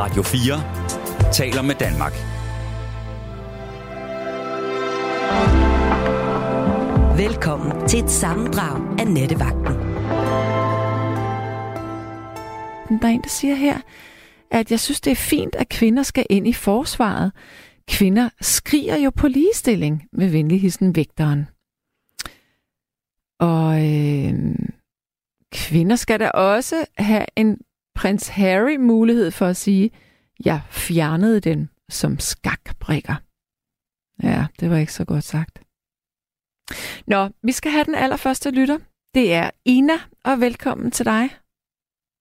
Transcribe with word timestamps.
Radio 0.00 0.22
4 0.22 1.32
taler 1.32 1.62
med 1.62 1.74
Danmark. 1.74 2.12
Velkommen 7.18 7.88
til 7.88 8.04
et 8.04 8.10
sammendrag 8.10 9.00
af 9.00 9.06
Nettevagten. 9.06 9.74
Der 13.00 13.08
er 13.08 13.12
en, 13.12 13.22
der 13.22 13.28
siger 13.28 13.54
her, 13.54 13.78
at 14.50 14.70
jeg 14.70 14.80
synes, 14.80 15.00
det 15.00 15.10
er 15.10 15.16
fint, 15.16 15.54
at 15.54 15.68
kvinder 15.68 16.02
skal 16.02 16.26
ind 16.30 16.48
i 16.48 16.52
forsvaret. 16.52 17.32
Kvinder 17.88 18.28
skriger 18.40 18.96
jo 18.96 19.10
på 19.10 19.28
ligestilling 19.28 20.04
med 20.12 20.28
venligheden 20.28 20.96
vægteren. 20.96 21.48
Og 23.40 23.86
øh, 23.86 24.54
kvinder 25.52 25.96
skal 25.96 26.20
da 26.20 26.28
også 26.28 26.84
have 26.98 27.26
en 27.36 27.58
prins 27.98 28.28
Harry 28.28 28.76
mulighed 28.76 29.30
for 29.30 29.46
at 29.46 29.56
sige, 29.56 29.90
jeg 30.44 30.60
fjernede 30.70 31.40
den 31.40 31.70
som 31.88 32.18
skakbrikker. 32.18 33.16
Ja, 34.22 34.40
det 34.60 34.70
var 34.70 34.76
ikke 34.76 34.92
så 34.92 35.04
godt 35.04 35.24
sagt. 35.24 35.62
Nå, 37.06 37.28
vi 37.42 37.52
skal 37.52 37.70
have 37.70 37.84
den 37.84 37.94
allerførste 37.94 38.50
lytter. 38.50 38.78
Det 39.14 39.34
er 39.34 39.50
Ina, 39.64 39.98
og 40.24 40.40
velkommen 40.40 40.90
til 40.90 41.06
dig. 41.06 41.24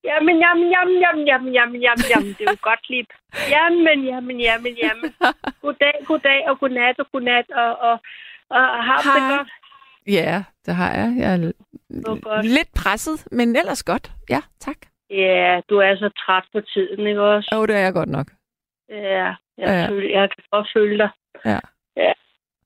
Jamen, 0.03 0.35
jamen, 0.45 0.67
jamen, 0.75 0.97
jamen, 1.03 1.25
jamen, 1.27 1.53
jamen, 1.53 1.81
jamen, 1.81 2.05
jamen, 2.11 2.33
det 2.37 2.41
er 2.47 2.51
jo 2.51 2.69
godt 2.69 2.89
lige. 2.89 3.05
Jamen, 3.55 3.99
jamen, 4.05 4.39
jamen, 4.39 4.73
jamen. 4.83 5.13
Goddag, 5.61 5.93
goddag 6.05 6.49
og 6.49 6.59
godnat 6.59 6.99
og 6.99 7.07
godnat 7.11 7.45
og, 7.49 7.71
og, 7.87 7.95
og, 8.49 8.83
har 8.87 8.97
du 9.03 9.09
det 9.19 9.37
godt? 9.37 9.49
Ja, 10.07 10.43
det 10.65 10.75
har 10.75 10.91
jeg. 10.93 11.13
Jeg 11.17 11.33
er 11.33 11.51
godt. 12.21 12.45
lidt 12.45 12.71
presset, 12.75 13.27
men 13.31 13.55
ellers 13.55 13.83
godt. 13.83 14.11
Ja, 14.29 14.41
tak. 14.59 14.77
Ja, 15.09 15.61
du 15.69 15.77
er 15.77 15.95
så 15.95 16.09
træt 16.25 16.43
på 16.53 16.61
tiden, 16.61 17.07
ikke 17.07 17.21
også? 17.21 17.49
Åh, 17.53 17.59
oh, 17.59 17.67
det 17.67 17.75
er 17.75 17.79
jeg 17.79 17.93
godt 17.93 18.09
nok. 18.09 18.27
Ja, 18.89 18.95
jeg, 18.97 19.35
Ja. 19.57 19.87
Føler, 19.89 20.19
jeg 20.19 20.29
kan 20.29 20.43
godt 20.51 20.67
føle 20.75 20.97
dig. 20.97 21.09
Ja. 21.45 21.59
ja. 21.97 22.11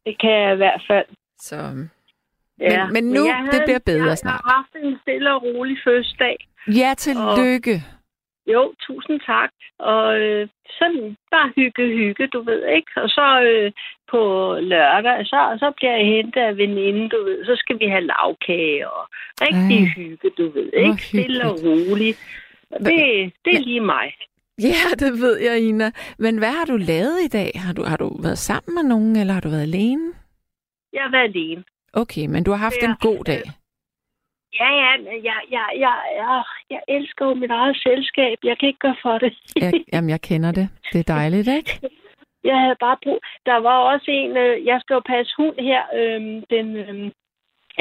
Det 0.06 0.20
kan 0.22 0.32
jeg 0.32 0.54
i 0.54 0.56
hvert 0.56 0.82
fald. 0.88 1.06
Så, 1.40 1.56
Ja. 2.60 2.88
men 2.90 3.04
nu, 3.04 3.26
jeg 3.26 3.48
det 3.52 3.62
bliver 3.66 3.80
bedre 3.86 4.08
jeg, 4.08 4.18
snart. 4.18 4.42
Jeg 4.46 4.52
har 4.52 4.56
haft 4.56 4.86
en 4.86 5.00
stille 5.02 5.34
og 5.36 5.44
rolig 5.44 5.78
fødselsdag. 5.84 6.36
ja, 6.68 6.94
tillykke. 6.98 7.76
Jo, 8.48 8.74
tusind 8.88 9.20
tak. 9.26 9.50
Og 9.80 10.20
øh, 10.20 10.48
sådan 10.80 11.18
bare 11.32 11.52
hygge, 11.56 11.88
hygge, 11.88 12.28
du 12.28 12.42
ved, 12.44 12.62
ikke? 12.76 12.92
Og 12.96 13.10
så 13.10 13.42
øh, 13.42 13.72
på 14.12 14.20
lørdag, 14.62 15.26
så, 15.26 15.58
så 15.60 15.72
bliver 15.78 15.96
jeg 15.98 16.06
hentet 16.06 16.42
af 16.42 16.58
veninde, 16.58 17.10
du 17.10 17.24
ved. 17.24 17.46
Så 17.46 17.56
skal 17.56 17.80
vi 17.80 17.86
have 17.86 18.04
lavkage 18.14 18.90
og 18.90 19.08
rigtig 19.42 19.80
Ej. 19.84 19.94
hygge, 19.96 20.30
du 20.38 20.50
ved, 20.50 20.70
ikke? 20.74 21.04
Stille 21.04 21.46
og 21.52 21.56
roligt. 21.66 22.20
Og 22.72 22.80
det, 22.80 23.34
det 23.46 23.54
er 23.56 23.60
lige 23.60 23.80
mig. 23.80 24.14
Ja, 24.62 24.84
det 25.00 25.12
ved 25.22 25.38
jeg, 25.40 25.60
Ina. 25.60 25.92
Men 26.20 26.38
hvad 26.38 26.52
har 26.52 26.66
du 26.66 26.78
lavet 26.78 27.18
i 27.26 27.28
dag? 27.28 27.52
Har 27.56 27.74
du, 27.74 27.84
har 27.84 27.98
du 27.98 28.22
været 28.24 28.38
sammen 28.38 28.76
med 28.76 28.84
nogen, 28.84 29.16
eller 29.16 29.34
har 29.34 29.42
du 29.42 29.50
været 29.50 29.62
alene? 29.62 30.14
Jeg 30.94 31.02
har 31.02 31.12
været 31.12 31.24
alene. 31.24 31.64
Okay, 31.94 32.26
men 32.26 32.44
du 32.44 32.52
har 32.52 32.58
haft 32.58 32.82
Ja, 32.82 32.88
en 32.88 32.96
god 33.02 33.24
dag. 33.24 33.42
Ja, 34.60 34.70
ja, 34.82 34.92
jeg, 35.30 35.40
jeg, 35.52 35.68
jeg, 35.80 35.96
jeg, 36.16 36.44
jeg 36.70 36.82
elsker 36.88 37.26
jo 37.26 37.34
mit 37.34 37.52
eget 37.52 37.78
selskab. 37.84 38.38
Jeg 38.44 38.58
kan 38.58 38.68
ikke 38.68 38.80
gøre 38.80 38.96
for 39.02 39.18
det. 39.18 39.34
Jeg, 39.56 39.74
jamen, 39.94 40.10
jeg 40.10 40.22
kender 40.22 40.52
det. 40.52 40.70
Det 40.94 41.00
er 41.00 41.14
dejligt, 41.14 41.48
ikke? 41.48 41.80
Jeg 42.44 42.60
havde 42.60 42.76
bare 42.80 42.98
brug... 43.04 43.20
Der 43.46 43.58
var 43.58 43.78
også 43.78 44.06
en... 44.12 44.38
Øh, 44.38 44.66
jeg 44.66 44.78
skal 44.82 44.94
jo 44.94 45.02
passe 45.14 45.34
hund 45.38 45.56
her 45.60 45.82
øh, 46.00 46.22
den, 46.54 46.68
øh, 46.76 47.06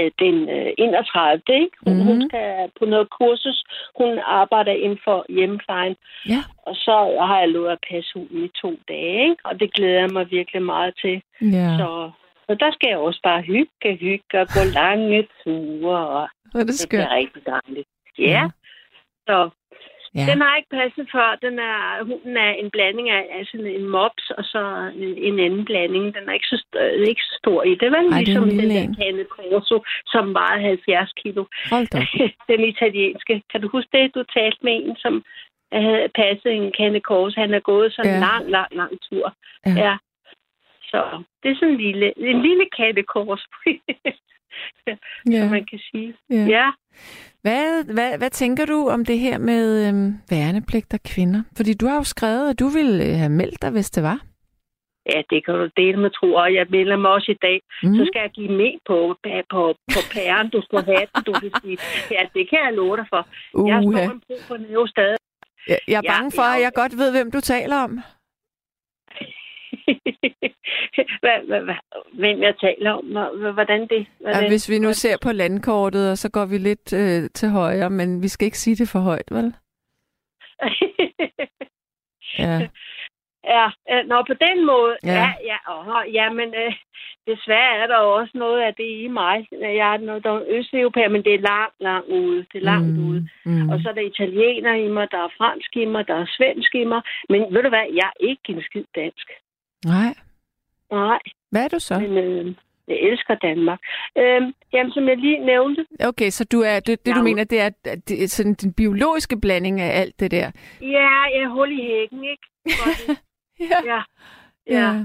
øh, 0.00 0.10
den 0.18 0.36
øh, 0.48 0.72
31. 0.78 1.42
Ikke? 1.48 1.76
Hun, 1.84 1.92
mm-hmm. 1.92 2.06
hun 2.08 2.16
Mhm. 2.18 2.28
skal 2.28 2.70
på 2.78 2.84
noget 2.84 3.08
kursus. 3.20 3.64
Hun 4.00 4.18
arbejder 4.24 4.72
inden 4.72 4.98
for 5.04 5.18
hjemmeplejen. 5.28 5.96
Ja. 6.28 6.40
Og 6.66 6.74
så 6.76 6.96
har 7.28 7.38
jeg 7.40 7.48
lovet 7.48 7.70
at 7.70 7.84
passe 7.90 8.10
hunden 8.14 8.44
i 8.44 8.50
to 8.62 8.70
dage. 8.88 9.22
Ikke? 9.30 9.42
Og 9.44 9.60
det 9.60 9.74
glæder 9.74 10.00
jeg 10.00 10.10
mig 10.12 10.30
virkelig 10.30 10.62
meget 10.62 10.94
til. 11.02 11.22
Ja, 11.40 11.68
Så, 11.78 12.10
så 12.46 12.54
der 12.62 12.70
skal 12.72 12.88
jeg 12.88 12.98
også 12.98 13.20
bare 13.22 13.42
hygge, 13.42 13.96
hygge 14.04 14.40
og 14.42 14.46
gå 14.56 14.62
lange 14.80 15.26
ture. 15.44 15.98
Og 16.08 16.28
hvor 16.50 16.60
er 16.60 16.64
det 16.64 16.72
det 16.72 16.78
skønt. 16.78 16.90
bliver 16.90 17.14
rigtig 17.20 17.42
dejligt. 17.46 17.88
Ja. 18.18 18.42
Så 19.28 19.50
Ja. 20.14 20.26
den 20.30 20.40
har 20.40 20.56
ikke 20.56 20.68
passet 20.80 21.08
før. 21.14 21.28
Den 21.46 21.58
er, 21.58 22.04
hunden 22.04 22.36
er 22.36 22.50
en 22.62 22.70
blanding 22.70 23.10
af, 23.10 23.22
sådan 23.50 23.66
en 23.66 23.86
mops 23.88 24.30
og 24.38 24.44
så 24.44 24.62
en, 24.96 25.12
en 25.28 25.38
anden 25.46 25.64
blanding. 25.64 26.04
Den 26.16 26.28
er 26.28 26.32
ikke 26.32 26.46
så, 26.46 26.58
st- 26.64 27.08
ikke 27.10 27.22
så 27.28 27.34
stor 27.42 27.62
i. 27.62 27.74
Det 27.74 27.90
var 27.92 27.96
Ej, 27.98 28.04
det 28.04 28.12
er 28.12 28.20
ligesom 28.20 28.44
den 28.48 28.56
lille 28.58 28.74
der. 28.74 28.94
Cane 29.00 29.24
Corso, 29.34 29.76
som 30.06 30.34
vejede 30.34 30.62
70 30.62 31.12
kilo. 31.12 31.44
Hold 31.72 31.86
da. 31.94 32.00
den 32.52 32.60
italienske. 32.72 33.42
Kan 33.50 33.60
du 33.62 33.68
huske 33.68 33.90
det? 33.92 34.14
Du 34.14 34.22
talte 34.22 34.58
med 34.62 34.74
en, 34.84 34.96
som 34.96 35.24
havde 35.72 36.08
passet 36.14 36.52
en 36.52 36.72
Cane 36.78 37.00
Corso. 37.00 37.40
Han 37.40 37.54
er 37.54 37.60
gået 37.60 37.92
sådan 37.92 38.12
Ja. 38.14 38.20
lang, 38.28 38.50
lang, 38.50 38.70
lang 38.80 38.92
tur. 39.08 39.26
Ja. 39.66 39.72
ja. 39.86 39.96
Så 40.90 41.22
det 41.42 41.50
er 41.50 41.54
sådan 41.54 41.74
en 41.74 41.80
lille, 41.80 42.06
en 42.32 42.42
lille 42.42 42.66
Corso, 43.12 43.46
Ja. 45.30 45.40
som 45.40 45.50
man 45.50 45.64
kan 45.70 45.78
sige. 45.90 46.14
Ja. 46.30 46.44
Ja. 46.56 46.70
Hvad, 47.42 47.94
hvad, 47.94 48.18
hvad 48.18 48.30
tænker 48.30 48.64
du 48.66 48.88
om 48.88 49.04
det 49.04 49.18
her 49.18 49.38
med 49.38 49.88
øhm, 49.88 50.14
værnepligt 50.30 50.94
af 50.94 51.02
kvinder? 51.02 51.42
Fordi 51.56 51.74
du 51.74 51.86
har 51.86 51.96
jo 51.96 52.04
skrevet, 52.04 52.50
at 52.50 52.58
du 52.60 52.68
ville 52.68 53.04
øh, 53.04 53.14
have 53.22 53.28
meldt 53.30 53.62
dig, 53.62 53.70
hvis 53.70 53.90
det 53.90 54.02
var. 54.02 54.18
Ja, 55.12 55.22
det 55.30 55.44
kan 55.44 55.54
du 55.54 55.68
dele 55.76 55.98
med 56.00 56.10
tro, 56.10 56.34
og 56.34 56.54
jeg 56.54 56.66
melder 56.70 56.96
mig 56.96 57.10
også 57.10 57.30
i 57.32 57.38
dag. 57.42 57.60
Mm. 57.82 57.94
Så 57.96 58.02
skal 58.10 58.20
jeg 58.20 58.30
give 58.30 58.52
med 58.62 58.72
på, 58.88 58.96
på, 59.50 59.60
på, 59.94 60.00
pæren, 60.14 60.48
du 60.50 60.60
skal 60.66 60.82
have 60.84 61.06
den, 61.14 61.22
du 61.28 61.32
vil 61.42 61.52
sige. 61.62 61.78
Ja, 62.10 62.22
det 62.34 62.50
kan 62.50 62.58
jeg 62.66 62.72
love 62.72 62.96
dig 62.96 63.06
for. 63.12 63.22
Jeg 63.68 63.78
Uha. 63.86 64.04
står 64.04 64.12
en 64.14 64.22
bro 64.26 64.36
på 64.48 64.56
næve 64.56 64.88
stadig. 64.88 65.18
Jeg, 65.68 65.78
jeg 65.88 65.98
er 65.98 66.00
Ja, 66.04 66.12
bange 66.12 66.30
for, 66.38 66.42
ja. 66.42 66.56
at 66.56 66.62
jeg 66.62 66.72
godt 66.74 66.94
ved, 66.98 67.10
hvem 67.16 67.30
du 67.30 67.40
taler 67.40 67.76
om. 67.76 67.92
hvad, 71.22 71.46
hvad, 71.46 71.60
hvad, 71.60 71.74
hvem 72.12 72.42
jeg 72.42 72.54
taler 72.60 72.90
om, 72.92 73.04
Hvor- 73.04 73.52
hvordan 73.52 73.80
det... 73.80 73.98
Ja, 73.98 74.04
Hvordan, 74.20 74.50
hvis 74.50 74.70
vi 74.70 74.78
nu 74.78 74.92
ser 74.92 75.16
på 75.22 75.32
landkortet, 75.32 76.10
og 76.10 76.18
så 76.18 76.30
går 76.30 76.46
vi 76.46 76.58
lidt 76.58 76.92
øh, 76.92 77.30
til 77.34 77.48
højre, 77.48 77.90
men 77.90 78.22
vi 78.22 78.28
skal 78.28 78.44
ikke 78.46 78.58
sige 78.58 78.76
det 78.76 78.88
for 78.88 78.98
højt, 78.98 79.30
vel? 79.30 79.54
Ja. 82.38 82.68
ja, 83.44 83.66
øh, 83.92 84.06
nå, 84.06 84.22
på 84.26 84.34
den 84.46 84.66
måde. 84.66 84.96
Ja. 85.04 85.12
Ja, 85.12 85.32
ja, 85.50 85.58
åh, 85.74 86.14
ja 86.14 86.30
men 86.32 86.48
øh, 86.54 86.72
desværre 87.26 87.76
er 87.82 87.86
der 87.86 87.98
jo 88.04 88.10
også 88.20 88.32
noget 88.34 88.60
af 88.60 88.74
det 88.74 88.90
i 89.04 89.08
mig. 89.08 89.48
Jeg 89.52 89.94
er 89.94 89.98
noget, 89.98 90.24
der 90.24 90.32
er 90.32 90.44
østeuropæer, 90.48 91.08
men 91.08 91.24
det 91.24 91.34
er 91.34 91.48
langt, 91.52 91.74
langt 91.80 92.08
ude. 92.08 92.38
Det 92.52 92.58
er 92.58 92.70
langt 92.72 92.96
mm. 92.96 93.08
ude. 93.08 93.28
Mm. 93.44 93.68
Og 93.70 93.80
så 93.80 93.88
er 93.88 93.92
der 93.92 94.10
italiener 94.12 94.74
i 94.74 94.88
mig, 94.88 95.06
der 95.10 95.18
er 95.24 95.34
fransk 95.38 95.76
i 95.76 95.84
mig, 95.84 96.08
der 96.08 96.14
er 96.14 96.26
svensk 96.36 96.74
i 96.74 96.84
mig. 96.84 97.02
Men 97.28 97.40
ved 97.54 97.62
du 97.62 97.68
hvad, 97.68 97.86
jeg 98.00 98.08
er 98.14 98.26
ikke 98.30 98.46
en 98.48 98.62
skid 98.62 98.84
dansk. 98.94 99.28
Nej. 99.84 100.14
Nej, 100.92 101.18
Hvad 101.50 101.64
er 101.64 101.68
du 101.68 101.78
så? 101.78 101.98
men 101.98 102.18
øh, 102.18 102.54
jeg 102.88 102.96
elsker 102.96 103.34
Danmark. 103.34 103.78
Øh, 104.18 104.42
jamen, 104.72 104.92
som 104.92 105.08
jeg 105.08 105.16
lige 105.16 105.38
nævnte, 105.46 105.86
Okay, 106.00 106.30
så 106.30 106.44
du 106.44 106.60
er, 106.60 106.80
det, 106.80 107.06
det 107.06 107.14
du 107.14 107.18
Ja. 107.20 107.24
mener, 107.24 107.44
det 107.44 107.60
er, 107.60 107.70
at 107.84 108.08
det 108.08 108.22
er 108.22 108.28
sådan 108.28 108.54
den 108.54 108.72
biologiske 108.72 109.40
blanding 109.40 109.80
af 109.80 110.00
alt 110.00 110.20
det 110.20 110.30
der. 110.30 110.50
ja, 110.80 111.10
jeg 111.34 111.42
er 111.42 111.48
hul 111.48 111.72
i 111.78 111.82
hækken, 111.82 112.24
ikke? 112.24 112.42
Godt. 112.84 113.18
Ja. 113.60 113.92
ja, 113.94 114.02
ja. 114.80 115.04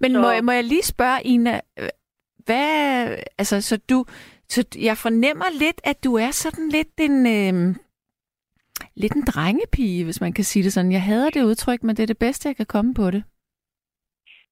Men 0.00 0.12
Så- 0.12 0.20
må, 0.20 0.30
jeg- 0.30 0.44
må 0.44 0.52
jeg 0.52 0.64
lige 0.64 0.82
spørge, 0.82 1.22
Ina, 1.24 1.60
øh, 1.78 1.88
hvad, 2.44 3.08
altså, 3.38 3.60
så 3.60 3.76
du, 3.90 4.04
så 4.48 4.64
jeg 4.78 4.96
fornemmer 4.96 5.44
lidt, 5.58 5.80
at 5.84 6.04
du 6.04 6.14
er 6.14 6.30
sådan 6.30 6.68
lidt 6.68 6.88
en, 7.00 7.26
øh, 7.26 7.74
lidt 8.94 9.12
en 9.12 9.24
drengepige, 9.24 10.04
hvis 10.04 10.20
man 10.20 10.32
kan 10.32 10.44
sige 10.44 10.62
det 10.62 10.72
sådan. 10.72 10.92
Jeg 10.92 11.02
hader 11.02 11.30
det 11.30 11.42
udtryk, 11.42 11.82
men 11.82 11.96
det 11.96 12.02
er 12.02 12.06
det 12.06 12.18
bedste, 12.18 12.48
jeg 12.48 12.56
kan 12.56 12.66
komme 12.66 12.94
på 12.94 13.10
det. 13.10 13.24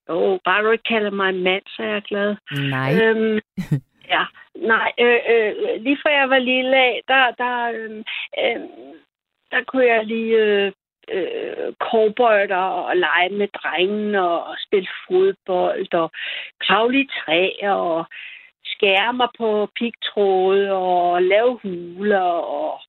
Åh, 0.09 0.39
bare 0.45 0.63
du 0.63 0.71
ikke 0.71 0.83
kalder 0.83 1.11
mig 1.11 1.35
mand, 1.35 1.63
så 1.67 1.83
er 1.83 1.87
jeg 1.87 2.01
glad. 2.01 2.35
Nej. 2.69 2.89
Øhm, 3.03 3.39
ja, 4.15 4.23
nej, 4.55 4.91
øh, 4.99 5.19
øh, 5.29 5.53
lige 5.81 5.97
fra 6.01 6.09
jeg 6.09 6.29
var 6.29 6.39
lille 6.39 6.77
af, 6.77 7.01
der, 7.07 7.31
der, 7.31 7.71
øh, 7.71 8.03
øh, 8.43 8.61
der 9.51 9.63
kunne 9.67 9.85
jeg 9.85 10.05
lige 10.05 10.37
øh, 10.37 10.71
øh, 11.11 11.73
cowboyter 11.79 12.65
og 12.87 12.97
lege 12.97 13.29
med 13.29 13.47
drengene 13.47 14.21
og, 14.21 14.43
og 14.43 14.55
spille 14.65 14.87
fodbold 15.07 15.93
og 15.93 16.11
kravle 16.59 16.99
i 16.99 17.09
træer 17.19 17.71
og 17.71 18.05
skære 18.65 19.13
mig 19.13 19.27
på 19.37 19.69
pigtråde 19.75 20.71
og 20.71 21.21
lave 21.21 21.59
huler 21.63 22.29
og 22.59 22.81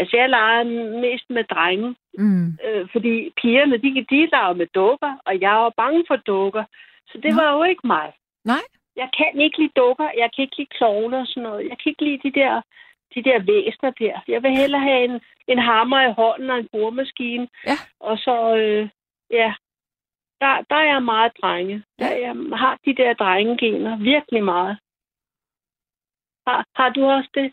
Altså, 0.00 0.16
jeg 0.16 0.28
legede 0.30 0.64
mest 1.00 1.30
med 1.30 1.44
drenge, 1.44 1.96
Mm. 2.18 2.58
øh, 2.64 2.88
fordi 2.92 3.30
pigerne, 3.42 3.76
de, 3.76 4.06
de 4.10 4.26
leger 4.32 4.52
med 4.54 4.66
dukker, 4.74 5.12
og 5.26 5.40
jeg 5.40 5.50
var 5.52 5.72
bange 5.76 6.04
for 6.08 6.16
dukker. 6.16 6.64
Så 7.10 7.18
det 7.22 7.34
Nå. 7.36 7.42
var 7.42 7.52
jo 7.56 7.62
ikke 7.62 7.86
mig. 7.86 8.12
Nej. 8.44 8.64
Jeg 8.96 9.08
kan 9.18 9.40
ikke 9.40 9.58
lide 9.58 9.72
dukker, 9.76 10.08
jeg 10.22 10.28
kan 10.34 10.42
ikke 10.42 10.56
lide 10.58 10.74
klovne 10.78 11.18
og 11.18 11.26
sådan 11.26 11.42
noget. 11.42 11.68
Jeg 11.68 11.76
kan 11.78 11.90
ikke 11.90 12.04
lide 12.04 12.20
de 12.28 12.40
der, 12.40 12.62
de 13.14 13.22
der 13.22 13.38
væsner 13.38 13.90
der. 13.90 14.20
Jeg 14.28 14.42
vil 14.42 14.56
hellere 14.56 14.80
have 14.82 15.04
en, 15.04 15.20
en 15.48 15.58
hammer 15.58 16.00
i 16.08 16.12
hånden 16.12 16.50
og 16.50 16.58
en 16.58 16.68
boremaskine. 16.72 17.48
Ja. 17.66 17.76
Og 18.00 18.18
så, 18.18 18.56
øh, 18.56 18.88
ja, 19.30 19.54
der, 20.40 20.62
der 20.70 20.76
er 20.76 20.86
jeg 20.92 21.02
meget 21.02 21.32
drenge. 21.42 21.84
Der, 21.98 22.10
jeg 22.16 22.34
har 22.58 22.78
de 22.84 22.94
der 22.94 23.12
drengegener 23.14 23.96
virkelig 23.98 24.44
meget. 24.44 24.78
Har, 26.46 26.64
har 26.74 26.88
du 26.88 27.04
også 27.04 27.30
det? 27.34 27.52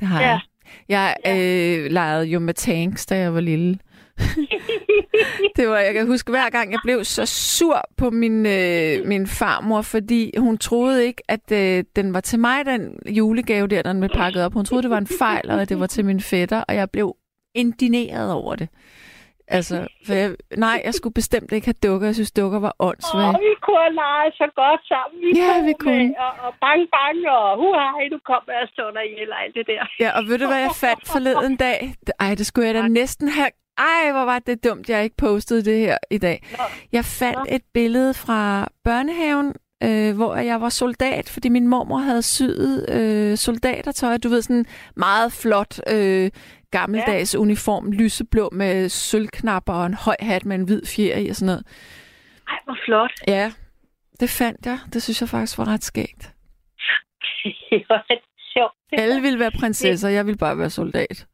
Det 0.00 0.06
har 0.08 0.20
Ja. 0.22 0.28
jeg. 0.28 0.40
Jeg 0.88 1.16
øh, 1.26 1.90
legede 1.90 2.24
jo 2.24 2.38
med 2.38 2.54
tanks, 2.54 3.06
da 3.06 3.18
jeg 3.18 3.34
var 3.34 3.40
lille. 3.40 3.78
det 5.56 5.68
var, 5.68 5.78
jeg 5.78 5.94
kan 5.94 6.06
huske 6.06 6.30
hver 6.30 6.50
gang, 6.50 6.72
jeg 6.72 6.80
blev 6.84 7.04
så 7.04 7.26
sur 7.26 7.82
på 7.96 8.10
min, 8.10 8.46
øh, 8.46 9.06
min 9.06 9.26
farmor, 9.26 9.82
fordi 9.82 10.32
hun 10.38 10.58
troede 10.58 11.06
ikke, 11.06 11.22
at 11.28 11.52
øh, 11.52 11.84
den 11.96 12.14
var 12.14 12.20
til 12.20 12.38
mig, 12.38 12.66
den 12.66 12.98
julegave 13.06 13.66
der, 13.66 13.82
den 13.82 14.00
blev 14.00 14.10
pakket 14.14 14.44
op. 14.44 14.54
Hun 14.54 14.64
troede, 14.64 14.82
det 14.82 14.90
var 14.90 14.98
en 14.98 15.06
fejl, 15.06 15.50
og 15.50 15.62
at 15.62 15.68
det 15.68 15.80
var 15.80 15.86
til 15.86 16.04
min 16.04 16.20
fætter, 16.20 16.64
og 16.68 16.74
jeg 16.74 16.90
blev 16.90 17.16
indineret 17.54 18.32
over 18.32 18.56
det. 18.56 18.68
Altså, 19.56 19.76
for 20.06 20.14
jeg, 20.14 20.28
nej, 20.56 20.82
jeg 20.84 20.94
skulle 20.94 21.14
bestemt 21.14 21.52
ikke 21.52 21.66
have 21.66 21.80
dukker. 21.86 22.06
Jeg 22.08 22.14
synes, 22.14 22.32
dukker 22.32 22.58
var 22.58 22.74
åndssvagt. 22.78 23.36
Og 23.36 23.40
vi 23.46 23.52
kunne 23.66 23.94
lege 24.04 24.30
så 24.40 24.46
godt 24.62 24.82
sammen. 24.92 25.16
Vi 25.24 25.30
Ja, 25.40 25.52
vi 25.68 25.74
kunne. 25.80 26.08
Med, 26.08 26.14
og, 26.26 26.32
og 26.46 26.52
bang, 26.64 26.82
bang, 26.96 27.18
og 27.36 27.56
hu 27.60 27.68
hej, 27.82 28.02
du 28.14 28.18
kommer 28.30 28.52
og 28.62 28.68
slår 28.74 28.90
dig 28.90 29.04
ihjel 29.12 29.30
alt 29.42 29.54
det 29.54 29.66
der. 29.72 29.82
Ja, 30.04 30.10
og 30.18 30.22
ved 30.28 30.38
du, 30.38 30.46
hvad 30.46 30.60
jeg 30.66 30.74
fandt 30.84 31.08
forleden 31.14 31.56
dag? 31.56 31.94
Ej, 32.20 32.34
det 32.34 32.46
skulle 32.46 32.66
jeg 32.66 32.74
da 32.74 32.88
næsten 32.88 33.28
have... 33.28 33.50
Ej, 33.78 34.12
hvor 34.12 34.24
var 34.24 34.38
det 34.38 34.64
dumt, 34.64 34.88
jeg 34.88 35.04
ikke 35.04 35.16
postede 35.16 35.64
det 35.64 35.78
her 35.78 35.96
i 36.10 36.18
dag. 36.18 36.38
Nå. 36.58 36.64
Jeg 36.92 37.04
fandt 37.04 37.40
et 37.48 37.62
billede 37.74 38.14
fra 38.14 38.68
børnehaven, 38.84 39.54
øh, 39.84 40.16
hvor 40.16 40.36
jeg 40.36 40.60
var 40.60 40.68
soldat, 40.68 41.28
fordi 41.28 41.48
min 41.48 41.66
mormor 41.66 41.98
havde 41.98 42.22
syet 42.22 42.86
øh, 42.90 43.36
soldatertøj. 43.36 44.16
Du 44.16 44.28
ved, 44.28 44.42
sådan 44.42 44.66
meget 44.96 45.32
flot 45.32 45.80
øh, 45.92 46.30
gammeldags 46.70 47.34
ja. 47.34 47.38
uniform, 47.38 47.92
lyseblå 47.92 48.48
med 48.52 48.88
sølvknapper 48.88 49.72
og 49.72 49.86
en 49.86 49.94
høj 49.94 50.16
hat 50.20 50.44
med 50.44 50.56
en 50.56 50.64
hvid 50.64 50.82
fjer 50.86 51.16
i 51.18 51.28
og 51.28 51.36
sådan 51.36 51.46
noget. 51.46 51.66
Ej, 52.48 52.58
hvor 52.64 52.78
flot. 52.84 53.12
Ja, 53.26 53.52
det 54.20 54.30
fandt 54.30 54.66
jeg. 54.66 54.78
Det 54.92 55.02
synes 55.02 55.20
jeg 55.20 55.28
faktisk 55.28 55.58
var 55.58 55.68
ret 55.68 55.84
skægt. 55.84 56.22
det 57.70 57.84
var 57.88 58.04
sjovt. 58.54 58.74
Det 58.90 59.00
Alle 59.00 59.20
ville 59.20 59.38
være 59.38 59.50
prinsesser, 59.50 60.08
jeg 60.08 60.26
ville 60.26 60.38
bare 60.38 60.58
være 60.58 60.70
soldat. 60.70 61.26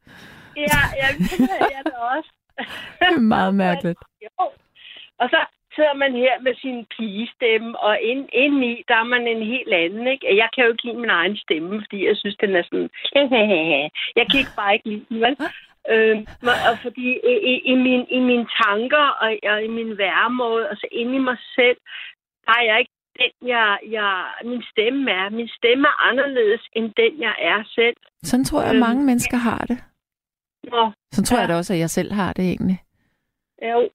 Ja, 0.55 0.61
det 0.61 1.49
er 1.49 1.69
jeg 1.75 1.83
da 1.85 1.91
også. 2.15 2.31
Det 2.99 3.15
er 3.15 3.19
meget 3.19 3.55
mærkeligt. 3.65 3.99
Jo. 4.23 4.43
Og 5.19 5.29
så 5.29 5.45
sidder 5.75 5.93
man 6.03 6.11
her 6.23 6.35
med 6.41 6.55
sin 6.63 6.77
pigestemme, 6.95 7.79
og 7.79 7.93
ind, 8.01 8.29
indeni, 8.33 8.83
der 8.87 8.95
er 9.03 9.03
man 9.13 9.27
en 9.27 9.43
helt 9.53 9.73
anden, 9.73 10.07
ikke? 10.07 10.37
Jeg 10.41 10.49
kan 10.53 10.63
jo 10.63 10.71
ikke 10.71 10.83
lide 10.87 10.97
min 11.03 11.09
egen 11.09 11.37
stemme, 11.37 11.81
fordi 11.83 11.99
jeg 12.09 12.15
synes, 12.17 12.35
den 12.43 12.55
er 12.55 12.63
sådan... 12.63 12.89
Jeg 14.17 14.25
kan 14.29 14.39
ikke 14.43 14.57
bare 14.61 14.73
ikke 14.73 14.89
lide 14.89 15.05
den, 15.09 15.21
vel? 15.25 15.35
Øh, 15.93 16.17
og 16.69 16.75
fordi 16.83 17.07
i, 17.31 17.33
i, 17.51 17.53
i, 17.71 17.75
min, 17.75 18.01
i 18.17 18.19
mine 18.19 18.47
tanker 18.63 19.05
og, 19.23 19.29
og 19.51 19.63
i 19.63 19.67
min 19.67 19.97
væremåde, 19.97 20.69
altså 20.69 20.87
inde 20.91 21.15
i 21.15 21.25
mig 21.29 21.37
selv, 21.55 21.77
der 22.45 22.53
er 22.59 22.63
jeg 22.69 22.79
ikke 22.79 22.91
den, 23.19 23.47
jeg, 23.49 23.77
jeg, 23.89 24.25
min 24.45 24.63
stemme 24.71 25.11
er. 25.11 25.29
Min 25.29 25.49
stemme 25.57 25.87
er 25.87 26.07
anderledes 26.09 26.61
end 26.73 26.93
den, 26.97 27.21
jeg 27.21 27.35
er 27.39 27.63
selv. 27.75 27.95
Sådan 28.23 28.45
tror 28.45 28.61
jeg, 28.61 28.69
at 28.69 28.75
mange 28.79 29.03
mennesker 29.05 29.37
har 29.37 29.65
det. 29.69 29.77
Nå, 30.63 30.91
Sådan 31.11 31.25
tror 31.25 31.37
Ja. 31.37 31.41
jeg 31.41 31.49
da 31.49 31.55
også, 31.55 31.73
at 31.73 31.79
jeg 31.79 31.89
selv 31.89 32.11
har 32.13 32.33
det 32.33 32.45
egentlig. 32.45 32.79
jo, 33.63 33.89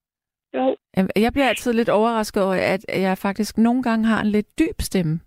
jo. 0.55 0.77
Jeg 1.17 1.33
bliver 1.33 1.49
altid 1.49 1.73
lidt 1.73 1.89
overrasket 1.89 2.43
over, 2.43 2.55
at 2.55 2.85
jeg 2.89 3.19
faktisk 3.19 3.59
nogle 3.59 3.83
gange 3.83 4.07
har 4.07 4.21
en 4.21 4.27
lidt 4.27 4.59
dyb 4.59 4.81
stemme. 4.81 5.21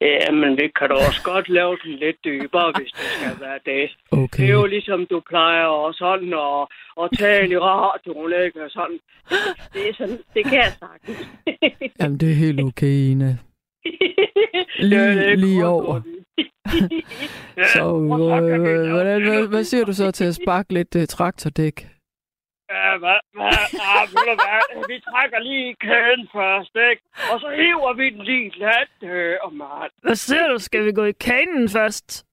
Ja, 0.00 0.30
men 0.30 0.58
det 0.58 0.74
kan 0.78 0.88
du 0.88 0.94
også 0.94 1.22
godt 1.24 1.48
lave 1.48 1.78
den 1.84 1.92
lidt 1.94 2.16
dybere, 2.24 2.72
hvis 2.76 2.92
det 2.92 3.06
skal 3.16 3.40
være 3.40 3.58
det. 3.66 3.96
Okay. 4.10 4.42
Det 4.42 4.50
er 4.50 4.54
jo 4.54 4.66
ligesom, 4.66 5.06
du 5.06 5.22
plejer 5.28 5.66
og 5.66 5.94
sådan 5.94 6.32
at, 6.32 6.66
at 7.02 7.08
tale 7.18 7.54
i 7.54 7.58
radioen, 7.58 8.32
ikke? 8.44 8.64
Og 8.64 8.70
sådan. 8.70 8.98
Det, 9.72 9.88
er 9.88 9.94
sådan, 9.94 10.18
det 10.34 10.44
kan 10.44 10.54
jeg 10.54 10.72
sagtens. 10.78 11.28
Jamen, 12.00 12.18
det 12.20 12.30
er 12.30 12.34
helt 12.34 12.60
okay, 12.60 12.86
er 13.22 13.36
Lige, 14.78 15.36
lige 15.36 15.66
over. 15.66 16.00
Så, 17.74 17.82
og 17.82 18.50
øh, 18.50 18.90
hvordan, 18.90 19.22
hvad, 19.22 19.48
hvad 19.48 19.64
siger 19.64 19.84
du 19.84 19.92
så 19.92 20.10
til 20.10 20.24
at 20.24 20.34
sparke 20.34 20.74
lidt 20.74 20.96
uh, 20.96 21.04
traktordæk? 21.04 21.95
Ja, 22.70 22.98
hvad, 23.02 23.18
hvad, 23.36 23.58
ah, 23.90 24.02
ved 24.12 24.24
du 24.30 24.34
hvad, 24.44 24.88
vi 24.88 25.00
trækker 25.00 25.38
lige 25.38 25.74
kæden 25.74 26.28
først, 26.36 26.74
ikke? 26.90 27.02
Og 27.32 27.40
så 27.40 27.48
hiver 27.60 27.92
vi 27.92 28.10
den 28.10 28.22
lige 28.24 28.52
let, 28.58 29.10
øh, 29.10 29.36
og 29.42 29.52
mand. 29.54 29.92
Hvad 30.02 30.14
siger 30.14 30.48
du? 30.48 30.58
Skal 30.58 30.84
vi 30.84 30.92
gå 30.92 31.04
i 31.04 31.12
kanen 31.12 31.68
først? 31.68 32.26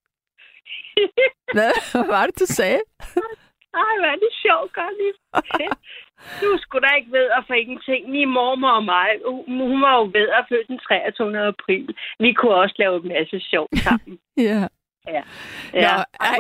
Hvad 1.56 1.72
hvad 1.92 2.08
var 2.08 2.26
det, 2.26 2.40
du 2.40 2.46
sagde? 2.46 2.82
Ej, 3.74 3.94
hvad 4.00 4.10
er 4.10 4.20
det 4.26 4.34
sjovt, 4.46 4.78
lige. 5.00 5.14
Du 6.42 6.58
skulle 6.62 6.88
da 6.88 6.96
ikke 6.96 7.12
ved 7.12 7.28
at 7.38 7.44
for 7.48 7.54
ingenting. 7.54 8.10
Min 8.10 8.30
mormor 8.30 8.70
og 8.70 8.84
mig, 8.84 9.10
hun 9.48 9.82
var 9.82 9.96
jo 9.98 10.04
ved 10.14 10.28
at 10.30 10.46
født 10.50 10.68
den 10.68 10.80
23. 10.80 11.48
april. 11.48 11.96
Vi 12.20 12.34
kunne 12.34 12.56
også 12.56 12.76
lave 12.78 12.96
en 13.04 13.08
masse 13.08 13.40
sjov 13.40 13.68
sammen. 13.76 14.20
Ja. 14.48 14.68
Ja, 15.08 15.24
Nå, 15.74 16.04
ej. 16.20 16.38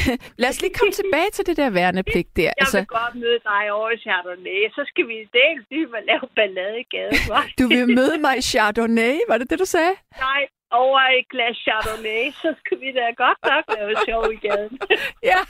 Lad 0.42 0.48
os 0.48 0.60
lige 0.60 0.74
komme 0.74 0.92
tilbage 0.92 1.30
til 1.32 1.46
det 1.46 1.56
der 1.56 1.70
værnepligt 1.70 2.36
der. 2.36 2.42
Jeg 2.42 2.52
Altså, 2.58 2.78
vil 2.78 2.86
godt 2.86 3.14
møde 3.14 3.38
dig 3.50 3.72
over 3.72 3.90
i 3.90 3.98
Chardonnay. 3.98 4.70
Så 4.76 4.82
skal 4.90 5.08
vi 5.08 5.16
dels 5.38 5.66
lige 5.70 5.86
lave 6.06 6.26
ballade 6.36 6.80
i 6.80 6.86
gaden, 6.94 7.16
du 7.58 7.68
vil 7.68 7.94
møde 7.98 8.18
mig 8.18 8.38
i 8.38 8.42
Chardonnay, 8.42 9.16
var 9.28 9.38
det 9.38 9.50
det, 9.50 9.58
du 9.58 9.64
sagde? 9.64 9.94
Nej, 10.18 10.42
over 10.84 11.00
et 11.18 11.28
glas 11.32 11.56
Chardonnay, 11.64 12.24
så 12.42 12.54
skal 12.60 12.80
vi 12.80 12.88
da 12.98 13.04
godt 13.24 13.40
nok 13.50 13.64
lave 13.76 13.92
sjov 14.06 14.24
i 14.32 14.38
gaden. 14.46 14.78
Ja. 15.30 15.40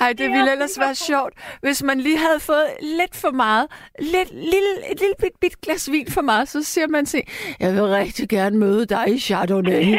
Ej, 0.00 0.12
det 0.12 0.30
ville 0.30 0.52
ellers 0.52 0.78
være 0.80 0.94
sjovt, 0.94 1.34
hvis 1.60 1.82
man 1.82 2.00
lige 2.00 2.18
havde 2.18 2.40
fået 2.40 2.68
lidt 2.82 3.16
for 3.16 3.30
meget, 3.30 3.66
lidt, 3.98 4.30
lille, 4.30 4.90
et 4.90 5.00
lille 5.00 5.14
bit, 5.20 5.32
bit 5.40 5.60
glas 5.60 5.90
vin 5.92 6.10
for 6.10 6.20
meget, 6.20 6.48
så 6.48 6.62
siger 6.62 6.86
man 6.86 7.06
til, 7.06 7.22
jeg 7.60 7.72
vil 7.72 7.82
rigtig 7.82 8.28
gerne 8.28 8.58
møde 8.58 8.86
dig 8.86 9.04
i 9.08 9.18
Chardonnay. 9.18 9.84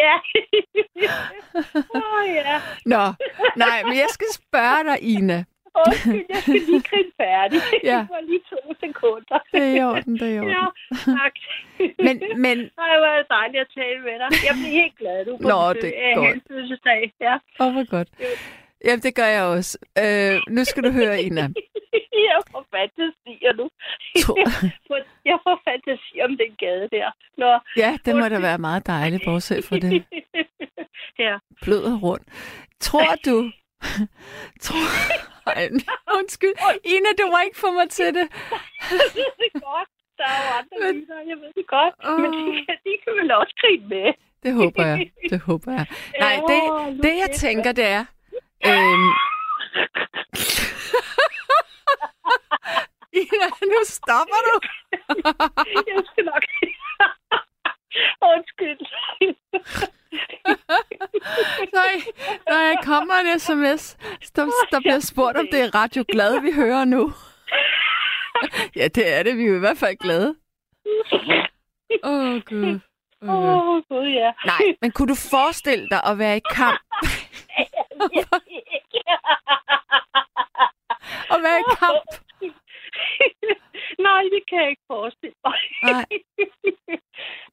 ja. 0.00 0.14
Åh, 1.94 2.00
oh, 2.00 2.28
ja. 2.34 2.60
Nå, 2.86 3.12
nej, 3.56 3.82
men 3.82 3.96
jeg 3.96 4.06
skal 4.08 4.26
spørge 4.32 4.84
dig, 4.84 5.02
Ina. 5.02 5.44
Undskyld, 5.80 6.24
jeg 6.32 6.36
skal 6.42 6.54
lige 6.70 6.82
grine 6.90 7.12
færdig. 7.22 7.58
Ja. 7.90 7.98
Det 8.00 8.12
var 8.16 8.22
lige 8.30 8.42
to 8.52 8.60
sekunder. 8.84 9.38
Det 9.52 9.62
er 9.68 9.72
i 9.78 9.82
orden, 9.90 10.12
det 10.20 10.28
er 10.30 10.34
i 10.36 10.38
orden. 10.38 10.52
Ja, 10.60 10.66
tak. 11.18 11.34
Men, 12.06 12.14
men, 12.44 12.56
Ej, 12.84 12.94
hvor 13.00 13.10
er 13.14 13.18
det 13.22 13.28
dejligt 13.38 13.60
at 13.66 13.70
tale 13.78 13.98
med 14.08 14.16
dig. 14.22 14.28
Jeg 14.48 14.54
bliver 14.58 14.74
helt 14.80 14.96
glad, 15.00 15.18
du 15.24 15.32
på 15.42 15.48
Nå, 15.52 15.72
det 15.84 15.92
er 16.08 16.14
godt. 16.14 16.38
fødselsdag. 16.48 17.12
Ja. 17.26 17.34
åh, 17.60 17.72
hvor 17.72 17.86
godt. 17.96 18.08
Jamen, 18.84 19.02
det 19.06 19.14
gør 19.14 19.30
jeg 19.36 19.44
også. 19.56 19.72
Øh, 20.02 20.36
nu 20.56 20.64
skal 20.64 20.82
du 20.86 20.90
høre, 21.00 21.22
Ina. 21.22 21.40
jeg 22.32 22.40
får 22.52 22.64
fantasier 22.74 23.52
nu. 23.60 23.66
Jeg 25.24 25.38
får 25.44 25.56
fantasi 25.68 26.14
om 26.26 26.30
den 26.42 26.50
gade 26.58 26.88
der. 26.96 27.08
Nå. 27.38 27.50
Ja, 27.76 27.96
det 28.04 28.16
må 28.16 28.28
da 28.28 28.38
være 28.40 28.58
meget 28.58 28.86
dejligt, 28.86 29.22
bortset 29.26 29.64
fra 29.64 29.76
det 29.76 30.04
ja. 31.18 31.38
blød 31.62 31.82
og 31.92 32.02
rundt. 32.02 32.28
Tror 32.80 33.14
du... 33.26 33.50
Tror... 34.60 35.33
Ej, 35.46 35.68
undskyld. 36.18 36.54
Ina, 36.84 37.08
du 37.20 37.24
må 37.32 37.38
ikke 37.44 37.58
få 37.58 37.70
mig 37.70 37.90
til 37.90 38.14
det. 38.14 38.26
Jeg 38.90 39.08
ved 39.14 39.30
det 39.42 39.50
godt. 39.62 39.88
Der 40.18 40.24
er 40.24 40.40
jo 40.46 40.50
andre 40.58 40.76
Men- 40.80 41.00
lytter, 41.00 41.18
jeg 41.30 41.36
ved 41.42 41.50
det 41.56 41.66
godt. 41.66 41.94
Men 42.20 42.30
de 42.32 42.64
kan, 42.66 42.76
de 42.84 42.92
kan 43.04 43.12
vel 43.20 43.30
også 43.32 43.54
grine 43.60 43.86
med. 43.88 44.12
Det 44.42 44.52
håber 44.54 44.86
jeg. 44.86 45.10
Det 45.30 45.40
håber 45.40 45.72
jeg. 45.72 45.86
Nej, 46.20 46.34
det, 46.48 46.60
det 47.02 47.14
jeg 47.18 47.30
tænker, 47.36 47.72
det 47.72 47.84
er... 47.84 48.04
Øhm... 48.66 49.08
Ina, 53.20 53.46
nu 53.72 53.78
stopper 53.84 54.40
du. 54.48 54.54
jeg 55.88 56.02
skal 56.12 56.24
nok... 56.24 56.44
Undskyld. 58.22 58.80
Nej, 61.72 61.94
når 62.48 62.56
jeg 62.68 62.76
kommer 62.84 63.14
en 63.14 63.38
sms, 63.38 63.96
der, 64.36 64.44
der 64.70 64.80
bliver 64.80 65.00
spurgt, 65.00 65.36
om 65.36 65.48
det 65.52 65.60
er 65.60 65.74
Radio 65.74 66.04
Glad, 66.12 66.40
vi 66.40 66.52
hører 66.52 66.84
nu. 66.84 67.12
Ja, 68.76 68.88
det 68.88 69.14
er 69.14 69.22
det. 69.22 69.36
Vi 69.38 69.44
er 69.44 69.56
i 69.56 69.58
hvert 69.58 69.78
fald 69.78 69.96
glade. 69.96 70.34
Åh, 72.04 72.12
oh, 72.34 72.40
Gud. 72.42 72.80
Åh, 73.22 73.28
Oh. 73.28 73.68
oh, 73.68 73.82
gud, 73.88 74.06
ja. 74.08 74.32
Nej, 74.46 74.76
men 74.80 74.90
kunne 74.92 75.08
du 75.08 75.14
forestille 75.30 75.88
dig 75.88 76.00
at 76.06 76.18
være 76.18 76.36
i 76.36 76.40
kamp? 76.50 76.80
At 81.34 81.38
være 81.46 81.58
i 81.60 81.64
kamp? 81.82 82.04
Nej, 83.98 84.22
det 84.34 84.42
kan 84.48 84.58
jeg 84.62 84.70
ikke 84.70 84.82
forestille 84.86 85.36
mig. 85.44 85.58
Nej. 85.82 86.04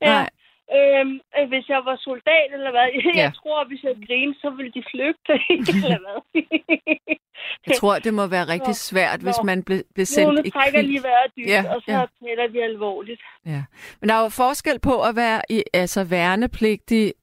Ja. 0.01 0.13
Nej. 0.15 0.29
Øhm, 0.77 1.15
øh, 1.37 1.47
hvis 1.51 1.65
jeg 1.73 1.81
var 1.89 1.97
soldat 2.07 2.49
eller 2.57 2.71
hvad, 2.71 2.87
jeg 3.05 3.15
Ja. 3.15 3.31
tror, 3.39 3.67
hvis 3.69 3.83
jeg 3.83 3.95
grinede, 4.07 4.39
så 4.43 4.49
ville 4.57 4.71
de 4.77 4.83
flygte, 4.91 5.33
eller 5.85 5.99
hvad. 6.05 6.19
Jeg 7.67 7.75
tror, 7.75 7.99
det 7.99 8.13
må 8.13 8.27
være 8.27 8.47
rigtig 8.47 8.75
svært, 8.75 9.19
hvis 9.21 9.37
Nå. 9.37 9.43
man 9.43 9.63
blev, 9.63 9.81
blev 9.93 10.05
sendt 10.05 10.33
nu 10.33 10.41
i 10.45 10.49
trækker 10.49 10.81
lige 10.81 11.03
vejret 11.03 11.31
dybt, 11.37 11.47
Ja, 11.47 11.63
og 11.75 11.81
så 11.81 11.91
ja. 11.91 12.05
taler 12.25 12.47
vi 12.51 12.59
alvorligt. 12.59 13.21
Ja. 13.45 13.63
Men 13.99 14.09
der 14.09 14.15
er 14.15 14.21
jo 14.23 14.29
forskel 14.29 14.79
på 14.79 15.01
at 15.03 15.15
være 15.15 15.41
i, 15.49 15.63
altså 15.73 16.03
værnepligtig 16.03 17.13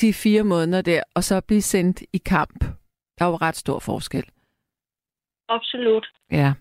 de 0.00 0.12
fire 0.12 0.42
måneder 0.44 0.82
der, 0.82 1.02
og 1.14 1.24
så 1.24 1.40
blive 1.48 1.62
sendt 1.62 2.02
i 2.12 2.18
kamp. 2.18 2.60
Der 3.18 3.24
er 3.24 3.28
jo 3.28 3.36
ret 3.36 3.56
stor 3.56 3.78
forskel. 3.78 4.24
Absolut. 5.48 6.06
Ja. 6.32 6.52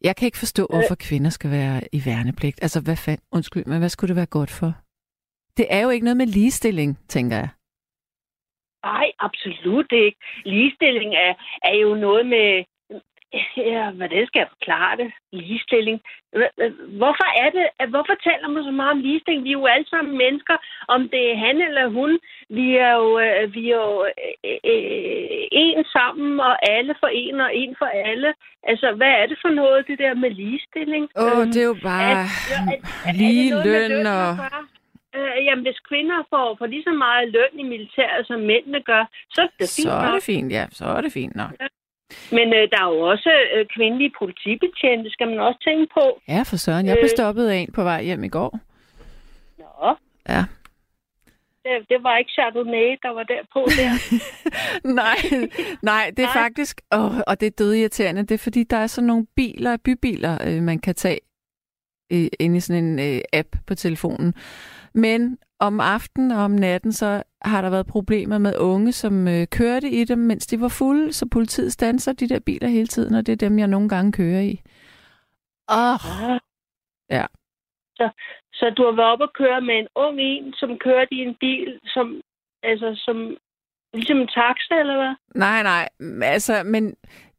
Jeg 0.00 0.16
kan 0.16 0.26
ikke 0.26 0.38
forstå, 0.38 0.66
hvorfor 0.70 0.96
kvinder 1.08 1.30
skal 1.30 1.50
være 1.50 1.80
i 1.92 2.00
værnepligt. 2.06 2.58
Altså, 2.62 2.80
hvad 2.80 2.96
fanden? 2.96 3.26
Undskyld, 3.32 3.64
men 3.66 3.78
hvad 3.78 3.88
skulle 3.88 4.08
det 4.08 4.16
være 4.16 4.34
godt 4.38 4.50
for? 4.60 4.70
Det 5.56 5.66
er 5.70 5.80
jo 5.84 5.90
ikke 5.90 6.04
noget 6.04 6.16
med 6.16 6.26
ligestilling, 6.26 6.98
tænker 7.08 7.36
jeg. 7.36 7.48
Nej, 8.84 9.06
absolut 9.18 9.92
ikke. 9.92 10.18
Ligestilling 10.44 11.14
er, 11.14 11.34
er 11.62 11.76
jo 11.84 11.94
noget 11.94 12.26
med... 12.26 12.64
Ja, 13.56 13.90
hvordan 13.90 14.26
skal 14.26 14.40
jeg 14.40 14.48
forklare 14.56 14.96
det? 14.96 15.08
Ligestilling. 15.32 16.00
Hvorfor 17.00 17.28
er 17.44 17.50
det, 17.56 17.66
at- 17.80 17.88
hvorfor 17.94 18.14
taler 18.28 18.48
man 18.48 18.64
så 18.64 18.70
meget 18.70 18.90
om 18.96 19.00
ligestilling? 19.06 19.44
Vi 19.44 19.48
er 19.48 19.60
jo 19.60 19.66
alle 19.66 19.88
sammen 19.88 20.18
mennesker, 20.24 20.56
om 20.88 21.00
det 21.12 21.22
er 21.32 21.36
han 21.46 21.56
eller 21.68 21.86
hun. 21.98 22.18
Vi 22.58 22.66
er 22.76 22.92
jo, 23.02 23.08
øh, 23.24 23.54
vi 23.54 23.62
er 23.70 23.76
jo 23.86 24.04
øh, 24.04 24.58
øh, 24.72 25.44
en 25.64 25.84
sammen, 25.96 26.40
og 26.40 26.54
alle 26.74 26.94
for 27.00 27.06
en, 27.22 27.40
og 27.40 27.50
en 27.56 27.74
for 27.78 27.88
alle. 28.10 28.34
Altså, 28.70 28.92
hvad 28.98 29.12
er 29.20 29.26
det 29.26 29.38
for 29.42 29.48
noget, 29.48 29.86
det 29.86 29.98
der 29.98 30.14
med 30.14 30.30
ligestilling? 30.30 31.04
Åh, 31.16 31.24
oh, 31.24 31.40
Øhm, 31.40 31.52
det 31.52 31.62
er 31.62 31.66
jo 31.72 31.76
bare 31.82 32.10
er- 32.12 32.28
er 33.08 33.12
lige 33.22 33.50
noget 33.50 33.66
løn 33.66 34.06
at 34.06 34.12
og... 34.28 34.36
Øh, 35.16 35.44
jamen, 35.46 35.64
hvis 35.64 35.78
kvinder 35.88 36.18
får, 36.30 36.56
får 36.58 36.66
lige 36.66 36.82
så 36.82 36.92
meget 37.06 37.28
løn 37.32 37.54
i 37.58 37.62
militæret, 37.62 38.26
som 38.26 38.40
mændene 38.40 38.80
gør, 38.82 39.04
så 39.34 39.40
er 39.42 39.46
det 39.60 39.68
fint 39.76 39.88
Så 39.88 39.90
er 40.06 40.12
det 40.14 40.22
fint, 40.22 40.52
ja. 40.52 40.64
Så 40.70 40.84
er 40.84 41.00
det 41.00 41.12
fint 41.12 41.36
nok. 41.36 41.50
Men 42.32 42.46
øh, 42.58 42.64
der 42.72 42.80
er 42.84 42.90
jo 42.94 43.00
også 43.00 43.30
øh, 43.54 43.66
kvindelige 43.76 44.12
politibetjente, 44.18 45.10
skal 45.10 45.28
man 45.28 45.38
også 45.40 45.60
tænke 45.68 45.86
på. 45.94 46.20
Ja, 46.28 46.42
for 46.46 46.56
søren. 46.56 46.86
Jeg 46.86 46.96
blev 46.96 47.04
Øh. 47.12 47.16
stoppet 47.18 47.48
af 47.48 47.56
en 47.56 47.72
på 47.72 47.82
vej 47.82 48.02
hjem 48.02 48.24
i 48.24 48.28
går. 48.28 48.58
Nå, 49.58 49.94
Ja. 50.28 50.44
det, 51.64 51.88
det 51.88 52.02
var 52.02 52.16
ikke 52.16 52.30
Chardonnay, 52.32 52.96
der 53.02 53.10
var 53.14 53.22
der 53.22 53.40
på 53.52 53.60
der. 53.80 53.92
nej, 55.02 55.16
nej, 55.82 56.10
det 56.16 56.22
er 56.22 56.34
Nej. 56.34 56.42
faktisk, 56.42 56.80
åh, 56.94 57.16
og 57.26 57.40
det 57.40 57.46
er 57.46 57.50
dødirriterende, 57.50 58.22
det 58.22 58.30
er 58.34 58.38
fordi, 58.38 58.62
der 58.64 58.76
er 58.76 58.86
sådan 58.86 59.06
nogle 59.06 59.26
biler, 59.36 59.76
bybiler, 59.84 60.38
øh, 60.46 60.62
man 60.62 60.78
kan 60.78 60.94
tage 60.94 61.18
øh, 62.12 62.26
inde 62.40 62.56
i 62.56 62.60
sådan 62.60 62.84
en 62.84 62.98
øh, 63.16 63.20
app 63.32 63.48
på 63.66 63.74
telefonen. 63.74 64.34
Men 64.94 65.38
om 65.60 65.80
aftenen 65.80 66.30
og 66.30 66.38
om 66.44 66.50
natten, 66.50 66.92
så 66.92 67.22
har 67.44 67.62
der 67.62 67.70
været 67.70 67.86
problemer 67.86 68.38
med 68.38 68.56
unge, 68.56 68.92
som 68.92 69.28
øh, 69.28 69.46
kørte 69.46 69.90
i 69.90 70.04
dem, 70.04 70.18
mens 70.18 70.46
de 70.46 70.60
var 70.60 70.68
fulde, 70.68 71.12
så 71.12 71.28
politiet 71.28 71.72
standser 71.72 72.12
de 72.12 72.28
der 72.28 72.40
biler 72.40 72.68
hele 72.68 72.86
tiden, 72.86 73.14
og 73.14 73.26
det 73.26 73.32
er 73.32 73.48
dem, 73.48 73.58
jeg 73.58 73.68
nogle 73.68 73.88
gange 73.88 74.12
kører 74.12 74.40
i. 74.40 74.60
Åh, 75.70 76.30
Ah. 76.30 76.40
Ja. 77.10 77.26
Så, 77.96 78.10
så 78.52 78.70
du 78.76 78.84
har 78.84 78.92
været 78.96 79.12
oppe 79.12 79.24
og 79.24 79.32
køre 79.32 79.60
med 79.60 79.74
en 79.74 79.88
ung 79.94 80.20
en, 80.20 80.52
som 80.52 80.78
kørte 80.78 81.14
i 81.14 81.18
en 81.18 81.34
bil, 81.40 81.80
som, 81.84 82.20
altså, 82.62 82.94
som, 83.04 83.36
ligesom 83.94 84.18
en 84.20 84.28
taxa, 84.28 84.74
eller 84.80 84.96
hvad? 84.96 85.14
Nej, 85.34 85.62
nej. 85.62 85.88
Altså, 86.22 86.62
men 86.64 86.94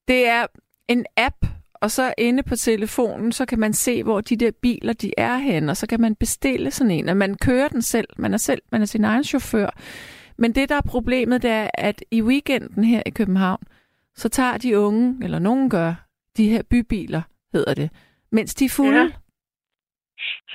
det 0.08 0.28
er 0.28 0.48
en 0.88 1.06
app, 1.18 1.36
og 1.84 1.92
så 1.92 2.14
inde 2.18 2.44
på 2.44 2.56
telefonen, 2.56 3.32
så 3.32 3.46
kan 3.46 3.60
man 3.60 3.74
se, 3.74 4.04
hvor 4.04 4.22
de 4.22 4.36
der 4.36 4.52
biler, 4.62 4.94
de 4.94 5.12
er 5.18 5.38
henne, 5.38 5.72
og 5.72 5.78
så 5.78 5.88
kan 5.88 6.02
man 6.02 6.16
bestille 6.16 6.72
sådan 6.72 6.92
en, 6.92 7.10
og 7.10 7.18
man 7.18 7.36
kører 7.38 7.68
den 7.68 7.82
selv. 7.82 8.08
Man 8.18 8.34
er 8.34 8.38
selv, 8.38 8.62
man 8.72 8.82
er 8.82 8.86
sin 8.86 9.04
egen 9.04 9.24
chauffør. 9.24 9.70
Men 10.38 10.56
det, 10.56 10.70
der 10.70 10.76
er 10.76 10.82
problemet, 10.82 11.42
det 11.42 11.52
er, 11.52 11.70
at 11.74 12.04
i 12.12 12.22
weekenden 12.22 12.84
her 12.84 13.04
i 13.06 13.10
København, 13.10 13.64
så 14.16 14.30
tager 14.30 14.58
de 14.58 14.80
unge, 14.80 15.18
eller 15.24 15.40
nogen 15.40 15.70
gør, 15.70 15.94
de 16.38 16.50
her 16.50 16.64
bybiler, 16.64 17.22
hedder 17.54 17.74
det, 17.74 17.90
mens 18.32 18.56
de 18.56 18.66
er 18.66 18.70
fulde. 18.70 19.00
Ja. 19.02 19.10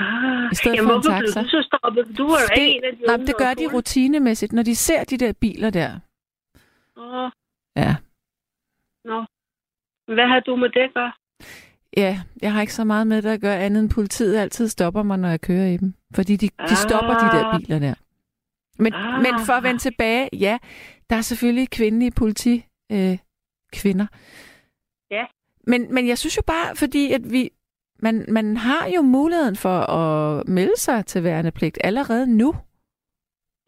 Ah, 0.00 0.52
I 0.52 0.54
stedet 0.54 0.76
jamen, 0.76 0.88
for 0.88 0.94
en 0.96 1.02
blev 1.02 1.32
taxa. 1.32 1.42
du 1.42 1.48
så 1.48 1.62
stoppet? 1.72 2.18
Du 2.18 2.24
var 2.30 2.54
ikke 2.56 2.76
en 2.76 2.84
af 2.84 2.96
de 2.96 3.02
nej, 3.06 3.16
det 3.16 3.36
gør 3.36 3.54
de 3.54 3.66
rutinemæssigt, 3.74 4.52
når 4.52 4.62
de 4.62 4.76
ser 4.76 5.04
de 5.04 5.16
der 5.16 5.32
biler 5.32 5.70
der. 5.70 5.90
Åh, 6.96 7.30
Ja. 7.76 7.96
nå. 9.04 9.24
Hvad 10.14 10.26
har 10.28 10.40
du 10.40 10.56
med 10.56 10.68
det 10.68 10.80
at 10.80 10.94
gøre? 10.94 11.12
Ja, 11.96 12.20
jeg 12.42 12.52
har 12.52 12.60
ikke 12.60 12.74
så 12.74 12.84
meget 12.84 13.06
med 13.06 13.22
det 13.22 13.28
at 13.30 13.40
gøre 13.40 13.58
andet 13.58 13.80
end 13.82 13.90
politiet 13.90 14.36
altid 14.38 14.68
stopper 14.68 15.02
mig, 15.02 15.18
når 15.18 15.28
jeg 15.28 15.40
kører 15.40 15.66
i 15.66 15.76
dem. 15.76 15.94
Fordi 16.14 16.36
de, 16.36 16.48
de 16.68 16.76
stopper 16.76 17.14
de 17.14 17.36
der 17.36 17.44
Ah. 17.44 17.60
biler 17.60 17.78
der. 17.78 17.94
Men, 18.78 18.94
Ah. 18.94 19.22
men 19.22 19.32
for 19.46 19.52
at 19.52 19.62
vende 19.62 19.78
tilbage, 19.80 20.28
ja, 20.32 20.58
der 21.10 21.16
er 21.16 21.20
selvfølgelig 21.20 21.70
kvindelige 21.70 22.10
politi 22.10 22.64
øh, 22.92 23.18
kvinder. 23.72 24.06
Ja. 25.10 25.24
Men, 25.66 25.94
men 25.94 26.08
jeg 26.08 26.18
synes 26.18 26.36
jo 26.36 26.42
bare, 26.46 26.76
fordi 26.76 27.12
at 27.12 27.32
vi, 27.32 27.50
man, 28.02 28.24
man 28.28 28.56
har 28.56 28.86
jo 28.96 29.02
muligheden 29.02 29.56
for 29.56 29.78
at 29.78 30.48
melde 30.48 30.76
sig 30.76 31.06
til 31.06 31.24
værnepligt 31.24 31.78
allerede 31.84 32.36
nu. 32.36 32.54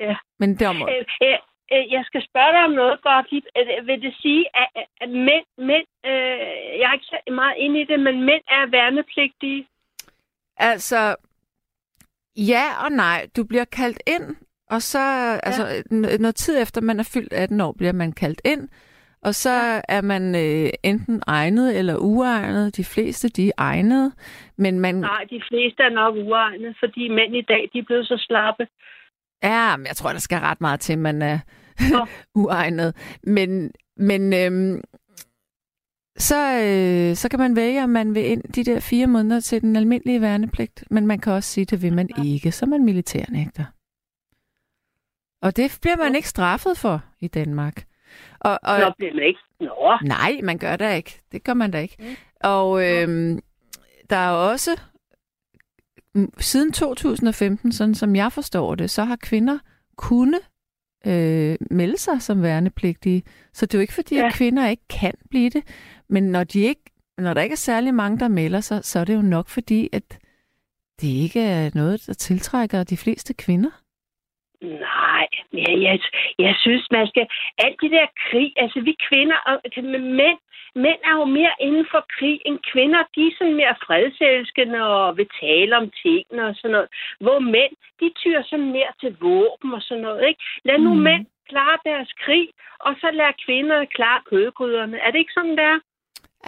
Ja. 0.00 0.16
Men 0.38 0.50
må, 0.60 0.88
Øh, 0.88 0.94
øh, 1.22 1.28
øh, 1.28 1.38
jeg 1.70 2.02
skal 2.04 2.22
spørge 2.28 2.52
dig 2.52 2.64
om 2.64 2.70
noget, 2.70 3.02
Gottlieb. 3.02 3.44
Øh, 3.58 3.86
Vil 3.86 4.02
det 4.02 4.14
sige, 4.22 4.44
at, 4.54 4.68
at- 5.00 5.10
mænd, 5.10 5.46
mænd 5.58 5.86
øh, 6.06 6.78
jeg 6.78 6.86
er 6.88 6.92
ikke 6.94 7.04
så 7.14 7.18
meget 7.40 7.54
inde 7.58 7.80
i 7.80 7.84
det, 7.84 8.00
men 8.00 8.16
mænd 8.24 8.42
er 8.48 8.70
værnepligtige? 8.70 9.66
Altså, 10.56 11.16
ja 12.36 12.64
og 12.84 12.92
nej. 12.92 13.26
Du 13.36 13.44
bliver 13.44 13.64
kaldt 13.64 14.02
ind, 14.06 14.36
og 14.70 14.82
så, 14.82 14.98
ja. 14.98 15.38
altså, 15.42 15.64
n- 15.92 16.18
noget 16.22 16.34
tid 16.36 16.62
efter 16.62 16.80
man 16.80 16.98
er 17.00 17.10
fyldt 17.14 17.32
18 17.32 17.60
år, 17.60 17.72
bliver 17.78 17.92
man 17.92 18.12
kaldt 18.12 18.40
ind, 18.44 18.68
og 19.22 19.34
så 19.34 19.50
ja. 19.50 19.80
er 19.88 20.00
man 20.00 20.34
øh, 20.34 20.70
enten 20.82 21.22
egnet 21.26 21.78
eller 21.78 21.96
uegnet. 21.96 22.76
De 22.76 22.84
fleste, 22.84 23.28
de 23.28 23.48
er 23.48 23.52
egnet, 23.58 24.12
men 24.58 24.80
man... 24.80 24.94
Nej, 24.94 25.24
de 25.30 25.42
fleste 25.48 25.82
er 25.82 25.88
nok 25.90 26.14
uegnede, 26.14 26.74
fordi 26.78 27.08
mænd 27.08 27.36
i 27.36 27.42
dag, 27.42 27.70
de 27.72 27.78
er 27.78 27.82
blevet 27.86 28.06
så 28.06 28.16
slappe. 28.28 28.66
Ja, 29.42 29.76
men 29.76 29.86
jeg 29.86 29.96
tror, 29.96 30.10
der 30.12 30.18
skal 30.18 30.38
ret 30.38 30.60
meget 30.60 30.80
til, 30.80 30.98
man 30.98 31.22
er 31.22 31.38
Nå. 31.38 31.59
uegnet. 32.34 32.96
Men, 33.22 33.70
men 33.96 34.32
øhm, 34.32 34.82
så, 36.16 36.60
øh, 36.62 37.16
så 37.16 37.28
kan 37.28 37.38
man 37.38 37.56
vælge, 37.56 37.82
om 37.82 37.90
man 37.90 38.14
vil 38.14 38.26
ind 38.26 38.42
de 38.42 38.64
der 38.64 38.80
fire 38.80 39.06
måneder 39.06 39.40
til 39.40 39.60
den 39.60 39.76
almindelige 39.76 40.20
værnepligt. 40.20 40.84
Men 40.90 41.06
man 41.06 41.18
kan 41.18 41.32
også 41.32 41.50
sige, 41.50 41.64
det 41.64 41.82
vil 41.82 41.92
man 41.92 42.08
ikke. 42.24 42.52
Så 42.52 42.64
er 42.64 42.68
man 42.68 42.84
militærnægter. 42.84 43.64
Og 45.42 45.56
det 45.56 45.78
bliver 45.82 45.96
man 45.96 46.14
ikke 46.14 46.28
straffet 46.28 46.78
for 46.78 47.02
i 47.20 47.28
Danmark. 47.28 47.84
Og, 48.40 48.58
og, 48.62 48.78
Nå, 48.78 48.92
bliver 48.98 49.14
man 49.14 49.22
ikke. 49.22 49.40
Nå, 49.60 49.98
Nej, 50.04 50.40
man 50.42 50.58
gør 50.58 50.76
det 50.76 50.96
ikke. 50.96 51.20
Det 51.32 51.44
gør 51.44 51.54
man 51.54 51.70
da 51.70 51.78
ikke. 51.78 51.96
Mm. 51.98 52.16
Og 52.40 52.88
øhm, 52.88 53.40
der 54.10 54.16
er 54.16 54.30
også, 54.30 54.80
siden 56.38 56.72
2015, 56.72 57.72
sådan 57.72 57.94
som 57.94 58.16
jeg 58.16 58.32
forstår 58.32 58.74
det, 58.74 58.90
så 58.90 59.04
har 59.04 59.16
kvinder 59.16 59.58
kunne 59.96 60.38
øh, 61.06 61.56
melde 61.70 61.98
sig 61.98 62.22
som 62.22 62.42
værnepligtige. 62.42 63.22
Så 63.52 63.66
det 63.66 63.74
er 63.74 63.78
jo 63.78 63.80
ikke 63.80 63.94
fordi, 63.94 64.16
ja. 64.16 64.26
At 64.26 64.32
kvinder 64.34 64.68
ikke 64.68 64.88
kan 65.00 65.14
blive 65.30 65.50
det. 65.50 65.62
Men 66.08 66.22
når, 66.22 66.44
de 66.44 66.60
ikke, 66.60 66.82
når 67.18 67.34
der 67.34 67.42
ikke 67.42 67.52
er 67.52 67.66
særlig 67.70 67.94
mange, 67.94 68.18
der 68.18 68.28
melder 68.28 68.60
sig, 68.60 68.84
så 68.84 68.98
er 68.98 69.04
det 69.04 69.14
jo 69.14 69.22
nok 69.22 69.48
fordi, 69.48 69.88
at 69.92 70.18
det 71.00 71.08
ikke 71.08 71.40
er 71.40 71.70
noget, 71.74 72.06
der 72.06 72.12
tiltrækker 72.12 72.84
de 72.84 72.96
fleste 72.96 73.34
kvinder. 73.34 73.70
nej. 74.62 75.26
Ja, 75.52 75.72
jeg, 75.86 75.98
jeg 76.38 76.54
synes, 76.64 76.86
man 76.90 77.06
skal... 77.06 77.26
Alt 77.58 77.80
det 77.82 77.90
der 77.90 78.06
krig, 78.30 78.52
altså 78.56 78.80
vi 78.80 78.94
kvinder 79.08 79.36
og 79.46 79.60
men 79.76 80.16
mænd, 80.16 80.38
mænd 80.74 81.00
er 81.10 81.14
jo 81.20 81.24
mere 81.24 81.54
inden 81.60 81.86
for 81.92 82.02
krig 82.18 82.40
end 82.46 82.58
kvinder. 82.72 83.02
De 83.14 83.20
er 83.26 83.34
sådan 83.38 83.54
mere 83.62 83.76
fredselskende 83.86 84.80
og 84.96 85.16
vil 85.18 85.28
tale 85.40 85.76
om 85.76 85.90
tingene 86.02 86.42
og 86.48 86.54
sådan 86.56 86.70
noget. 86.76 86.88
Hvor 87.20 87.38
mænd, 87.38 87.72
de 88.00 88.06
tyrer 88.20 88.42
sådan 88.50 88.70
mere 88.78 88.92
til 89.00 89.16
våben 89.20 89.70
og 89.78 89.82
sådan 89.82 90.02
noget, 90.02 90.28
ikke? 90.28 90.40
Lad 90.64 90.78
nu 90.78 90.94
Mm. 90.94 91.00
mænd 91.00 91.26
klare 91.48 91.78
deres 91.84 92.12
krig, 92.24 92.48
og 92.80 92.92
så 93.00 93.08
lad 93.12 93.32
kvinderne 93.46 93.86
klare 93.86 94.20
kødgryderne. 94.30 94.96
Er 94.98 95.10
det 95.10 95.18
ikke 95.18 95.32
sådan, 95.38 95.56
der? 95.56 95.80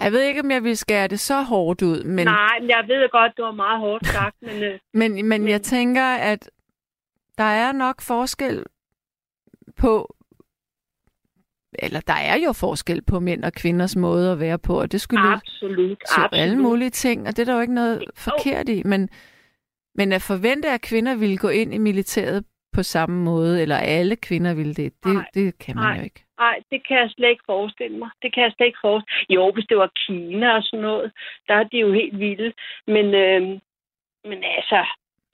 Jeg 0.03 0.11
ved 0.11 0.21
ikke, 0.23 0.41
om 0.41 0.51
jeg 0.51 0.63
vil 0.63 0.77
skære 0.77 1.07
det 1.07 1.19
så 1.19 1.41
hårdt 1.41 1.81
ud, 1.81 2.03
men... 2.03 2.25
Nej, 2.25 2.59
men 2.59 2.69
jeg 2.69 2.83
ved 2.87 3.09
godt, 3.09 3.37
det 3.37 3.45
var 3.45 3.51
meget 3.51 3.79
hårdt 3.79 4.05
sagt, 4.07 4.35
men... 4.41 4.63
Øh, 4.63 4.79
Men, 4.93 5.13
men, 5.15 5.27
men 5.29 5.47
jeg 5.47 5.61
tænker, 5.61 6.05
at 6.15 6.49
der 7.37 7.43
er 7.43 7.71
nok 7.71 8.01
forskel 8.01 8.63
på, 9.77 10.15
eller 11.79 11.99
der 12.07 12.19
er 12.31 12.37
jo 12.45 12.53
forskel 12.53 13.01
på 13.01 13.19
mænd 13.19 13.43
og 13.43 13.53
kvinders 13.53 13.95
måde 13.95 14.31
at 14.31 14.39
være 14.39 14.59
på, 14.59 14.81
og 14.81 14.91
det 14.91 15.01
skulle 15.01 15.27
absolut, 15.27 15.97
så 16.05 16.21
absolut. 16.21 16.41
alle 16.43 16.57
mulige 16.57 16.89
ting, 16.89 17.27
og 17.27 17.31
det 17.35 17.39
er 17.39 17.45
der 17.45 17.55
jo 17.55 17.61
ikke 17.61 17.73
noget 17.73 18.03
forkert 18.17 18.69
i, 18.69 18.83
men, 18.85 19.09
men 19.95 20.11
at 20.11 20.21
forvente, 20.21 20.69
at 20.69 20.81
kvinder 20.81 21.15
ville 21.15 21.37
gå 21.37 21.47
ind 21.49 21.73
i 21.73 21.77
militæret 21.77 22.45
på 22.73 22.83
samme 22.83 23.23
måde, 23.23 23.61
eller 23.61 23.77
alle 23.77 24.15
kvinder 24.15 24.53
ville 24.53 24.73
det, 24.73 24.93
det, 25.03 25.13
Nej. 25.13 25.25
det 25.33 25.57
kan 25.59 25.75
man 25.75 25.83
Nej. 25.83 25.97
jo 25.97 26.03
ikke. 26.03 26.23
Nej, 26.39 26.55
det 26.71 26.87
kan 26.87 26.97
jeg 26.97 27.09
slet 27.09 27.29
ikke 27.29 27.43
forestille 27.45 27.97
mig. 27.97 28.09
Det 28.21 28.33
kan 28.33 28.43
jeg 28.43 28.51
slet 28.51 28.67
ikke 28.67 28.85
forestille 28.87 29.25
Jo, 29.29 29.51
hvis 29.51 29.65
det 29.69 29.77
var 29.77 29.91
Kina 30.05 30.55
og 30.57 30.63
sådan 30.63 30.81
noget, 30.81 31.11
der 31.47 31.55
er 31.55 31.63
de 31.63 31.77
jo 31.77 31.93
helt 31.93 32.19
vilde. 32.19 32.53
Men, 32.87 33.05
øh, 33.25 33.41
men 34.29 34.39
altså, 34.57 34.85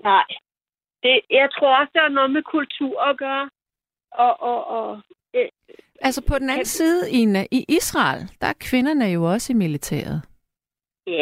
nej. 0.03 0.27
Det, 1.03 1.21
jeg 1.29 1.49
tror 1.51 1.79
også, 1.79 1.91
der 1.93 2.01
er 2.01 2.17
noget 2.17 2.31
med 2.31 2.43
kultur 2.43 3.01
at 3.01 3.17
gøre. 3.17 3.49
Og, 4.11 4.41
og, 4.41 4.67
og 4.67 5.01
øh, 5.35 5.45
Altså 6.01 6.21
på 6.27 6.35
den 6.39 6.49
anden 6.49 6.57
Kan- 6.59 6.65
side, 6.65 7.11
Ina, 7.11 7.45
i 7.51 7.65
Israel, 7.69 8.21
der 8.41 8.47
er 8.47 8.53
kvinderne 8.69 9.05
jo 9.05 9.23
også 9.33 9.53
i 9.53 9.55
militæret. 9.55 10.21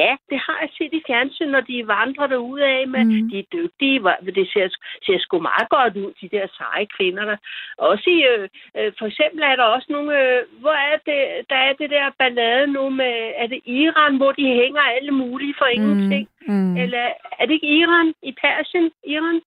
ja, 0.02 0.12
det 0.30 0.40
har 0.48 0.58
jeg 0.62 0.70
set 0.78 0.94
i 0.94 1.02
fjernsyn, 1.08 1.50
når 1.56 1.62
de 1.62 1.88
vandrer 1.88 2.28
derude 2.28 2.64
af 2.66 2.88
med. 2.88 3.04
Mm. 3.04 3.12
Mm. 3.24 3.30
De 3.32 3.40
er 3.40 3.48
dygtige. 3.58 4.00
hvor- 4.00 4.20
Det 4.40 4.48
ser, 4.54 4.68
ser 5.06 5.20
sgu 5.20 5.40
meget 5.40 5.70
godt 5.70 5.94
ud, 6.04 6.12
de 6.22 6.30
der 6.36 6.48
seje 6.58 6.86
kvinder. 6.98 7.26
Der. 7.26 7.38
Også 7.78 8.10
i, 8.18 8.20
øh, 8.34 8.50
øh, 8.78 8.92
for 9.00 9.06
eksempel 9.12 9.42
er 9.44 9.56
der 9.56 9.64
også 9.76 9.88
nogle... 9.90 10.12
Øh, 10.22 10.40
hvor 10.62 10.76
er 10.92 10.98
det, 11.10 11.22
der 11.50 11.56
er 11.68 11.74
det 11.74 11.90
der 11.90 12.08
ballade 12.20 12.68
nu 12.68 12.90
med... 12.90 13.16
Er 13.36 13.48
det 13.48 13.62
Iran, 13.66 14.18
hvor 14.18 14.32
de 14.32 14.46
hænger 14.62 14.82
alle 14.82 15.12
mulige 15.12 15.56
for 15.58 15.66
ingenting? 15.66 16.30
Mm. 16.48 16.54
Mm. 16.54 16.78
Eller 16.78 17.06
er 17.40 17.46
det 17.46 17.54
ikke 17.54 17.68
Iran? 17.82 18.14
I 18.24 18.32
Persien? 18.42 18.92
Iran? 19.16 19.42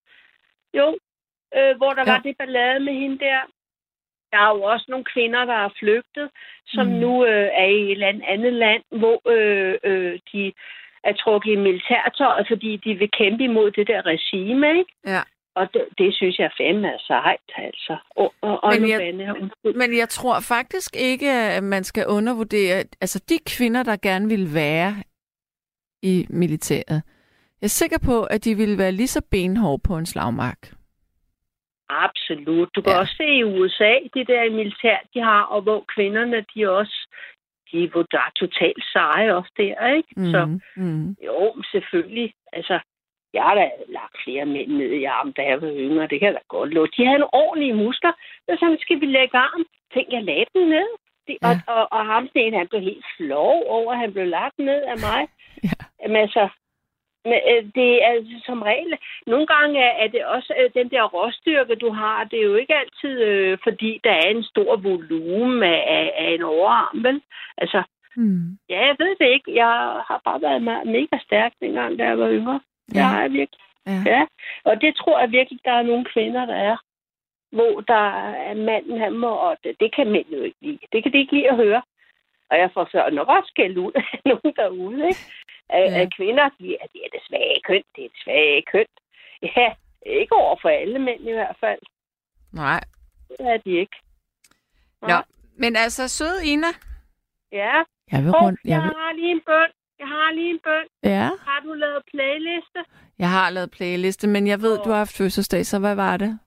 Jo. 0.79 0.87
Øh, 1.57 1.77
hvor 1.77 1.93
der 1.97 2.05
Ja. 2.07 2.13
var 2.13 2.21
det 2.27 2.37
ballade 2.39 2.81
med 2.81 2.93
hende 3.03 3.19
der. 3.19 3.41
Der 4.33 4.39
er 4.39 4.57
jo 4.57 4.63
også 4.63 4.87
nogle 4.89 5.05
kvinder, 5.15 5.45
der 5.45 5.59
er 5.67 5.69
flygtet, 5.81 6.31
som 6.67 6.87
Mm. 6.87 6.93
nu 6.93 7.25
øh, 7.27 7.49
er 7.63 7.65
i 7.65 7.83
et 7.83 7.91
eller 7.91 8.13
andet 8.35 8.53
land, 8.53 8.83
hvor 9.01 9.19
øh, 9.35 9.75
øh, 9.85 10.19
de 10.33 10.53
er 11.05 11.13
trukket 11.13 11.53
i 11.53 11.57
militærtøjet, 11.57 12.47
fordi 12.49 12.77
de 12.85 12.95
vil 12.95 13.11
kæmpe 13.11 13.45
imod 13.45 13.71
det 13.71 13.87
der 13.87 14.07
regime, 14.07 14.69
ikke? 14.79 14.93
Ja. 15.07 15.21
Og 15.55 15.75
det, 15.75 15.85
det 15.99 16.15
synes 16.15 16.39
jeg 16.39 16.51
fandme 16.61 16.89
er 16.89 16.99
sejt, 17.07 17.49
altså. 17.57 17.97
Og, 18.17 18.35
og, 18.41 18.65
og 18.65 18.73
Men 18.81 18.91
jeg-. 18.91 19.51
Men 19.65 19.99
jeg 19.99 20.09
tror 20.09 20.41
faktisk 20.41 20.97
ikke, 20.97 21.31
at 21.31 21.63
man 21.65 21.85
skal 21.85 22.07
undervurdere, 22.07 22.85
altså 23.01 23.25
de 23.29 23.39
kvinder, 23.57 23.83
der 23.83 23.97
gerne 24.03 24.29
vil 24.29 24.55
være 24.55 24.95
i 26.03 26.27
militæret. 26.31 27.03
Jeg 27.61 27.67
er 27.67 27.77
sikker 27.83 27.99
på, 27.99 28.25
at 28.25 28.45
de 28.45 28.55
ville 28.55 28.79
være 28.79 28.93
lige 28.93 29.07
så 29.07 29.23
benhårde 29.31 29.83
på 29.89 29.97
en 29.97 30.07
slagmark. 30.07 30.73
Absolut. 32.07 32.69
Du 32.75 32.81
kan 32.83 32.93
Ja. 32.93 32.99
også 32.99 33.15
se 33.17 33.27
i 33.41 33.45
USA, 33.45 33.93
det 34.15 34.29
der 34.29 34.51
militær, 34.51 34.97
de 35.15 35.21
har, 35.21 35.43
og 35.43 35.63
hvor 35.63 35.85
kvinderne, 35.95 36.45
de 36.55 36.71
også, 36.71 36.99
de 37.73 37.85
er 37.85 37.89
er 38.13 38.31
totalt 38.37 38.85
seje 38.93 39.35
også 39.35 39.53
der, 39.57 39.87
ikke? 39.97 40.09
Mm. 40.17 40.31
Så 40.31 40.45
Mm. 40.47 40.61
Mm. 40.77 41.17
jo, 41.27 41.63
selvfølgelig. 41.73 42.35
Altså, 42.53 42.79
jeg 43.35 43.43
har 43.43 43.55
da 43.55 43.71
lagt 43.89 44.17
flere 44.25 44.47
mænd 44.47 44.71
ned 44.71 44.91
i 44.91 45.05
armen, 45.05 45.33
da 45.33 45.43
jeg 45.43 45.63
var 45.63 45.69
yngre. 45.69 46.07
Det 46.07 46.19
kan 46.21 46.27
jeg 46.27 46.35
da 46.35 46.41
godt 46.49 46.75
love. 46.75 46.89
De 46.97 47.07
havde 47.07 47.19
nogle 47.19 47.35
ordentlige 47.35 47.75
muskler. 47.75 48.13
Så 48.49 48.57
sådan, 48.61 48.79
skal 48.81 49.01
vi 49.01 49.07
lægge 49.07 49.39
arm? 49.39 49.65
Tænk, 49.95 50.09
jeg 50.13 50.23
lagde 50.25 50.45
dem 50.55 50.69
ned. 50.69 50.89
Det, 51.27 51.37
Ja. 51.43 51.49
og, 51.49 51.55
og, 51.77 51.93
og 51.93 52.07
ham 52.07 52.29
den, 52.35 52.55
han 52.55 52.69
blev 52.69 52.81
helt 52.81 53.07
flov 53.17 53.63
over, 53.67 53.93
at 53.93 53.99
han 53.99 54.13
blev 54.13 54.27
lagt 54.27 54.59
ned 54.59 54.83
af 54.93 54.99
mig. 55.09 55.29
Ja. 55.65 55.71
Jamen 56.03 56.17
altså, 56.17 56.49
men, 57.25 57.39
øh, 57.53 57.63
det 57.75 58.05
er 58.05 58.09
altså 58.09 58.37
som 58.47 58.63
regel... 58.63 58.99
Nogle 59.27 59.47
gange 59.47 59.81
er, 59.81 60.09
det 60.09 60.25
også 60.25 60.55
øh, 60.61 60.71
den 60.75 60.91
der 60.91 61.03
råstyrke, 61.03 61.75
du 61.75 61.91
har. 61.93 62.25
Det 62.25 62.39
er 62.41 62.45
jo 62.45 62.55
ikke 62.55 62.75
altid, 62.77 63.21
øh, 63.23 63.59
fordi 63.63 64.01
der 64.05 64.11
er 64.13 64.29
en 64.29 64.45
stor 64.45 64.77
volumen 64.77 65.63
af, 65.63 66.13
af, 66.17 66.31
en 66.35 66.43
overarm, 66.43 67.05
vel? 67.05 67.23
Altså, 67.59 67.83
Mm. 68.17 68.59
ja, 68.69 68.87
jeg 68.87 68.97
ved 68.99 69.17
det 69.21 69.29
ikke. 69.29 69.55
Jeg 69.55 69.67
har 70.09 70.21
bare 70.25 70.43
været 70.43 70.61
me- 70.69 70.85
mega 70.91 71.19
stærk 71.23 71.53
dengang, 71.61 71.99
da 71.99 72.05
jeg 72.05 72.19
var 72.19 72.31
yngre. 72.31 72.61
Ja. 72.95 73.07
jeg 73.07 73.33
virkelig. 73.33 73.61
Ja. 73.87 74.03
Ja, 74.07 74.27
og 74.65 74.81
det 74.81 74.97
tror 74.97 75.21
jeg 75.21 75.31
virkelig, 75.33 75.61
der 75.65 75.73
er 75.73 75.83
nogle 75.83 76.05
kvinder, 76.05 76.45
der 76.47 76.55
er. 76.55 76.77
Hvor 77.53 77.81
der 77.81 78.33
er 78.51 78.55
manden, 78.55 79.01
han 79.01 79.13
må, 79.13 79.29
og 79.31 79.57
det, 79.65 79.77
det 79.81 79.95
kan 79.95 80.11
mænd 80.11 80.27
jo 80.33 80.43
ikke 80.43 80.57
lide. 80.63 80.79
Det 80.93 81.03
kan 81.03 81.13
de 81.13 81.19
ikke 81.19 81.33
lide 81.37 81.51
at 81.51 81.57
høre. 81.57 81.83
Og 82.51 82.59
jeg 82.59 82.71
får 82.75 82.85
så 82.91 83.09
nok 83.13 83.29
også 83.29 83.49
skæld 83.49 83.79
ud 83.79 83.93
af 83.95 84.05
nogen 84.31 84.53
derude, 84.57 85.07
ikke? 85.07 85.21
At, 85.73 85.93
Ja. 85.93 86.01
at 86.01 86.15
kvinder, 86.17 86.49
de 86.59 86.67
er, 86.81 86.87
de 86.93 86.99
er 87.05 87.11
det 87.13 87.21
svage 87.29 87.61
køn, 87.69 87.83
det 87.97 88.05
er 88.05 88.09
det 88.09 88.21
svage 88.25 88.63
køn. 88.73 88.87
Ja, 89.57 89.69
ikke 90.07 90.35
over 90.35 90.57
for 90.63 90.69
alle 90.69 90.99
mænd 90.99 91.21
i 91.29 91.33
hvert 91.33 91.57
fald. 91.61 91.79
Nej. 92.53 92.81
Det 93.29 93.37
er 93.41 93.57
de 93.57 93.71
ikke. 93.71 93.97
Nå, 95.03 95.17
men 95.57 95.77
altså, 95.77 96.09
søde 96.09 96.47
Ina. 96.47 96.67
Ja, 97.53 97.75
Jeg 98.13 98.23
vil 98.25 98.31
rundt. 98.33 98.61
Jeg, 98.65 98.71
jeg 98.71 98.83
vil, 98.83 98.93
har 98.97 99.13
lige 99.13 99.31
en 99.31 99.41
bøn. 99.47 99.71
Jeg 99.99 100.09
har 100.09 100.33
lige 100.33 100.51
en 100.51 100.61
bøn. 100.65 100.87
ja, 101.13 101.31
Har 101.49 101.61
du 101.65 101.73
lavet 101.73 102.03
playliste? 102.11 102.81
jeg 103.19 103.31
har 103.31 103.51
lavet 103.51 103.71
playliste, 103.71 104.29
men 104.29 104.47
jeg 104.47 104.61
ved, 104.63 104.79
Åh. 104.79 104.85
du 104.85 104.91
har 104.91 104.99
haft 104.99 105.17
fødselsdag, 105.17 105.67
så 105.67 105.79
hvad 105.79 105.95
var 105.95 106.17
det? 106.17 106.39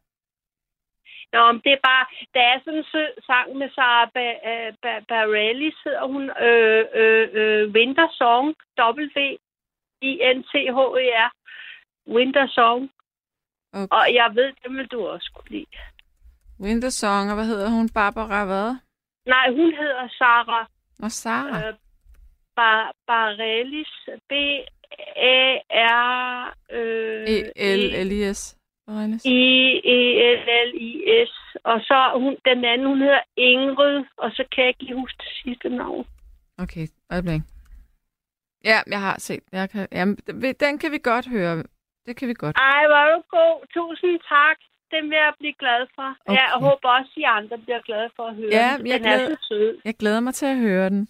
Nå, 1.33 1.51
men 1.51 1.61
det 1.65 1.71
er 1.73 1.81
bare, 1.91 2.05
der 2.33 2.41
er 2.51 2.59
sådan 2.59 2.79
en 2.79 2.85
sød 2.91 3.11
sang 3.25 3.47
med 3.57 3.69
Sarah 3.75 4.07
ba- 4.17 4.41
øh, 4.51 4.69
ba- 4.83 5.03
Bareilles, 5.09 5.75
hedder 5.85 6.05
hun, 6.13 6.23
øh, 6.47 6.85
øh, 7.01 7.27
øh, 7.39 7.63
Winter 7.75 8.07
Song, 8.19 8.47
W-I-N-T-H-E-R, 10.03 11.29
Winter 12.15 12.47
Song, 12.47 12.89
Okay. 13.73 13.87
og 13.97 14.13
jeg 14.13 14.31
ved, 14.35 14.53
det 14.63 14.71
vil 14.77 14.87
du 14.87 15.07
også 15.07 15.31
kunne 15.35 15.49
lide. 15.49 15.65
Winter 16.61 16.89
Song, 16.89 17.29
og 17.29 17.35
hvad 17.35 17.45
hedder 17.45 17.69
hun? 17.69 17.89
Barbara 17.89 18.45
hvad? 18.45 18.75
Nej, 19.25 19.49
hun 19.51 19.73
hedder 19.75 20.07
Sarah 20.17 20.65
Og 21.03 21.11
Sara. 21.11 21.67
øh, 21.67 21.73
ba- 22.59 22.91
Bareilles, 23.07 24.09
B-A-R... 24.29 25.93
Øh, 26.71 27.27
E-L-L-I-S. 27.27 28.57
Bareilles. 28.87 29.25
I-E-L-L-I-S. 30.15 31.31
Og 31.63 31.79
så 31.81 31.97
hun, 32.15 32.37
den 32.45 32.65
anden, 32.65 32.87
hun 32.87 32.99
hedder 33.01 33.19
Ingrid, 33.37 34.03
og 34.17 34.31
så 34.31 34.43
kan 34.51 34.61
jeg 34.63 34.67
ikke 34.69 34.83
lige 34.83 34.95
huske 35.03 35.17
det 35.17 35.31
sidste 35.43 35.69
navn. 35.69 36.05
Okay, 36.57 36.87
øjeblik. 37.11 37.41
Ja, 38.65 38.77
jeg 38.87 38.99
har 39.01 39.15
set. 39.19 39.43
Jeg 39.51 39.69
kan, 39.69 39.87
jamen, 39.91 40.15
den 40.59 40.77
kan 40.79 40.91
vi 40.91 40.97
godt 41.03 41.27
høre. 41.29 41.63
Det 42.05 42.15
kan 42.17 42.27
vi 42.27 42.33
godt. 42.33 42.55
Ej, 42.57 42.83
er 42.83 43.15
du 43.15 43.21
god. 43.29 43.55
Tusind 43.73 44.19
tak. 44.29 44.57
Den 44.91 45.03
vil 45.09 45.15
jeg 45.25 45.33
blive 45.39 45.53
glad 45.59 45.81
for. 45.95 46.07
Okay. 46.09 46.31
Okay. 46.31 46.41
Jeg 46.41 46.49
håber 46.67 46.89
også, 46.97 47.11
at 47.11 47.15
de 47.15 47.27
andre 47.27 47.57
bliver 47.57 47.81
glade 47.81 48.09
for 48.15 48.23
at 48.23 48.35
høre 48.35 48.49
Ja, 48.51 48.75
den. 48.77 48.87
jeg 48.87 48.99
Den 48.99 49.05
er 49.07 49.17
glæder- 49.17 49.35
så 49.35 49.45
sød. 49.49 49.77
Jeg 49.85 49.93
glæder 49.95 50.19
mig 50.19 50.33
til 50.33 50.45
at 50.45 50.57
høre 50.57 50.89
den. 50.89 51.07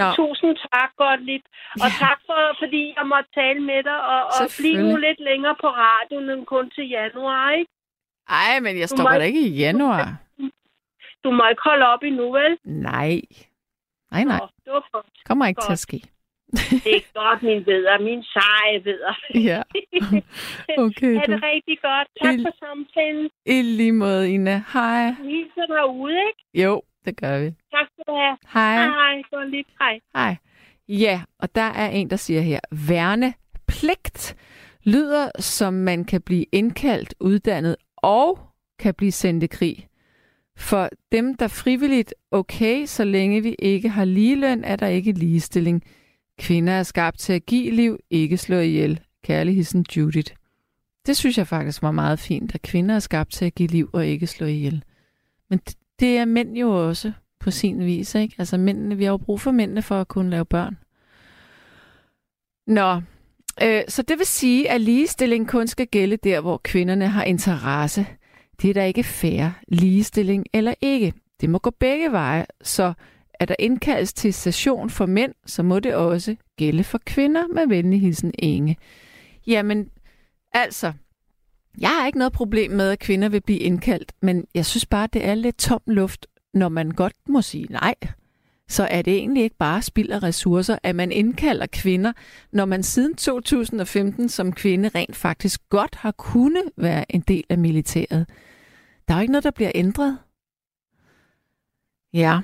Nå, 0.00 0.06
Tusind 0.18 0.56
tak, 0.72 0.90
Gottlieb. 0.96 1.42
Og 1.84 1.88
Ja. 1.90 2.04
tak 2.06 2.18
for, 2.28 2.40
fordi 2.62 2.82
jeg 2.96 3.04
måtte 3.12 3.30
tale 3.40 3.60
med 3.70 3.80
dig. 3.88 3.98
Og, 4.12 4.20
og 4.24 4.30
blive 4.38 4.48
Selvfølgelig. 4.48 4.92
nu 4.92 4.96
lidt 5.06 5.20
længere 5.30 5.56
på 5.64 5.68
radioen 5.84 6.30
end 6.30 6.46
kun 6.46 6.70
til 6.76 6.84
januar, 6.88 7.50
ikke? 7.58 7.70
ej, 8.28 8.60
men 8.64 8.72
jeg 8.80 8.88
Du 8.90 8.94
stopper 8.96 9.12
må- 9.12 9.18
da 9.18 9.24
ikke 9.24 9.40
i 9.48 9.52
januar. 9.66 10.04
Du 11.24 11.30
må 11.30 11.42
ikke 11.50 11.62
holde 11.64 11.86
op 11.92 12.02
endnu, 12.02 12.32
vel? 12.32 12.52
Nej. 12.64 13.20
Nej, 14.12 14.24
nej. 14.24 14.38
Nå, 14.66 14.74
det. 14.74 14.82
Kommer 15.28 15.46
ikke 15.46 15.60
til 15.60 15.66
Godt. 15.68 15.72
at 15.72 15.78
ske. 15.88 16.00
Det 16.84 16.96
er 16.96 17.12
godt, 17.20 17.42
min 17.42 17.66
veder. 17.66 17.98
Min 18.00 18.22
seje 18.34 18.84
veder. 18.84 19.14
Ja. 19.50 19.62
Okay, 20.78 21.14
er 21.22 21.26
det 21.32 21.42
rigtig 21.42 21.78
godt. 21.82 22.08
Tak 22.22 22.34
Il- 22.34 22.42
for 22.46 22.54
samtalen. 22.66 23.30
I 23.46 23.62
lige 23.62 23.92
måde, 23.92 24.32
Ina. 24.34 24.62
Hej. 24.72 25.04
Hilser 25.10 25.66
derude, 25.68 26.16
ikke? 26.28 26.62
Jo, 26.64 26.82
det 27.04 27.16
gør 27.16 27.38
vi. 27.38 27.46
Tak 27.46 27.86
skal 27.92 28.04
du 28.06 28.12
have. 28.12 28.36
Hej. 28.52 28.74
Hej, 28.74 28.86
hej. 28.86 29.22
Gottlieb. 29.30 29.66
Hej. 29.78 30.00
Hej. 30.14 30.36
Ja, 30.88 31.22
og 31.38 31.54
der 31.54 31.62
er 31.62 31.88
en, 31.88 32.10
der 32.10 32.16
siger 32.16 32.40
her, 32.40 32.60
værnepligt 32.70 34.36
lyder 34.84 35.30
som 35.38 35.74
man 35.74 36.04
kan 36.04 36.22
blive 36.22 36.44
indkaldt, 36.52 37.14
uddannet 37.20 37.76
og 37.96 38.38
kan 38.78 38.94
blive 38.94 39.12
sendt 39.12 39.44
i 39.44 39.46
krig. 39.46 39.88
For 40.56 40.88
dem, 41.12 41.34
der 41.34 41.48
frivilligt 41.48 42.14
okay, 42.30 42.86
så 42.86 43.04
længe 43.04 43.42
vi 43.42 43.56
ikke 43.58 43.88
har 43.88 44.04
ligeløn, 44.04 44.64
er 44.64 44.76
der 44.76 44.86
ikke 44.86 45.12
ligestilling. 45.12 45.82
Kvinder 46.38 46.72
er 46.72 46.82
skabt 46.82 47.18
til 47.18 47.32
at 47.32 47.46
give 47.46 47.70
liv, 47.70 47.98
ikke 48.10 48.36
slå 48.36 48.58
ihjel. 48.58 49.00
Kærlig 49.24 49.54
hilsen 49.54 49.86
Judith. 49.96 50.34
Det 51.06 51.16
synes 51.16 51.38
jeg 51.38 51.46
faktisk 51.46 51.82
var 51.82 51.90
meget 51.90 52.18
fint, 52.18 52.54
at 52.54 52.62
kvinder 52.62 52.94
er 52.94 52.98
skabt 52.98 53.32
til 53.32 53.44
at 53.44 53.54
give 53.54 53.68
liv 53.68 53.90
og 53.92 54.06
ikke 54.06 54.26
slå 54.26 54.46
ihjel. 54.46 54.84
Men 55.50 55.58
det, 55.58 55.76
det 56.00 56.18
er 56.18 56.24
mænd 56.24 56.56
jo 56.56 56.88
også 56.88 57.12
på 57.40 57.50
sin 57.50 57.86
vis, 57.86 58.14
ikke? 58.14 58.34
Altså 58.38 58.58
mændene, 58.58 58.96
vi 58.96 59.04
har 59.04 59.10
jo 59.10 59.16
brug 59.16 59.40
for 59.40 59.50
mændene 59.50 59.82
for 59.82 60.00
at 60.00 60.08
kunne 60.08 60.30
lave 60.30 60.44
børn. 60.44 60.78
Nå, 62.66 63.00
øh, 63.62 63.82
så 63.88 64.02
det 64.02 64.18
vil 64.18 64.26
sige, 64.26 64.70
at 64.70 64.80
ligestilling 64.80 65.48
kun 65.48 65.66
skal 65.66 65.86
gælde 65.86 66.16
der, 66.16 66.40
hvor 66.40 66.60
kvinderne 66.64 67.08
har 67.08 67.24
interesse. 67.24 68.06
Det 68.62 68.70
er 68.70 68.74
da 68.74 68.84
ikke 68.84 69.04
fair, 69.04 69.48
ligestilling 69.68 70.46
eller 70.52 70.74
ikke. 70.80 71.12
Det 71.40 71.50
må 71.50 71.58
gå 71.58 71.70
begge 71.70 72.12
veje, 72.12 72.46
så 72.62 72.92
er 73.34 73.44
der 73.44 73.54
indkaldes 73.58 74.12
til 74.12 74.34
session 74.34 74.90
for 74.90 75.06
mænd, 75.06 75.34
så 75.46 75.62
må 75.62 75.80
det 75.80 75.94
også 75.94 76.36
gælde 76.56 76.84
for 76.84 77.00
kvinder 77.06 77.46
med 77.54 77.66
venlig 77.68 78.00
hilsen 78.00 78.32
Inge. 78.38 78.76
Jamen, 79.46 79.90
altså, 80.52 80.92
jeg 81.80 81.90
har 81.90 82.06
ikke 82.06 82.18
noget 82.18 82.32
problem 82.32 82.70
med, 82.70 82.90
at 82.90 82.98
kvinder 82.98 83.28
vil 83.28 83.40
blive 83.40 83.58
indkaldt, 83.58 84.12
men 84.22 84.46
jeg 84.54 84.66
synes 84.66 84.86
bare, 84.86 85.08
det 85.12 85.24
er 85.24 85.34
lidt 85.34 85.58
tom 85.58 85.80
luft, 85.86 86.26
når 86.54 86.68
man 86.68 86.90
godt 86.90 87.28
må 87.28 87.42
sige 87.42 87.66
nej. 87.70 87.94
Så 88.68 88.88
er 88.90 89.02
det 89.02 89.14
egentlig 89.14 89.42
ikke 89.42 89.56
bare 89.56 89.82
spild 89.82 90.10
af 90.10 90.22
ressourcer, 90.22 90.78
at 90.82 90.96
man 90.96 91.12
indkalder 91.12 91.66
kvinder, 91.66 92.12
når 92.52 92.64
man 92.64 92.82
siden 92.82 93.14
2015 93.14 94.28
som 94.28 94.52
kvinde 94.52 94.88
rent 94.94 95.16
faktisk 95.16 95.60
godt 95.68 95.94
har 95.94 96.10
kunnet 96.12 96.64
være 96.76 97.14
en 97.14 97.20
del 97.20 97.44
af 97.48 97.58
militæret. 97.58 98.26
Der 99.08 99.14
er 99.14 99.18
jo 99.18 99.20
ikke 99.20 99.32
noget, 99.32 99.44
der 99.44 99.50
bliver 99.50 99.72
ændret. 99.74 100.18
Ja, 102.12 102.40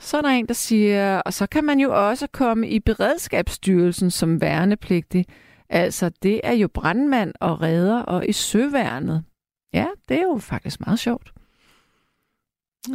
så 0.00 0.16
er 0.16 0.22
der 0.22 0.28
en, 0.28 0.46
der 0.46 0.54
siger, 0.54 1.18
og 1.20 1.32
så 1.32 1.46
kan 1.46 1.64
man 1.64 1.80
jo 1.80 2.08
også 2.08 2.26
komme 2.32 2.68
i 2.68 2.80
beredskabsstyrelsen 2.80 4.10
som 4.10 4.40
værnepligtig. 4.40 5.26
Altså, 5.70 6.08
det 6.08 6.40
er 6.44 6.52
jo 6.52 6.68
brandmand 6.68 7.34
og 7.40 7.62
redder 7.62 8.02
og 8.02 8.28
i 8.28 8.32
søværnet. 8.32 9.24
Ja, 9.72 9.86
det 10.08 10.18
er 10.18 10.22
jo 10.22 10.38
faktisk 10.38 10.80
meget 10.80 10.98
sjovt. 10.98 11.32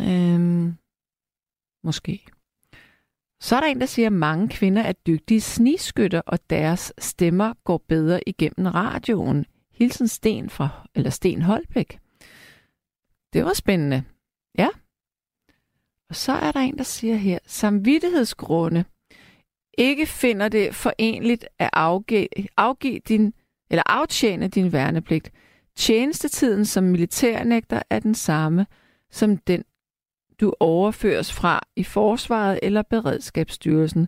Øhm, 0.02 0.74
måske. 1.84 2.26
Så 3.42 3.56
er 3.56 3.60
der 3.60 3.68
en, 3.68 3.80
der 3.80 3.86
siger, 3.86 4.08
at 4.08 4.14
mange 4.14 4.50
kvinder 4.50 4.82
er 4.82 4.92
dygtige 4.92 5.42
sniskytter, 5.42 6.22
og 6.22 6.50
deres 6.50 6.94
stemmer 6.98 7.54
går 7.64 7.78
bedre 7.88 8.30
igennem 8.30 8.68
radioen. 8.68 9.46
Hilsen 9.72 10.08
Sten 10.08 10.50
fra, 10.50 10.88
eller 10.96 11.10
Sten 11.10 11.42
Holbæk. 11.42 12.00
Det 13.34 13.46
var 13.46 13.54
spændende. 13.54 14.04
Ja. 14.58 14.68
Og 16.10 16.16
så 16.16 16.32
er 16.32 16.52
der 16.52 16.60
en, 16.60 16.78
der 16.78 16.84
siger 16.84 17.16
her, 17.16 17.40
samvittighedsgrunde 17.46 18.86
ikke 19.78 20.06
finder 20.06 20.50
det 20.50 20.76
forenligt 20.76 21.46
at 21.60 21.70
afgive, 21.74 22.28
afgive 22.58 23.00
din, 23.08 23.34
eller 23.70 23.84
aftjene 23.86 24.48
din 24.48 24.74
værnepligt. 24.74 25.32
Tjenestetiden 25.76 26.66
som 26.66 26.84
militærnægter 26.84 27.82
er 27.90 28.00
den 28.00 28.16
samme 28.16 28.66
som 29.12 29.38
den 29.38 29.64
du 30.42 30.54
overføres 30.60 31.34
fra 31.34 31.60
i 31.76 31.84
forsvaret 31.84 32.60
eller 32.64 32.82
beredskabsstyrelsen. 32.82 34.08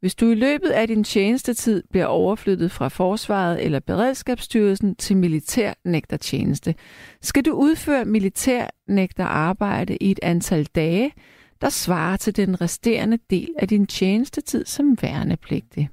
Hvis 0.00 0.14
du 0.14 0.30
i 0.30 0.34
løbet 0.34 0.68
af 0.68 0.88
din 0.88 1.04
tjenestetid 1.04 1.82
bliver 1.90 2.06
overflyttet 2.06 2.70
fra 2.70 2.88
forsvaret 2.88 3.64
eller 3.64 3.80
beredskabsstyrelsen 3.80 4.94
til 4.94 5.16
militærnægtertjeneste, 5.16 6.74
skal 7.22 7.44
du 7.44 7.52
udføre 7.52 8.04
militærnægterarbejde 8.04 9.96
i 9.96 10.10
et 10.10 10.20
antal 10.22 10.64
dage, 10.64 11.12
der 11.60 11.68
svarer 11.68 12.16
til 12.16 12.36
den 12.36 12.60
resterende 12.60 13.18
del 13.30 13.54
af 13.58 13.68
din 13.68 13.86
tjenestetid 13.86 14.64
som 14.64 14.96
værnepligtig. 15.02 15.90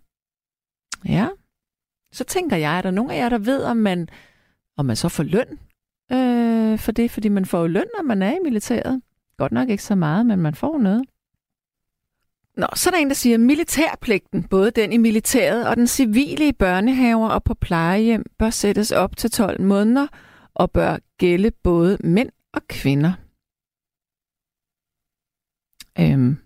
Ja, 1.06 1.28
så 2.12 2.24
tænker 2.24 2.58
jeg, 2.58 2.78
er 2.78 2.82
der 2.82 2.92
nogen 2.92 3.12
af 3.12 3.18
jer, 3.18 3.30
der 3.30 3.38
ved, 3.38 3.64
om 3.64 3.78
man, 3.78 4.10
om 4.78 4.86
man 4.86 4.96
så 4.96 5.10
får 5.10 5.24
løn 5.24 5.60
øh, 6.12 6.80
for 6.80 6.92
det? 6.92 7.12
Fordi 7.12 7.30
man 7.30 7.46
får 7.46 7.60
jo 7.60 7.68
løn, 7.68 7.88
når 7.98 8.04
man 8.04 8.22
er 8.22 8.32
i 8.32 8.40
militæret. 8.44 9.02
Godt 9.38 9.52
nok 9.52 9.70
ikke 9.70 9.84
så 9.84 9.96
meget, 9.96 10.26
men 10.26 10.40
man 10.40 10.56
får 10.56 10.78
noget. 10.78 11.06
Nå, 12.58 12.68
så 12.76 12.90
er 12.90 12.92
der 12.92 12.98
en, 12.98 13.08
der 13.08 13.14
siger, 13.14 13.34
at 13.34 13.40
militærpligten, 13.40 14.44
både 14.44 14.72
den 14.72 14.94
i 14.94 14.98
militæret 14.98 15.68
og 15.68 15.76
den 15.76 15.88
civile 15.88 16.48
i 16.48 16.52
børnehaver 16.52 17.30
og 17.30 17.44
på 17.44 17.54
plejehjem, 17.54 18.26
bør 18.40 18.50
sættes 18.50 18.92
op 18.92 19.18
til 19.18 19.32
12 19.32 19.62
måneder 19.62 20.08
og 20.54 20.72
bør 20.72 20.98
gælde 21.18 21.52
både 21.52 21.98
mænd 22.04 22.30
og 22.54 22.62
kvinder. 22.68 23.14
Øhm, 26.00 26.38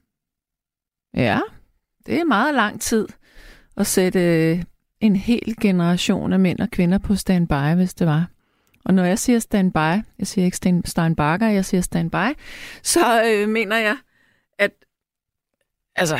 ja, 1.13 1.39
det 2.05 2.19
er 2.19 2.23
meget 2.23 2.55
lang 2.55 2.81
tid 2.81 3.07
at 3.77 3.87
sætte 3.87 4.19
øh, 4.19 4.63
en 4.99 5.15
hel 5.15 5.55
generation 5.61 6.33
af 6.33 6.39
mænd 6.39 6.59
og 6.59 6.69
kvinder 6.71 6.97
på 6.97 7.15
standby, 7.15 7.75
hvis 7.75 7.93
det 7.93 8.07
var. 8.07 8.29
Og 8.85 8.93
når 8.93 9.03
jeg 9.03 9.19
siger 9.19 9.39
standby, 9.39 9.77
jeg 10.19 10.27
siger 10.27 10.45
ikke 10.45 10.81
Steinbacher, 10.85 11.49
jeg 11.49 11.65
siger 11.65 11.81
standby, 11.81 12.37
så 12.83 13.23
øh, 13.25 13.49
mener 13.49 13.77
jeg, 13.77 13.97
at 14.59 14.71
altså, 15.95 16.19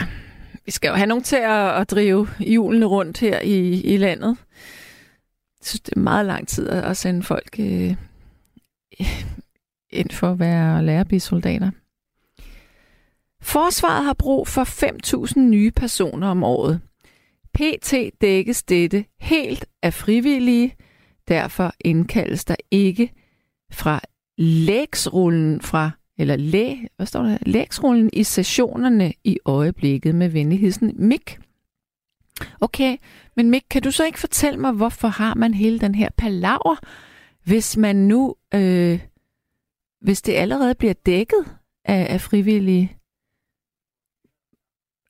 vi 0.66 0.72
skal 0.72 0.90
jo 0.90 0.96
have 0.96 1.08
nogen 1.08 1.24
til 1.24 1.36
at, 1.36 1.82
at 1.82 1.92
drive 1.92 2.28
hjulene 2.40 2.86
rundt 2.86 3.20
her 3.20 3.40
i, 3.40 3.82
i 3.82 3.98
landet. 3.98 4.38
Jeg 5.60 5.66
synes, 5.66 5.82
det 5.82 5.94
er 5.96 6.00
meget 6.00 6.26
lang 6.26 6.48
tid 6.48 6.70
at, 6.70 6.84
at 6.84 6.98
sende 6.98 7.24
folk 7.24 7.56
øh, 7.60 7.96
ind 9.90 10.10
for 10.10 10.32
at 10.32 10.40
være 10.40 10.86
lærerbisoldater. 10.86 11.72
Forsvaret 13.42 14.04
har 14.04 14.14
brug 14.14 14.48
for 14.48 14.64
5.000 15.34 15.40
nye 15.40 15.72
personer 15.72 16.28
om 16.28 16.44
året. 16.44 16.82
PT 17.54 17.94
dækkes 18.22 18.64
dette 18.64 19.06
helt 19.20 19.66
af 19.84 19.94
frivillige, 19.94 20.76
derfor 21.28 21.74
indkaldes 21.80 22.46
der 22.46 22.56
ikke 22.72 23.12
fra 23.72 24.02
lægsrullen 24.38 25.62
fra 25.62 25.92
eller 26.18 26.36
læ, 26.36 26.76
hvad 26.96 27.06
står 27.06 27.24
der? 27.24 27.38
Lægsrullen 27.42 28.10
i 28.14 28.24
sessionerne 28.24 29.14
i 29.24 29.38
øjeblikket 29.46 30.16
med 30.16 30.30
venligheden 30.30 30.94
Mik. 31.08 31.40
Okay, 32.62 32.98
men 33.36 33.50
Mik, 33.50 33.64
kan 33.70 33.82
du 33.82 33.92
så 33.92 34.06
ikke 34.06 34.20
fortælle 34.20 34.60
mig, 34.60 34.72
hvorfor 34.72 35.08
har 35.08 35.36
man 35.36 35.54
hele 35.54 35.80
den 35.80 35.96
her 35.96 36.10
palaver, 36.18 36.76
hvis 37.44 37.78
man 37.78 37.96
nu, 37.96 38.36
øh, 38.54 39.00
hvis 40.02 40.22
det 40.22 40.34
allerede 40.34 40.76
bliver 40.76 40.94
dækket 40.94 41.46
af, 41.86 42.14
af 42.14 42.22
frivillige? 42.22 42.98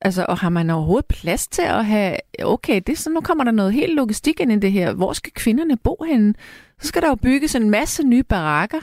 Altså, 0.02 0.26
og 0.30 0.38
har 0.38 0.50
man 0.50 0.70
overhovedet 0.70 1.06
plads 1.06 1.48
til 1.48 1.62
at 1.62 1.86
have, 1.86 2.18
okay, 2.44 2.82
det, 2.88 2.98
så 2.98 3.10
nu 3.10 3.22
kommer 3.22 3.44
der 3.44 3.52
noget 3.52 3.74
helt 3.74 3.96
logistik 3.96 4.40
ind 4.40 4.52
i 4.52 4.60
det 4.60 4.72
her. 4.72 4.94
Hvor 4.94 5.14
skal 5.14 5.32
kvinderne 5.34 5.78
bo 5.78 6.06
henne? 6.08 6.34
Så 6.80 6.88
skal 6.88 7.02
der 7.02 7.08
jo 7.08 7.16
bygges 7.16 7.56
en 7.56 7.70
masse 7.70 8.04
nye 8.04 8.24
barakker. 8.24 8.80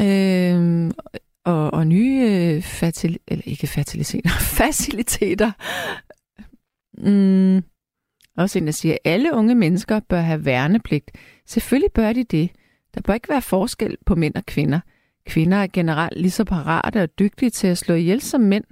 Øh, 0.00 0.90
og, 1.44 1.74
og 1.74 1.86
nye 1.86 2.28
øh, 2.30 2.62
fatil, 2.62 3.18
eller 3.28 3.42
ikke 3.46 3.66
faciliteter, 3.66 4.30
faciliteter. 4.60 5.52
Mm. 6.98 7.64
Også 8.36 8.58
en, 8.58 8.66
der 8.66 8.72
siger, 8.72 8.92
at 8.92 9.12
alle 9.12 9.34
unge 9.34 9.54
mennesker 9.54 10.00
bør 10.00 10.20
have 10.20 10.44
værnepligt. 10.44 11.10
Selvfølgelig 11.46 11.92
bør 11.92 12.12
de 12.12 12.24
det. 12.24 12.50
Der 12.94 13.00
bør 13.00 13.14
ikke 13.14 13.28
være 13.28 13.42
forskel 13.42 13.96
på 14.06 14.14
mænd 14.14 14.34
og 14.34 14.46
kvinder. 14.46 14.80
Kvinder 15.26 15.56
er 15.56 15.66
generelt 15.72 16.20
lige 16.20 16.30
så 16.30 16.44
parate 16.44 17.02
og 17.02 17.18
dygtige 17.18 17.50
til 17.50 17.66
at 17.66 17.78
slå 17.78 17.94
ihjel 17.94 18.20
som 18.20 18.40
mænd, 18.40 18.64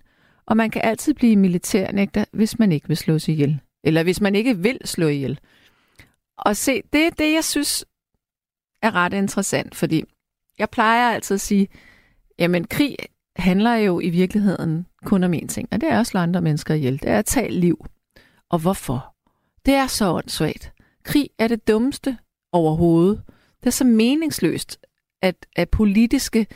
og 0.51 0.57
man 0.57 0.71
kan 0.71 0.83
altid 0.85 1.15
blive 1.15 1.37
militærnægter, 1.37 2.25
hvis 2.33 2.59
man 2.59 2.73
ikke 2.73 2.89
vil 2.89 2.97
slå 2.97 3.19
sig 3.19 3.33
ihjel. 3.33 3.61
Eller 3.85 4.03
hvis 4.03 4.21
man 4.21 4.35
ikke 4.35 4.59
vil 4.59 4.79
slå 4.85 5.07
ihjel. 5.07 5.41
Og 6.39 6.57
se, 6.57 6.83
det 6.93 7.07
er 7.07 7.11
det, 7.11 7.33
jeg 7.33 7.45
synes 7.45 7.85
er 8.83 8.95
ret 8.95 9.13
interessant, 9.13 9.75
fordi 9.75 10.05
jeg 10.59 10.71
plejer 10.71 11.11
altid 11.11 11.35
at 11.35 11.41
sige, 11.41 11.69
jamen 12.39 12.65
krig 12.65 12.97
handler 13.37 13.75
jo 13.75 14.01
i 14.01 14.11
virkeligheden 14.11 14.87
kun 15.05 15.25
om 15.25 15.35
én 15.35 15.47
ting, 15.47 15.69
og 15.73 15.81
det 15.81 15.89
er 15.93 16.01
at 16.01 16.07
slå 16.07 16.21
andre 16.21 16.43
mennesker 16.43 16.75
ihjel. 16.75 17.03
Det 17.03 17.09
er 17.09 17.19
at 17.19 17.25
tage 17.25 17.51
liv. 17.51 17.87
Og 18.51 18.59
hvorfor? 18.59 19.15
Det 19.67 19.75
er 19.75 19.87
så 19.87 20.13
åndssvagt. 20.13 20.73
Krig 21.05 21.29
er 21.39 21.49
det 21.49 21.69
dummeste 21.69 22.19
overhovedet. 22.53 23.23
Det 23.61 23.67
er 23.67 23.71
så 23.71 23.85
meningsløst, 23.85 24.79
at, 25.23 25.47
at 25.57 25.71
politiske 25.71 26.47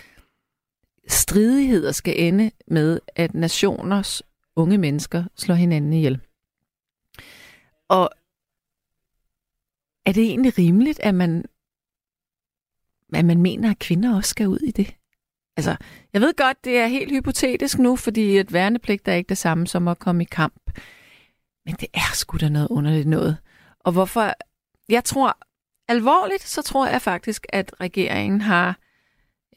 stridigheder 1.08 1.92
skal 1.92 2.14
ende 2.20 2.50
med, 2.66 3.00
at 3.16 3.34
nationers 3.34 4.22
unge 4.56 4.78
mennesker 4.78 5.24
slår 5.36 5.54
hinanden 5.54 5.92
ihjel. 5.92 6.20
Og 7.88 8.10
er 10.06 10.12
det 10.12 10.24
egentlig 10.24 10.58
rimeligt, 10.58 11.00
at 11.00 11.14
man, 11.14 11.44
at 13.14 13.24
man 13.24 13.42
mener, 13.42 13.70
at 13.70 13.78
kvinder 13.78 14.16
også 14.16 14.30
skal 14.30 14.48
ud 14.48 14.58
i 14.58 14.70
det? 14.70 14.96
Altså, 15.56 15.76
jeg 16.12 16.20
ved 16.20 16.34
godt, 16.36 16.64
det 16.64 16.78
er 16.78 16.86
helt 16.86 17.10
hypotetisk 17.10 17.78
nu, 17.78 17.96
fordi 17.96 18.38
et 18.38 18.52
værnepligt 18.52 19.08
er 19.08 19.12
ikke 19.12 19.28
det 19.28 19.38
samme 19.38 19.66
som 19.66 19.88
at 19.88 19.98
komme 19.98 20.22
i 20.22 20.28
kamp. 20.30 20.80
Men 21.66 21.74
det 21.74 21.88
er 21.94 22.14
sgu 22.14 22.36
da 22.36 22.48
noget 22.48 22.68
underligt 22.68 23.08
noget. 23.08 23.36
Og 23.80 23.92
hvorfor? 23.92 24.34
Jeg 24.88 25.04
tror, 25.04 25.38
alvorligt, 25.88 26.42
så 26.42 26.62
tror 26.62 26.86
jeg 26.86 27.02
faktisk, 27.02 27.46
at 27.48 27.74
regeringen 27.80 28.40
har 28.40 28.78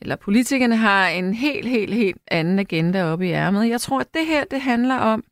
eller 0.02 0.16
politikerne 0.16 0.76
har 0.76 1.08
en 1.08 1.34
helt, 1.34 1.68
helt, 1.70 1.94
helt 1.94 2.22
anden 2.28 2.60
agenda 2.60 3.04
oppe 3.04 3.28
i 3.28 3.32
ærmet. 3.32 3.70
Jeg 3.70 3.82
tror, 3.82 4.00
at 4.00 4.14
det 4.14 4.26
her, 4.26 4.44
det 4.52 4.62
handler 4.62 4.96
om, 4.96 5.24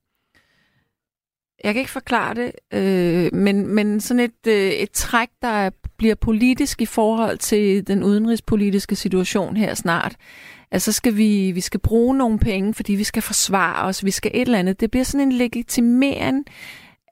jeg 1.63 1.73
kan 1.73 1.79
ikke 1.79 1.91
forklare 1.91 2.35
det, 2.35 2.51
øh, 2.73 3.33
men, 3.33 3.67
men 3.67 4.01
sådan 4.01 4.19
et, 4.19 4.47
øh, 4.47 4.71
et 4.71 4.91
træk, 4.91 5.29
der 5.41 5.69
bliver 5.97 6.15
politisk 6.15 6.81
i 6.81 6.85
forhold 6.85 7.37
til 7.37 7.87
den 7.87 8.03
udenrigspolitiske 8.03 8.95
situation 8.95 9.57
her 9.57 9.73
snart. 9.73 10.15
Altså 10.71 10.91
skal 10.91 11.17
vi, 11.17 11.51
vi 11.51 11.61
skal 11.61 11.79
bruge 11.79 12.17
nogle 12.17 12.39
penge, 12.39 12.73
fordi 12.73 12.93
vi 12.93 13.03
skal 13.03 13.21
forsvare 13.21 13.85
os, 13.85 14.05
vi 14.05 14.11
skal 14.11 14.31
et 14.33 14.41
eller 14.41 14.59
andet. 14.59 14.79
Det 14.79 14.91
bliver 14.91 15.03
sådan 15.03 15.27
en 15.27 15.31
legitimering 15.31 16.45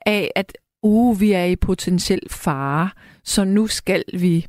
af, 0.06 0.30
at 0.36 0.58
uh, 0.82 1.20
vi 1.20 1.32
er 1.32 1.44
i 1.44 1.56
potentiel 1.56 2.20
fare, 2.30 2.90
så 3.24 3.44
nu 3.44 3.66
skal 3.66 4.04
vi 4.12 4.46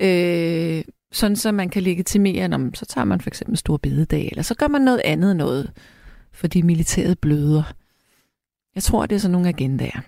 øh, 0.00 0.82
sådan 1.12 1.36
så 1.36 1.52
man 1.52 1.68
kan 1.68 1.82
legitimere, 1.82 2.54
om 2.54 2.74
så 2.74 2.86
tager 2.86 3.04
man 3.04 3.20
for 3.20 3.30
eksempel 3.30 3.56
stor 3.56 3.76
bededag, 3.76 4.28
eller 4.30 4.42
så 4.42 4.54
gør 4.54 4.68
man 4.68 4.82
noget 4.82 5.02
andet 5.04 5.36
noget, 5.36 5.70
fordi 6.32 6.62
militæret 6.62 7.18
bløder. 7.18 7.72
Jeg 8.74 8.82
tror, 8.82 9.06
det 9.06 9.16
er 9.16 9.20
sådan 9.20 9.32
nogle 9.32 9.48
agendaer. 9.48 10.00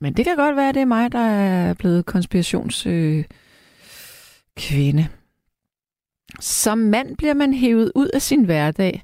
Men 0.00 0.12
det 0.12 0.24
kan 0.24 0.36
godt 0.36 0.56
være, 0.56 0.68
at 0.68 0.74
det 0.74 0.80
er 0.80 0.86
mig, 0.86 1.12
der 1.12 1.18
er 1.18 1.74
blevet 1.74 2.06
konspirationskvinde. 2.06 3.18
Øh, 3.18 3.24
kvinde. 4.56 5.08
Som 6.40 6.78
mand 6.78 7.16
bliver 7.16 7.34
man 7.34 7.54
hævet 7.54 7.92
ud 7.94 8.08
af 8.08 8.22
sin 8.22 8.44
hverdag, 8.44 9.02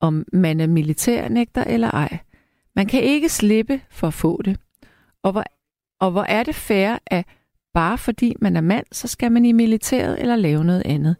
om 0.00 0.24
man 0.32 0.60
er 0.60 0.66
militærnægter 0.66 1.64
eller 1.64 1.90
ej. 1.90 2.18
Man 2.76 2.86
kan 2.86 3.02
ikke 3.02 3.28
slippe 3.28 3.80
for 3.90 4.06
at 4.06 4.14
få 4.14 4.42
det. 4.42 4.56
Og 5.22 5.32
hvor, 5.32 5.44
og 6.00 6.10
hvor 6.10 6.22
er 6.22 6.42
det 6.42 6.54
fair, 6.54 6.98
at 7.06 7.26
bare 7.74 7.98
fordi 7.98 8.36
man 8.40 8.56
er 8.56 8.60
mand, 8.60 8.86
så 8.92 9.08
skal 9.08 9.32
man 9.32 9.44
i 9.44 9.52
militæret 9.52 10.20
eller 10.20 10.36
lave 10.36 10.64
noget 10.64 10.82
andet. 10.84 11.16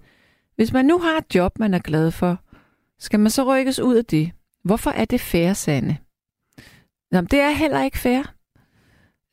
Hvis 0.56 0.72
man 0.72 0.84
nu 0.84 0.98
har 0.98 1.18
et 1.18 1.34
job, 1.34 1.58
man 1.58 1.74
er 1.74 1.78
glad 1.78 2.10
for, 2.10 2.40
skal 2.98 3.20
man 3.20 3.30
så 3.30 3.54
rykkes 3.54 3.78
ud 3.78 3.96
af 3.96 4.04
det? 4.04 4.30
Hvorfor 4.64 4.90
er 4.90 5.04
det 5.04 5.20
fair, 5.20 5.52
Sande? 5.52 5.96
Jamen, 7.12 7.28
det 7.30 7.40
er 7.40 7.50
heller 7.50 7.82
ikke 7.82 7.98
fair. 7.98 8.22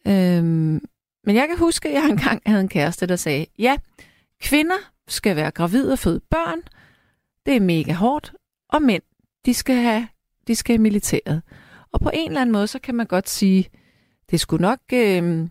Øhm, 0.08 0.82
men 1.24 1.36
jeg 1.36 1.48
kan 1.48 1.58
huske, 1.58 1.90
at 1.90 1.96
jeg 1.96 2.10
engang 2.10 2.42
havde 2.46 2.62
en 2.62 2.70
kæreste, 2.70 3.06
der 3.06 3.16
sagde, 3.16 3.46
ja, 3.60 3.78
kvinder 4.42 4.92
skal 5.08 5.36
være 5.36 5.52
gravide 5.52 5.92
og 5.92 6.00
føde 6.00 6.22
børn. 6.30 6.60
Det 7.46 7.56
er 7.56 7.60
mega 7.60 7.94
hårdt. 7.94 8.34
Og 8.70 8.82
mænd, 8.82 9.04
de 9.46 9.54
skal 9.54 9.76
have 9.76 10.08
de 10.48 10.56
skal 10.56 10.76
i 10.76 10.78
militæret. 10.78 11.42
Og 11.92 12.00
på 12.00 12.12
en 12.14 12.28
eller 12.28 12.42
anden 12.42 12.54
måde, 12.54 12.68
så 12.68 12.80
kan 12.80 12.96
man 12.96 13.06
godt 13.06 13.30
sige, 13.30 13.70
det 14.32 14.40
skulle 14.40 14.62
nok... 14.62 14.80
Øh, 14.94 15.48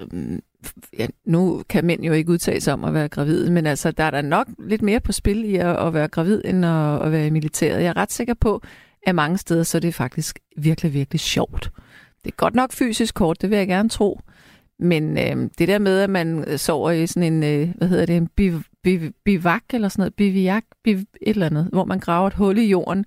Øhm, 0.00 0.42
ja, 0.98 1.06
nu 1.24 1.62
kan 1.68 1.84
mænd 1.84 2.02
jo 2.02 2.12
ikke 2.12 2.30
udtale 2.30 2.60
sig 2.60 2.72
om 2.72 2.84
at 2.84 2.94
være 2.94 3.08
gravid, 3.08 3.50
men 3.50 3.66
altså, 3.66 3.90
der 3.90 4.04
er 4.04 4.10
der 4.10 4.22
nok 4.22 4.46
lidt 4.58 4.82
mere 4.82 5.00
på 5.00 5.12
spil 5.12 5.44
i 5.44 5.56
at, 5.56 5.86
at 5.86 5.94
være 5.94 6.08
gravid, 6.08 6.42
end 6.44 6.66
at, 6.66 7.02
at 7.02 7.12
være 7.12 7.26
i 7.26 7.30
militæret. 7.30 7.82
Jeg 7.82 7.88
er 7.88 7.96
ret 7.96 8.12
sikker 8.12 8.34
på, 8.34 8.62
at 9.06 9.14
mange 9.14 9.38
steder, 9.38 9.62
så 9.62 9.78
er 9.78 9.80
det 9.80 9.94
faktisk 9.94 10.38
virkelig, 10.56 10.94
virkelig 10.94 11.20
sjovt. 11.20 11.70
Det 12.24 12.30
er 12.32 12.36
godt 12.36 12.54
nok 12.54 12.72
fysisk 12.72 13.14
kort, 13.14 13.42
det 13.42 13.50
vil 13.50 13.58
jeg 13.58 13.68
gerne 13.68 13.88
tro. 13.88 14.20
Men 14.78 15.18
øh, 15.18 15.50
det 15.58 15.68
der 15.68 15.78
med, 15.78 16.00
at 16.00 16.10
man 16.10 16.58
sover 16.58 16.90
i 16.90 17.06
sådan 17.06 17.32
en, 17.32 17.42
øh, 17.42 17.74
hvad 17.76 17.88
hedder 17.88 18.06
det, 18.06 18.16
en 18.16 18.28
biv- 18.36 19.12
bivak 19.24 19.62
eller 19.72 19.88
sådan 19.88 20.00
noget, 20.00 20.14
biviak, 20.14 20.64
biv, 20.84 20.96
et 20.96 21.06
eller 21.22 21.46
andet, 21.46 21.68
hvor 21.72 21.84
man 21.84 21.98
graver 21.98 22.26
et 22.26 22.34
hul 22.34 22.58
i 22.58 22.68
jorden, 22.68 23.04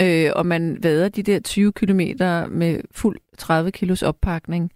øh, 0.00 0.30
og 0.36 0.46
man 0.46 0.78
vader 0.82 1.08
de 1.08 1.22
der 1.22 1.40
20 1.40 1.72
kilometer 1.72 2.46
med 2.46 2.80
fuld 2.90 3.18
30 3.38 3.72
kilos 3.72 4.02
oppakning. 4.02 4.70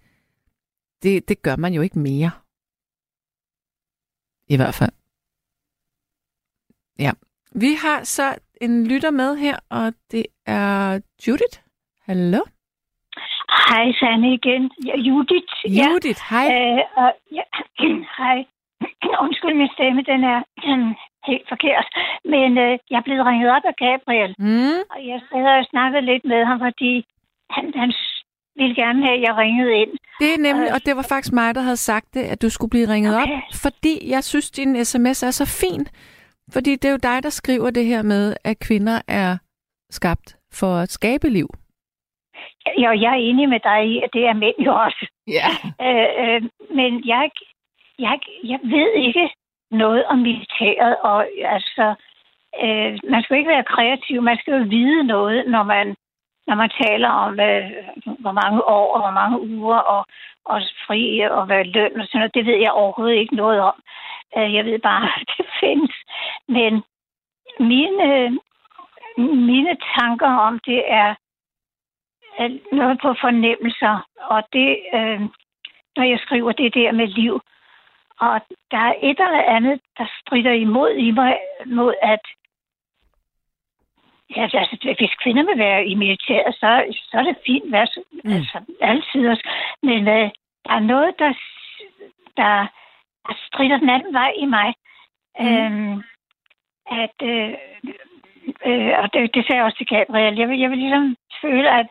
Det, 1.03 1.29
det 1.29 1.41
gør 1.41 1.55
man 1.55 1.73
jo 1.73 1.81
ikke 1.81 1.99
mere. 1.99 2.31
I 4.47 4.55
hvert 4.55 4.75
fald. 4.79 4.93
Ja. 6.99 7.11
Vi 7.55 7.71
har 7.83 8.03
så 8.03 8.35
en 8.61 8.87
lytter 8.87 9.11
med 9.11 9.35
her, 9.35 9.57
og 9.69 9.93
det 10.11 10.25
er 10.45 10.99
Judith. 11.27 11.57
Hallo? 12.07 12.41
Hej, 13.67 13.85
Sanne 13.99 14.33
igen. 14.33 14.71
Ja, 14.85 14.95
Judith. 15.07 15.53
Judith, 15.65 16.21
hej. 16.29 16.45
Ja, 16.53 16.75
øh, 16.75 16.83
og, 17.01 17.09
ja, 17.31 17.43
hej. 18.19 18.37
Undskyld, 19.23 19.55
min 19.57 19.69
stemme, 19.73 20.01
den 20.11 20.23
er 20.23 20.39
øh, 20.67 20.95
helt 21.29 21.47
forkert. 21.53 21.87
Men 22.33 22.49
øh, 22.65 22.73
jeg 22.89 22.97
er 22.97 23.07
blevet 23.07 23.25
ringet 23.25 23.49
op 23.55 23.65
af 23.71 23.75
Gabriel, 23.85 24.35
Mm, 24.39 24.81
og 24.93 24.99
jeg 25.09 25.19
sad 25.29 25.45
og 25.59 25.65
snakkede 25.73 26.05
lidt 26.11 26.25
med 26.25 26.45
ham, 26.45 26.59
fordi 26.59 26.93
han, 27.55 27.65
han 27.81 27.91
ville 28.55 28.75
gerne 28.75 29.05
have, 29.05 29.15
at 29.17 29.21
jeg 29.21 29.35
ringede 29.37 29.73
ind. 29.81 29.91
det 30.19 30.29
er 30.33 30.39
nemlig, 30.47 30.67
Øh, 30.69 30.73
og 30.75 30.79
det 30.85 30.95
var 30.95 31.05
faktisk 31.09 31.33
mig, 31.33 31.55
der 31.55 31.61
havde 31.61 31.77
sagt 31.77 32.13
det, 32.13 32.23
at 32.23 32.41
du 32.41 32.49
skulle 32.49 32.69
blive 32.69 32.87
ringet 32.93 33.15
Okay. 33.15 33.33
op, 33.33 33.39
fordi 33.63 34.09
jeg 34.09 34.23
synes, 34.23 34.51
din 34.51 34.85
sms 34.85 35.23
er 35.23 35.31
så 35.31 35.45
fin. 35.61 35.87
Fordi 36.53 36.71
det 36.75 36.85
er 36.85 36.91
jo 36.91 36.97
dig, 37.03 37.23
der 37.23 37.29
skriver 37.29 37.69
det 37.69 37.85
her 37.85 38.01
med, 38.01 38.35
at 38.43 38.59
kvinder 38.67 39.01
er 39.07 39.37
skabt 39.89 40.35
for 40.53 40.75
at 40.83 40.89
skabe 40.91 41.29
liv. 41.29 41.47
Ja, 42.79 42.89
og 42.89 43.01
jeg 43.01 43.11
er 43.11 43.21
enig 43.29 43.49
med 43.49 43.59
dig 43.59 43.79
i, 43.91 44.01
at 44.03 44.09
det 44.13 44.23
er 44.25 44.33
mænd 44.33 44.55
jo 44.59 44.73
også. 44.85 45.07
Ja. 45.27 45.47
Øh, 45.87 46.09
øh, 46.23 46.41
men 46.79 46.91
jeg, 47.05 47.29
jeg, 47.99 48.19
jeg 48.43 48.59
ved 48.63 48.93
ikke 49.07 49.29
noget 49.71 50.05
om 50.05 50.17
militæret, 50.17 50.95
og 51.03 51.25
altså, 51.55 51.85
øh, 52.63 52.91
man 53.11 53.21
skal 53.23 53.33
jo 53.35 53.39
ikke 53.39 53.55
være 53.55 53.71
kreativ, 53.75 54.21
man 54.21 54.37
skal 54.37 54.53
jo 54.53 54.63
vide 54.69 55.03
noget, 55.03 55.43
når 55.47 55.63
man, 55.63 55.95
når 56.47 56.55
man 56.55 56.71
taler 56.83 57.09
om, 57.09 57.39
øh, 57.39 57.71
hvor 58.19 58.31
mange 58.31 58.63
år 58.63 58.93
og 58.93 58.99
hvor 59.01 59.11
mange 59.11 59.41
uger 59.41 59.77
og, 59.77 60.05
og 60.45 60.61
fri 60.87 61.19
og 61.19 61.45
hvad 61.45 61.65
løn 61.65 61.99
og 61.99 62.05
sådan 62.07 62.19
noget. 62.19 62.33
Det 62.33 62.45
ved 62.45 62.57
jeg 62.57 62.71
overhovedet 62.71 63.17
ikke 63.17 63.35
noget 63.35 63.59
om. 63.61 63.75
Øh, 64.37 64.53
jeg 64.53 64.65
ved 64.65 64.79
bare, 64.79 65.03
at 65.03 65.27
det 65.37 65.45
findes. 65.59 65.95
Men 66.47 66.83
mine, 67.59 68.39
mine 69.51 69.77
tanker 69.97 70.31
om 70.47 70.59
det 70.65 70.83
er 70.87 71.15
noget 72.75 72.99
på 73.01 73.15
fornemmelser, 73.21 74.07
og 74.33 74.43
det, 74.53 74.79
øh, 74.93 75.21
når 75.95 76.03
jeg 76.03 76.19
skriver 76.19 76.51
det 76.51 76.73
der 76.73 76.91
med 76.91 77.07
liv. 77.07 77.41
Og 78.19 78.41
der 78.71 78.77
er 78.77 78.93
et 79.01 79.19
eller 79.19 79.43
andet, 79.55 79.81
der 79.97 80.05
strider 80.19 80.51
imod 80.51 80.91
i 80.91 81.11
mig, 81.11 81.37
mod 81.65 81.93
at 82.01 82.25
Ja, 84.35 84.43
altså, 84.43 84.93
hvis 84.97 85.15
kvinder 85.23 85.43
vil 85.45 85.57
være 85.57 85.85
i 85.85 85.95
militæret, 85.95 86.55
så, 86.55 86.69
så 87.09 87.17
er 87.17 87.23
det 87.23 87.37
fint, 87.45 87.69
hvad, 87.69 87.87
mm. 88.23 88.31
altså, 88.31 88.57
altid 88.81 89.27
også. 89.27 89.49
Men 89.83 90.07
øh, 90.07 90.29
der 90.65 90.73
er 90.77 90.79
noget, 90.79 91.19
der, 91.19 91.33
der, 92.37 92.67
der 93.27 93.33
strider 93.47 93.77
den 93.77 93.89
anden 93.89 94.13
vej 94.13 94.31
i 94.37 94.45
mig. 94.45 94.73
Mm. 95.39 95.45
Øhm, 95.45 96.03
at, 97.03 97.17
øh, 97.23 97.53
øh, 98.65 98.93
og 99.01 99.13
det, 99.13 99.35
det 99.35 99.45
sagde 99.45 99.57
jeg 99.57 99.65
også 99.65 99.77
til 99.77 99.87
Gabriel, 99.87 100.37
jeg 100.37 100.49
vil, 100.49 100.59
jeg 100.59 100.69
vil 100.69 100.77
ligesom 100.77 101.15
føle, 101.41 101.69
at 101.79 101.87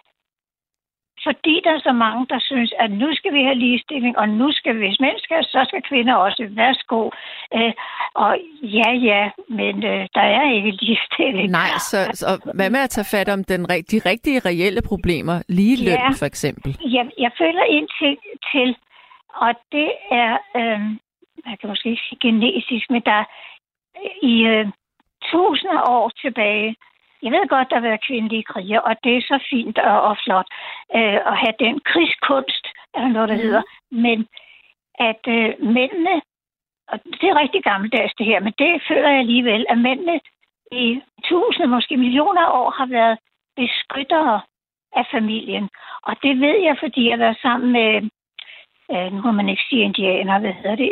fordi 1.27 1.55
der 1.65 1.71
er 1.75 1.81
så 1.89 1.93
mange, 1.93 2.27
der 2.33 2.41
synes, 2.41 2.73
at 2.79 2.91
nu 2.91 3.09
skal 3.15 3.33
vi 3.35 3.43
have 3.43 3.55
ligestilling, 3.65 4.19
og 4.19 4.29
nu 4.29 4.53
skal 4.53 4.75
vi, 4.75 4.81
hvis 4.87 5.01
mænd 5.01 5.19
skal, 5.19 5.45
så 5.45 5.65
skal 5.69 5.83
kvinder 5.91 6.15
også. 6.15 6.49
Værsgo. 6.51 7.11
Øh, 7.55 7.73
og 8.15 8.33
ja, 8.63 8.91
ja, 9.11 9.31
men 9.49 9.85
øh, 9.85 10.09
der 10.15 10.27
er 10.39 10.45
ikke 10.57 10.71
ligestilling. 10.81 11.51
Nej, 11.51 11.71
så, 11.91 11.99
så 12.21 12.51
hvad 12.55 12.71
med 12.71 12.81
at 12.81 12.91
tage 12.91 13.11
fat 13.17 13.29
om 13.29 13.45
den, 13.45 13.61
de 13.93 13.99
rigtige 14.11 14.41
reelle 14.49 14.83
problemer? 14.83 15.37
Lige 15.49 15.85
løn, 15.85 15.99
Ja. 15.99 16.09
for 16.23 16.27
eksempel. 16.27 16.71
Jeg, 16.97 17.05
jeg 17.19 17.31
føler 17.39 17.65
ind 17.65 17.89
til, 17.99 18.13
til 18.53 18.77
og 19.35 19.53
det 19.73 19.91
er, 20.11 20.33
øh, 20.57 20.81
jeg 21.47 21.57
kan 21.61 21.69
måske 21.69 21.91
ikke 21.91 22.03
sige 22.09 22.19
genetisk, 22.23 22.91
men 22.91 23.03
der 23.11 23.25
i 24.23 24.35
øh, 24.53 24.67
tusinder 25.31 25.81
år 25.89 26.09
tilbage, 26.23 26.77
jeg 27.23 27.33
ved 27.33 27.49
godt, 27.49 27.71
der 27.71 27.77
har 27.77 27.89
været 27.89 28.07
kvindelige 28.07 28.43
kriger, 28.43 28.81
og 28.81 28.95
det 29.05 29.17
er 29.17 29.23
så 29.23 29.39
fint 29.51 29.79
og, 29.79 30.03
og 30.03 30.17
flot 30.25 30.49
øh, 30.97 31.19
at 31.31 31.37
have 31.43 31.55
den 31.59 31.81
krigskunst, 31.91 32.65
eller 32.95 33.09
noget, 33.09 33.29
der 33.29 33.35
mm. 33.35 33.41
hedder. 33.41 33.63
Men 33.91 34.19
at 35.09 35.23
øh, 35.29 35.51
mændene, 35.77 36.17
og 36.89 36.97
det 37.21 37.27
er 37.29 37.41
rigtig 37.43 37.63
gammeldags 37.63 38.15
det 38.19 38.27
her, 38.27 38.41
men 38.41 38.55
det 38.59 38.83
føler 38.89 39.09
jeg 39.09 39.19
alligevel, 39.19 39.67
at 39.69 39.79
mændene 39.79 40.21
i 40.73 41.01
tusinder, 41.25 41.67
måske 41.67 41.97
millioner 41.97 42.43
af 42.47 42.59
år 42.61 42.71
har 42.71 42.87
været 42.87 43.19
beskyttere 43.57 44.41
af 44.97 45.07
familien. 45.11 45.69
Og 46.03 46.17
det 46.23 46.41
ved 46.41 46.57
jeg, 46.67 46.77
fordi 46.81 47.05
jeg 47.05 47.13
har 47.13 47.25
været 47.25 47.39
sammen 47.43 47.73
med, 47.73 47.91
øh, 48.93 49.13
nu 49.13 49.21
må 49.23 49.33
man 49.33 49.49
ikke 49.49 49.63
sige 49.69 49.83
indianer, 49.83 50.39
hvad 50.39 50.53
hedder 50.53 50.77
det, 50.77 50.91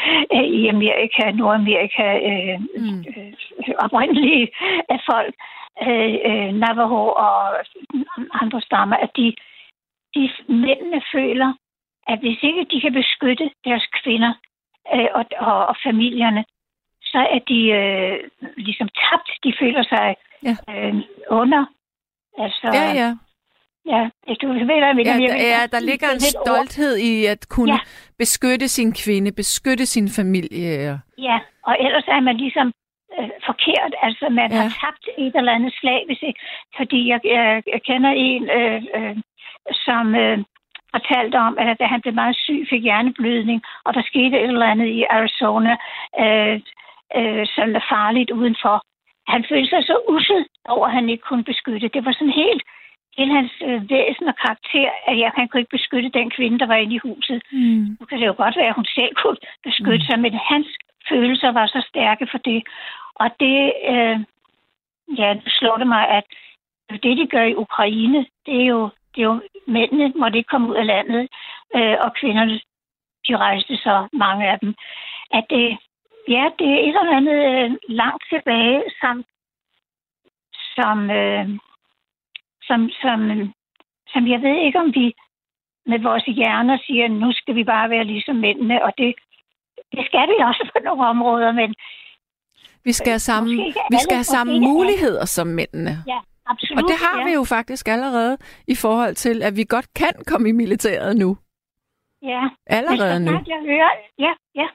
i 0.58 0.68
Amerika, 0.68 1.30
Nordamerika, 1.30 2.06
øh, 2.30 2.60
Mm. 2.84 3.04
øh, 3.16 3.32
oprindelige 3.84 4.48
af 4.88 5.00
folk, 5.10 5.34
øh, 5.88 6.14
øh, 6.30 6.50
Navajo 6.62 7.02
og 7.26 7.36
andre 8.42 8.60
stammer, 8.60 8.96
at 8.96 9.10
de, 9.16 9.34
de 10.14 10.30
mændene 10.48 11.02
føler, 11.14 11.52
at 12.06 12.18
hvis 12.18 12.38
ikke 12.42 12.66
de 12.70 12.80
kan 12.80 12.92
beskytte 12.92 13.50
deres 13.64 13.86
kvinder 14.02 14.32
øh, 14.94 15.08
og, 15.14 15.24
og, 15.38 15.66
og 15.66 15.76
familierne, 15.86 16.44
så 17.02 17.18
er 17.18 17.38
de 17.38 17.60
øh, 17.80 18.16
ligesom 18.56 18.88
tabt. 18.88 19.30
De 19.44 19.52
føler 19.60 19.82
sig 19.82 20.16
Ja. 20.42 20.56
øh, 20.70 20.94
under. 21.30 21.64
Altså, 22.38 22.70
Ja, 22.74 22.86
ja. 23.02 23.08
ja. 23.92 24.10
Du 24.42 24.46
ved, 24.52 24.64
hvad 24.64 24.76
jeg. 24.76 24.96
Ja, 25.06 25.12
der, 25.12 25.36
ja, 25.54 25.66
der 25.72 25.80
ligger 25.80 26.08
en 26.10 26.16
et 26.16 26.36
ord. 26.36 26.46
stolthed 26.46 26.96
i 26.96 27.24
at 27.26 27.46
kunne 27.48 27.72
Ja. 27.72 27.78
beskytte 28.18 28.68
sin 28.68 28.92
kvinde, 28.94 29.32
beskytte 29.32 29.86
sin 29.86 30.08
familie. 30.08 31.00
Ja, 31.18 31.38
og 31.62 31.76
ellers 31.80 32.04
er 32.08 32.20
man 32.20 32.36
ligesom 32.36 32.72
øh, 33.18 33.30
forkert. 33.48 33.92
Altså, 34.06 34.26
man 34.40 34.50
Ja. 34.52 34.56
har 34.56 34.68
tabt 34.82 35.04
et 35.24 35.34
eller 35.36 35.52
andet 35.52 35.72
slag, 35.80 36.00
hvis 36.06 36.22
ikke, 36.28 36.40
fordi 36.78 37.08
jeg, 37.08 37.20
jeg, 37.24 37.62
jeg 37.74 37.80
kender 37.88 38.10
en, 38.10 38.42
øh, 38.58 38.82
øh, 38.96 39.16
som 39.86 40.14
øh, 40.14 40.38
fortalte 40.94 41.36
om, 41.36 41.58
at 41.58 41.78
da 41.80 41.84
han 41.84 42.00
blev 42.00 42.14
meget 42.14 42.36
syg, 42.36 42.66
fik 42.70 42.82
hjerneblødning, 42.82 43.62
og 43.84 43.94
der 43.94 44.02
skete 44.02 44.36
et 44.38 44.50
eller 44.54 44.66
andet 44.72 44.86
i 44.86 45.04
Arizona, 45.10 45.76
øh, 46.22 46.56
øh, 47.18 47.46
som 47.54 47.68
er 47.80 47.84
farligt 47.94 48.30
udenfor. 48.30 48.76
Han 49.28 49.44
følte 49.50 49.70
sig 49.70 49.82
så 49.84 49.96
ussel 50.08 50.46
over, 50.68 50.86
at 50.86 50.92
han 50.92 51.08
ikke 51.08 51.22
kunne 51.28 51.44
beskytte. 51.44 51.88
Det 51.94 52.04
var 52.04 52.12
sådan 52.12 52.40
helt 52.44 52.62
hele 53.18 53.32
hans 53.38 53.52
øh, 53.68 53.90
væsen 53.90 54.26
og 54.32 54.36
karakter, 54.44 54.90
at 55.08 55.18
jeg, 55.18 55.30
han 55.36 55.48
kunne 55.48 55.60
ikke 55.60 55.76
beskytte 55.78 56.10
den 56.18 56.30
kvinde, 56.30 56.58
der 56.58 56.66
var 56.66 56.74
inde 56.82 56.94
i 56.94 57.04
huset. 57.08 57.42
Mm. 57.52 57.96
Nu 58.00 58.06
kan 58.06 58.18
det 58.20 58.26
jo 58.26 58.34
godt 58.36 58.56
være, 58.56 58.66
at 58.72 58.78
hun 58.80 58.84
selv 58.98 59.14
kunne 59.22 59.36
beskytte 59.68 60.04
sig, 60.06 60.18
men 60.24 60.34
hans 60.52 60.68
følelser 61.08 61.50
var 61.52 61.66
så 61.66 61.86
stærke 61.88 62.26
for 62.30 62.38
det. 62.38 62.66
Og 63.14 63.30
det, 63.40 63.72
øh, 63.88 64.18
ja, 65.18 65.40
slår 65.46 65.76
det 65.76 65.86
mig, 65.86 66.08
at 66.08 66.24
det, 67.02 67.18
de 67.18 67.26
gør 67.26 67.42
i 67.42 67.54
Ukraine, 67.54 68.26
det 68.46 68.60
er 68.62 68.66
jo, 68.66 68.90
det 69.14 69.20
er 69.22 69.26
jo 69.26 69.40
mændene 69.66 70.12
måtte 70.16 70.38
ikke 70.38 70.48
komme 70.48 70.68
ud 70.68 70.74
af 70.74 70.86
landet, 70.86 71.28
øh, 71.76 71.96
og 72.00 72.14
kvinderne, 72.14 72.60
de 73.28 73.36
rejste 73.36 73.76
så 73.76 74.08
mange 74.12 74.50
af 74.50 74.58
dem. 74.58 74.74
At 75.30 75.44
det, 75.50 75.78
ja, 76.28 76.50
det 76.58 76.66
er 76.66 76.80
et 76.80 76.96
eller 77.00 77.16
andet 77.16 77.38
øh, 77.50 77.70
langt 77.88 78.24
tilbage, 78.32 78.82
som, 79.00 79.24
som, 80.76 81.10
øh, 81.10 81.48
som, 82.62 82.90
som, 83.02 83.18
som 84.12 84.28
jeg 84.28 84.42
ved 84.42 84.56
ikke, 84.66 84.78
om 84.78 84.94
vi 84.94 85.14
med 85.86 85.98
vores 85.98 86.24
hjerner 86.24 86.78
siger, 86.86 87.08
nu 87.08 87.32
skal 87.32 87.54
vi 87.54 87.64
bare 87.64 87.90
være 87.90 88.04
ligesom 88.04 88.36
mændene, 88.36 88.84
og 88.84 88.92
det, 88.98 89.14
det 89.92 90.02
skal 90.08 90.26
vi 90.28 90.36
også 90.50 90.70
på 90.72 90.78
nogle 90.84 91.06
områder, 91.06 91.52
men 91.52 91.74
Vi 92.84 92.92
skal 92.92 93.10
have 93.10 93.18
samme, 93.30 93.50
vi 93.94 93.98
skal 94.04 94.16
have 94.16 94.24
samme 94.36 94.60
muligheder 94.60 95.24
som 95.24 95.46
mændene. 95.46 95.94
ja, 96.06 96.18
absolut. 96.46 96.78
Og 96.82 96.88
det 96.90 96.96
har 97.04 97.18
ja. 97.18 97.24
vi 97.26 97.32
jo 97.32 97.44
faktisk 97.44 97.88
allerede 97.88 98.38
i 98.68 98.74
forhold 98.84 99.14
til, 99.14 99.42
at 99.42 99.56
vi 99.56 99.64
godt 99.68 99.88
kan 99.94 100.12
komme 100.26 100.48
i 100.48 100.52
militæret 100.52 101.16
nu. 101.16 101.36
Ja, 102.22 102.42
Allerede 102.66 103.20
men 103.20 103.32
nu. 103.32 103.38
så 103.38 103.44
jeg 103.54 103.60
hører, 103.70 103.90
ja, 104.18 104.32
ja. 104.60 104.68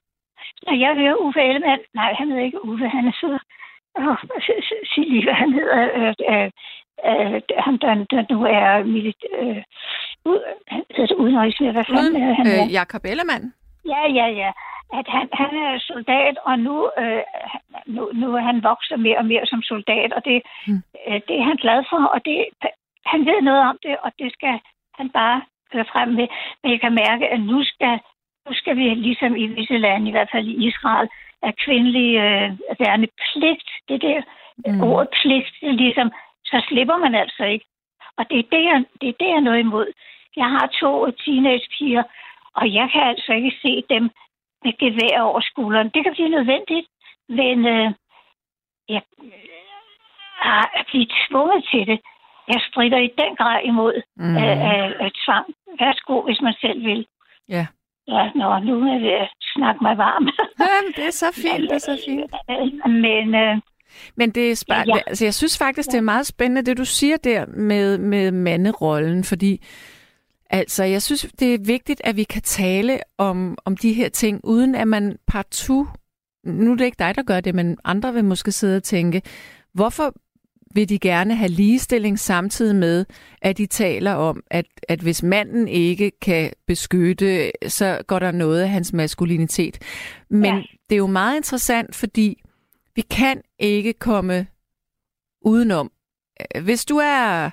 Når 0.67 0.75
jeg 0.84 0.91
hører 1.01 1.15
Uffe 1.25 1.39
Ellemann, 1.49 1.82
nej, 1.93 2.13
han 2.13 2.28
hedder 2.28 2.43
ikke 2.43 2.65
Uffe, 2.65 2.88
han 2.88 3.08
er 3.08 3.12
så, 3.21 3.28
åh, 3.99 4.17
sig 4.93 5.04
lige, 5.12 5.23
hvad 5.23 5.34
han 5.34 5.54
hedder, 5.54 5.78
øh, 5.99 6.13
øh, 6.32 6.49
øh, 7.10 7.41
ham, 7.65 7.75
der, 7.80 7.93
der 8.12 8.21
nu 8.34 8.38
er 8.43 8.84
milit, 8.84 9.21
øh, 9.39 9.63
ud, 10.25 10.39
han 10.67 10.84
hedder 10.95 11.15
udenrigsminister, 11.15 11.71
hvad 11.78 11.86
fanden 11.95 12.15
er 12.21 12.34
han? 12.34 12.45
Øh, 12.47 12.73
Jakob 12.73 13.01
Ellemann. 13.06 13.54
Ja, 13.93 14.01
ja, 14.19 14.28
ja. 14.41 14.51
At 14.93 15.08
han, 15.08 15.30
han 15.34 15.52
er 15.65 15.80
soldat, 15.80 16.38
og 16.43 16.60
nu, 16.60 16.91
øh, 16.98 17.24
nu, 17.86 18.12
nu 18.13 18.36
er 18.36 18.41
han 18.41 18.63
vokser 18.63 18.98
mere 18.98 19.17
og 19.17 19.26
mere 19.26 19.45
som 19.45 19.62
soldat, 19.62 20.13
og 20.13 20.26
det, 20.26 20.41
mm. 20.67 20.82
øh, 21.08 21.21
det 21.28 21.36
er 21.39 21.43
han 21.43 21.56
glad 21.56 21.84
for, 21.89 22.06
og 22.06 22.26
det, 22.26 22.45
han 23.06 23.26
ved 23.26 23.41
noget 23.41 23.62
om 23.69 23.78
det, 23.84 23.95
og 24.04 24.12
det 24.19 24.34
skal 24.34 24.60
han 25.00 25.10
bare 25.10 25.41
køre 25.71 25.86
frem 25.91 26.10
med. 26.10 26.28
Men 26.63 26.71
jeg 26.71 26.82
kan 26.82 26.93
mærke, 26.93 27.28
at 27.28 27.39
nu 27.39 27.63
skal, 27.63 28.00
nu 28.48 28.54
skal 28.54 28.76
vi 28.78 28.84
ligesom 28.89 29.36
i 29.36 29.45
visse 29.48 29.78
lande, 29.78 30.08
i 30.08 30.12
hvert 30.12 30.30
fald 30.32 30.48
i 30.48 30.67
Israel, 30.67 31.10
af 31.48 31.56
kvindelig 31.56 32.10
øh, 32.26 32.50
værnepligt, 32.80 33.69
det 33.89 34.02
der 34.02 34.21
mm. 34.65 34.82
ord 34.84 35.08
pligt, 35.21 35.50
det 35.62 35.69
er 35.69 35.82
ligesom, 35.84 36.12
så 36.45 36.58
slipper 36.67 36.98
man 36.98 37.15
altså 37.15 37.43
ikke. 37.43 37.65
Og 38.17 38.24
det 38.30 38.39
er 38.39 38.48
det, 38.56 38.63
jeg, 38.69 38.84
det 39.02 39.10
er 39.10 39.17
det, 39.19 39.30
jeg 39.30 39.39
er 39.41 39.48
noget 39.50 39.60
imod. 39.60 39.88
Jeg 40.36 40.50
har 40.56 40.67
to 40.82 41.12
teenagepiger, 41.12 42.04
og 42.56 42.74
jeg 42.74 42.89
kan 42.93 43.04
altså 43.12 43.34
ikke 43.34 43.54
se 43.62 43.84
dem 43.89 44.10
med 44.65 44.73
gevær 44.84 45.15
over 45.30 45.41
skulderen. 45.49 45.89
Det 45.93 46.01
kan 46.04 46.13
blive 46.17 46.30
nødvendigt, 46.38 46.88
men 47.39 47.58
øh, 47.75 47.88
jeg 48.93 49.01
øh, 49.23 50.80
at 50.80 50.86
blive 50.91 51.08
tvunget 51.28 51.62
til 51.71 51.84
det. 51.91 51.99
Jeg 52.54 52.60
strider 52.69 52.97
i 53.08 53.12
den 53.21 53.32
grad 53.39 53.60
imod 53.63 53.95
mm. 54.17 54.38
af, 54.38 54.51
af 55.04 55.12
tvang. 55.25 55.45
Værsgo, 55.80 56.21
hvis 56.21 56.41
man 56.41 56.54
selv 56.62 56.80
vil. 56.86 57.06
Ja. 57.49 57.65
Ja, 58.08 58.23
nå, 58.36 58.60
nu 58.60 58.73
er 58.93 58.99
det 58.99 59.12
at 59.25 59.30
snakke 59.56 59.80
mig 59.84 59.97
varm. 59.97 60.23
Jamen, 60.60 60.91
det 60.95 61.06
er 61.08 61.12
så 61.23 61.30
fint, 61.43 61.62
det 61.69 61.71
er 61.71 61.78
så 61.91 61.97
fint. 62.08 62.32
Men, 62.86 63.36
øh, 63.36 63.58
Men 64.15 64.32
det 64.32 64.51
er 64.51 64.56
spa- 64.65 64.84
Ja. 64.88 64.95
ja. 64.95 65.01
altså, 65.08 65.25
jeg 65.25 65.34
synes 65.34 65.58
faktisk, 65.58 65.91
det 65.91 65.97
er 65.97 66.01
meget 66.13 66.28
spændende, 66.28 66.62
det 66.62 66.78
du 66.78 66.86
siger 66.86 67.17
der 67.17 67.45
med, 67.45 67.97
med 67.97 68.32
manderollen, 68.32 69.23
fordi 69.23 69.62
altså, 70.56 70.84
jeg 70.84 71.02
synes, 71.02 71.28
det 71.39 71.54
er 71.54 71.58
vigtigt, 71.60 72.02
at 72.04 72.15
vi 72.15 72.24
kan 72.24 72.41
tale 72.41 73.00
om, 73.18 73.58
om 73.65 73.78
de 73.78 73.94
her 73.94 74.10
ting, 74.10 74.41
uden 74.44 74.76
at 74.76 74.88
man 74.88 75.18
partout, 75.28 75.88
nu 76.44 76.72
er 76.72 76.76
det 76.76 76.86
ikke 76.86 77.00
dig, 77.00 77.15
der 77.15 77.24
gør 77.24 77.39
det, 77.39 77.56
men 77.56 77.78
andre 77.84 78.13
vil 78.13 78.24
måske 78.26 78.52
sidde 78.52 78.78
og 78.78 78.84
tænke, 78.84 79.22
hvorfor 79.74 80.13
vil 80.76 80.89
de 80.89 81.00
gerne 81.00 81.36
have 81.36 81.50
ligestilling 81.50 82.20
samtidig 82.20 82.76
med, 82.76 83.06
at 83.41 83.58
de 83.58 83.65
taler 83.65 84.13
om, 84.13 84.44
at, 84.52 84.65
at 84.89 85.00
hvis 85.00 85.24
manden 85.24 85.68
ikke 85.68 86.12
kan 86.22 86.52
beskytte, 86.68 87.52
så 87.68 88.02
går 88.08 88.20
der 88.20 88.32
noget 88.32 88.62
af 88.62 88.70
hans 88.70 88.94
maskulinitet. 88.94 89.78
Men 90.30 90.44
Ja. 90.46 90.62
det 90.89 90.96
er 90.96 90.98
jo 90.98 91.08
meget 91.08 91.36
interessant, 91.38 91.96
fordi 91.96 92.41
vi 92.96 93.02
kan 93.02 93.41
ikke 93.60 93.94
komme 93.94 94.48
udenom. 95.41 95.91
Hvis 96.62 96.86
du 96.86 96.98
er, 96.98 97.50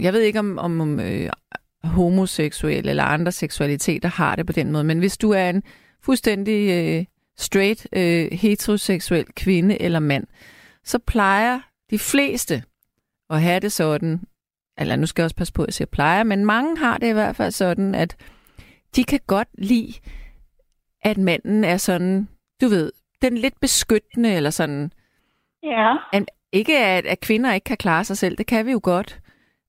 jeg 0.00 0.12
ved 0.12 0.20
ikke 0.20 0.38
om, 0.38 0.58
om, 0.58 0.80
om 0.80 1.00
øh, 1.00 1.30
homoseksuel 1.84 2.88
eller 2.88 3.04
andre 3.04 3.32
seksualiteter 3.32 4.08
har 4.08 4.36
det 4.36 4.46
på 4.46 4.52
den 4.52 4.72
måde, 4.72 4.84
men 4.84 4.98
hvis 4.98 5.18
du 5.18 5.30
er 5.30 5.50
en 5.50 5.62
fuldstændig 6.02 6.70
øh, 6.70 7.04
straight, 7.36 7.88
øh, 7.92 8.32
heteroseksuel 8.32 9.26
kvinde 9.36 9.82
eller 9.82 9.98
mand, 9.98 10.26
så 10.84 10.98
plejer 10.98 11.60
de 11.90 11.98
fleste 11.98 12.62
at 13.30 13.42
have 13.42 13.60
det 13.60 13.72
sådan, 13.72 14.20
eller 14.78 14.96
nu 14.96 15.06
skal 15.06 15.22
jeg 15.22 15.24
også 15.24 15.36
passe 15.36 15.52
på, 15.52 15.62
at 15.62 15.66
jeg 15.66 15.74
siger 15.74 15.88
plejer, 15.92 16.22
men 16.22 16.44
mange 16.44 16.78
har 16.78 16.98
det 16.98 17.08
i 17.08 17.12
hvert 17.12 17.36
fald 17.36 17.52
sådan, 17.52 17.94
at 17.94 18.16
de 18.96 19.04
kan 19.04 19.20
godt 19.26 19.48
lide, 19.58 19.92
at 21.02 21.18
manden 21.18 21.64
er 21.64 21.76
sådan, 21.76 22.28
du 22.60 22.68
ved, 22.68 22.92
den 23.22 23.38
lidt 23.38 23.60
beskyttende, 23.60 24.34
eller 24.34 24.50
sådan, 24.50 24.92
ja, 25.62 25.94
ikke 26.52 26.78
at, 26.78 27.06
at 27.06 27.20
kvinder 27.20 27.52
ikke 27.52 27.64
kan 27.64 27.76
klare 27.76 28.04
sig 28.04 28.18
selv, 28.18 28.36
det 28.36 28.46
kan 28.46 28.66
vi 28.66 28.70
jo 28.70 28.80
godt. 28.82 29.20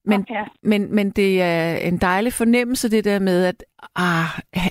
Men, 0.07 0.25
ja. 0.29 0.45
men, 0.63 0.95
men 0.95 1.09
det 1.09 1.41
er 1.41 1.77
en 1.77 1.97
dejlig 1.97 2.33
fornemmelse, 2.33 2.91
det 2.91 3.05
der 3.05 3.19
med, 3.19 3.45
at 3.45 3.63
ah, 3.95 4.25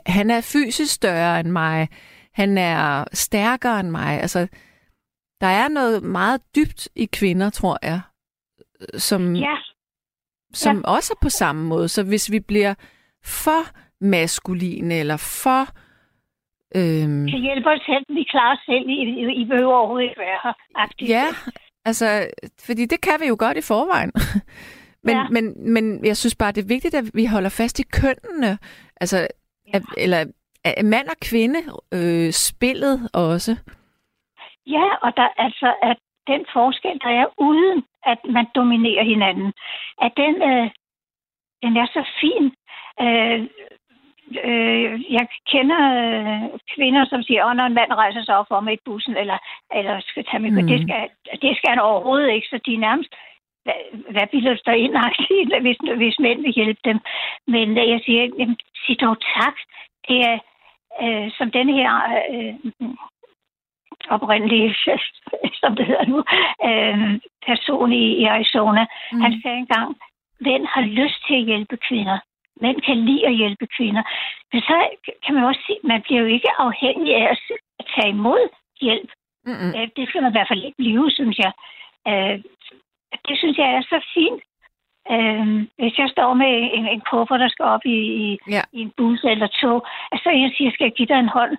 han 0.07 0.31
er 0.31 0.41
fysisk 0.41 0.95
større 0.95 1.41
end 1.41 1.49
mig. 1.49 1.89
Han 2.33 2.59
er 2.59 3.05
stærkere 3.13 3.81
end 3.81 3.91
mig. 3.91 4.21
Altså, 4.21 4.49
der 5.41 5.47
er 5.47 5.69
noget 5.69 6.03
meget 6.03 6.41
dybt 6.57 6.89
i 6.97 7.05
kvinder, 7.05 7.51
tror 7.51 7.79
jeg, 7.83 8.01
som, 8.95 9.35
ja. 9.35 9.57
som 10.53 10.85
også 10.85 11.13
er 11.13 11.25
på 11.25 11.29
samme 11.29 11.65
måde. 11.65 11.89
Så 11.89 12.03
hvis 12.03 12.33
vi 12.33 12.41
bliver 12.41 12.75
for 13.25 13.63
maskuline 14.01 14.95
eller 14.95 15.17
for... 15.17 15.63
Øhm, 16.77 17.27
kan 17.29 17.41
hjælpe 17.41 17.71
os 17.71 17.81
selv, 17.87 18.05
vi 18.09 18.25
klarer 18.31 18.57
os 18.57 18.63
selv, 18.67 18.89
I, 18.89 19.41
I, 19.41 19.45
behøver 19.45 19.75
overhovedet 19.75 20.09
ikke 20.09 20.21
være 20.21 20.39
her. 20.45 20.55
Ja, 21.09 21.27
altså, 21.85 22.29
fordi 22.67 22.87
det 22.87 23.01
kan 23.01 23.21
vi 23.21 23.27
jo 23.27 23.37
godt 23.39 23.57
i 23.57 23.63
forvejen. 23.63 24.13
men, 25.07 25.17
Ja. 25.17 25.27
men, 25.31 25.45
men 25.75 25.85
jeg 26.05 26.17
synes 26.17 26.37
bare, 26.37 26.53
det 26.53 26.63
er 26.63 26.75
vigtigt, 26.75 26.95
at 26.95 27.05
vi 27.15 27.25
holder 27.27 27.51
fast 27.61 27.77
i 27.81 27.87
kønnene. 28.01 28.59
Altså, 29.01 29.19
ja. 29.19 29.77
at, 29.77 29.83
eller 30.05 30.21
at 30.65 30.85
mand 30.85 31.09
og 31.09 31.19
kvinde 31.31 31.61
øh, 31.97 32.33
spillet 32.33 32.97
også. 33.15 33.53
Ja, 34.67 34.87
og 35.03 35.11
der 35.17 35.29
altså, 35.47 35.75
at 35.83 35.99
den 36.27 36.43
forskel, 36.53 36.99
der 37.05 37.13
er 37.23 37.27
uden, 37.39 37.85
at 38.07 38.19
man 38.37 38.47
dominerer 38.55 39.05
hinanden, 39.05 39.53
at 40.03 40.13
den, 40.17 40.35
øh, 40.51 40.71
den 41.63 41.77
er 41.77 41.87
så 41.87 42.03
fin. 42.21 42.45
Øh, 43.05 43.41
øh, 44.45 45.13
jeg 45.17 45.27
kender 45.53 45.81
øh, 46.03 46.59
kvinder, 46.75 47.05
som 47.09 47.23
siger, 47.23 47.45
at 47.45 47.57
når 47.57 47.67
en 47.67 47.79
mand 47.81 47.93
rejser 47.93 48.23
sig 48.25 48.37
op 48.37 48.49
for 48.49 48.61
mig 48.61 48.73
i 48.75 48.85
bussen, 48.85 49.17
eller, 49.17 49.39
eller 49.75 50.01
skal 50.01 50.25
tage 50.25 50.43
mig, 50.43 50.53
mm. 50.53 50.69
Det, 50.69 50.79
skal, 50.83 51.09
det 51.43 51.57
skal 51.57 51.71
han 51.71 51.79
overhovedet 51.79 52.31
ikke, 52.33 52.49
så 52.51 52.59
de 52.67 52.75
er 52.75 52.79
nærmest 52.89 53.13
hvad, 53.67 53.81
hvad 54.15 54.27
bilder 54.33 54.55
du 54.55 54.63
dig 54.67 54.79
ind, 54.85 54.95
hvis, 55.65 55.79
hvis 56.01 56.19
mænd 56.19 56.41
vil 56.43 56.59
hjælpe 56.59 56.81
dem. 56.85 56.99
Men 57.55 57.69
øh, 57.81 57.89
jeg 57.93 58.01
siger, 58.05 58.23
jamen, 58.39 58.59
sig 58.87 59.01
dog 59.01 59.17
tak. 59.37 59.57
Det 60.09 60.19
er, 60.31 60.39
øh, 61.03 61.27
som 61.39 61.51
denne 61.51 61.73
her 61.81 61.91
øh, 62.33 62.55
oprindelige, 64.09 64.75
som 65.61 65.77
det 65.77 65.87
hedder 65.87 66.07
nu, 66.13 66.19
øh, 66.69 67.21
person 67.47 67.93
i, 67.93 68.05
i 68.23 68.25
Arizona, 68.25 68.87
mm. 69.13 69.21
han 69.21 69.33
sagde 69.43 69.59
engang, 69.59 69.97
mænd 70.41 70.67
har 70.75 70.83
lyst 71.01 71.19
til 71.27 71.35
at 71.35 71.47
hjælpe 71.51 71.77
kvinder. 71.89 72.19
Mænd 72.61 72.81
kan 72.81 72.97
lide 73.09 73.27
at 73.27 73.37
hjælpe 73.37 73.67
kvinder. 73.77 74.03
Men 74.53 74.61
så 74.61 74.77
kan 75.25 75.35
man 75.35 75.45
også 75.45 75.61
sige, 75.67 75.79
man 75.85 76.03
bliver 76.03 76.21
jo 76.21 76.27
ikke 76.27 76.51
afhængig 76.59 77.15
af 77.15 77.27
at, 77.33 77.39
at 77.79 77.87
tage 77.95 78.09
imod 78.09 78.49
hjælp. 78.81 79.11
Mm-mm. 79.47 79.73
Øh, 79.77 79.89
Det 79.97 80.09
skal 80.09 80.23
man 80.23 80.31
i 80.31 80.37
hvert 80.37 80.49
fald 80.51 80.65
ikke 80.65 80.83
blive, 80.83 81.11
synes 81.11 81.39
jeg. 81.39 81.53
Øh, 82.09 82.39
Det 83.29 83.39
synes 83.39 83.59
jeg 83.59 83.69
er 83.75 83.83
så 83.83 83.99
fint. 84.15 84.43
Øh, 85.15 85.47
Hvis 85.79 85.99
jeg 85.99 86.09
står 86.09 86.35
med 86.35 86.53
en, 86.77 86.87
en 86.89 87.01
kuffer, 87.11 87.37
der 87.37 87.49
skal 87.49 87.65
op 87.65 87.85
i, 87.85 87.99
i, 88.25 88.39
Ja. 88.51 88.63
i 88.73 88.81
en 88.81 88.93
bus 88.97 89.21
eller 89.25 89.47
tog, 89.47 89.87
og 90.13 90.19
så 90.23 90.31
jeg 90.31 90.51
siger, 90.57 90.71
skal 90.71 90.85
jeg 90.85 90.93
give 90.93 91.09
dig 91.09 91.19
en 91.19 91.29
hånd? 91.29 91.57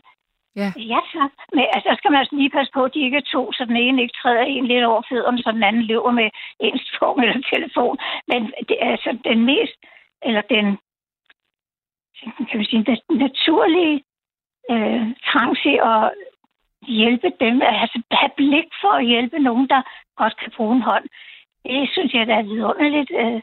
Ja. 0.55 0.69
Ja, 0.93 0.99
tak. 1.13 1.31
Men 1.53 1.65
altså, 1.75 1.89
skal 1.97 2.11
man 2.11 2.19
altså 2.19 2.35
lige 2.35 2.49
passe 2.49 2.71
på, 2.73 2.83
at 2.83 2.93
de 2.93 3.01
ikke 3.05 3.17
er 3.17 3.31
to, 3.35 3.51
så 3.51 3.65
den 3.65 3.77
ene 3.77 4.01
ikke 4.01 4.17
træder 4.21 4.41
en 4.41 4.67
lidt 4.67 4.83
over 4.85 5.01
fødderne, 5.09 5.37
så 5.43 5.51
den 5.51 5.63
anden 5.63 5.83
løber 5.83 6.11
med 6.11 6.29
ens 6.59 6.91
phone 6.97 7.23
eller 7.27 7.41
telefon. 7.53 7.97
Men 8.27 8.41
det 8.69 8.77
er 8.81 8.91
altså 8.91 9.17
den 9.23 9.45
mest, 9.45 9.77
eller 10.21 10.41
den, 10.41 10.77
kan 12.49 12.59
vi 12.59 12.65
sige, 12.65 12.83
den 12.83 12.97
naturlige 13.17 14.03
øh, 14.71 15.03
trang 15.29 15.57
til 15.63 15.79
at 15.83 16.11
hjælpe 16.87 17.29
dem, 17.39 17.61
altså 17.61 18.01
have 18.11 18.31
blik 18.37 18.69
for 18.81 18.91
at 18.99 19.05
hjælpe 19.05 19.39
nogen, 19.39 19.67
der 19.69 19.81
godt 20.15 20.37
kan 20.37 20.51
bruge 20.57 20.75
en 20.75 20.81
hånd. 20.81 21.05
Det 21.67 21.89
synes 21.91 22.13
jeg, 22.13 22.27
der 22.27 22.35
er 22.35 22.43
vidunderligt. 22.43 23.11
Øh, 23.21 23.41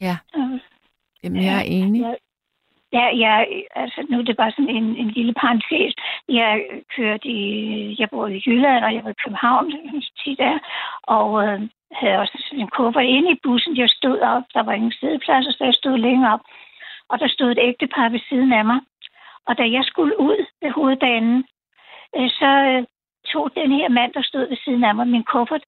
Ja. 0.00 0.16
øh, 0.36 0.60
Jamen, 1.24 1.42
jeg 1.42 1.56
er 1.58 1.66
enig. 1.66 2.00
Ja, 2.02 2.14
ja, 2.92 3.06
jeg, 3.18 3.64
altså 3.74 4.06
nu 4.08 4.18
er 4.18 4.22
det 4.22 4.36
bare 4.36 4.50
sådan 4.50 4.76
en, 4.76 4.96
en 4.96 5.10
lille 5.10 5.34
parentes. 5.34 5.94
Jeg 6.28 6.64
kørte 6.96 7.28
i, 7.28 7.42
jeg 7.98 8.08
bor 8.10 8.26
i 8.26 8.42
Jylland, 8.46 8.84
og 8.84 8.94
jeg 8.94 9.04
var 9.04 9.10
i 9.10 9.20
København 9.24 9.72
tit 10.24 10.38
der, 10.38 10.58
og 11.02 11.44
øh, 11.44 11.60
havde 11.92 12.18
også 12.18 12.48
en 12.52 12.68
kuffert 12.68 13.04
inde 13.04 13.30
i 13.32 13.40
bussen. 13.42 13.76
Jeg 13.76 13.88
stod 13.88 14.18
op, 14.20 14.42
der 14.54 14.62
var 14.62 14.72
ingen 14.72 14.92
sædepladser, 15.00 15.52
så 15.52 15.64
jeg 15.64 15.74
stod 15.74 15.98
længere 15.98 16.32
op. 16.34 16.40
Og 17.08 17.18
der 17.20 17.28
stod 17.28 17.50
et 17.50 17.58
ægtepar 17.62 18.08
ved 18.08 18.20
siden 18.28 18.52
af 18.52 18.64
mig. 18.64 18.80
Og 19.46 19.58
da 19.58 19.62
jeg 19.62 19.84
skulle 19.84 20.20
ud 20.20 20.46
ved 20.62 20.70
hovedbanen, 20.70 21.44
øh, 22.16 22.28
så 22.30 22.50
øh, 22.70 22.84
tog 23.32 23.54
den 23.54 23.72
her 23.72 23.88
mand, 23.88 24.12
der 24.12 24.22
stod 24.22 24.48
ved 24.48 24.56
siden 24.64 24.84
af 24.84 24.94
mig, 24.94 25.08
min 25.08 25.24
kuffert, 25.24 25.64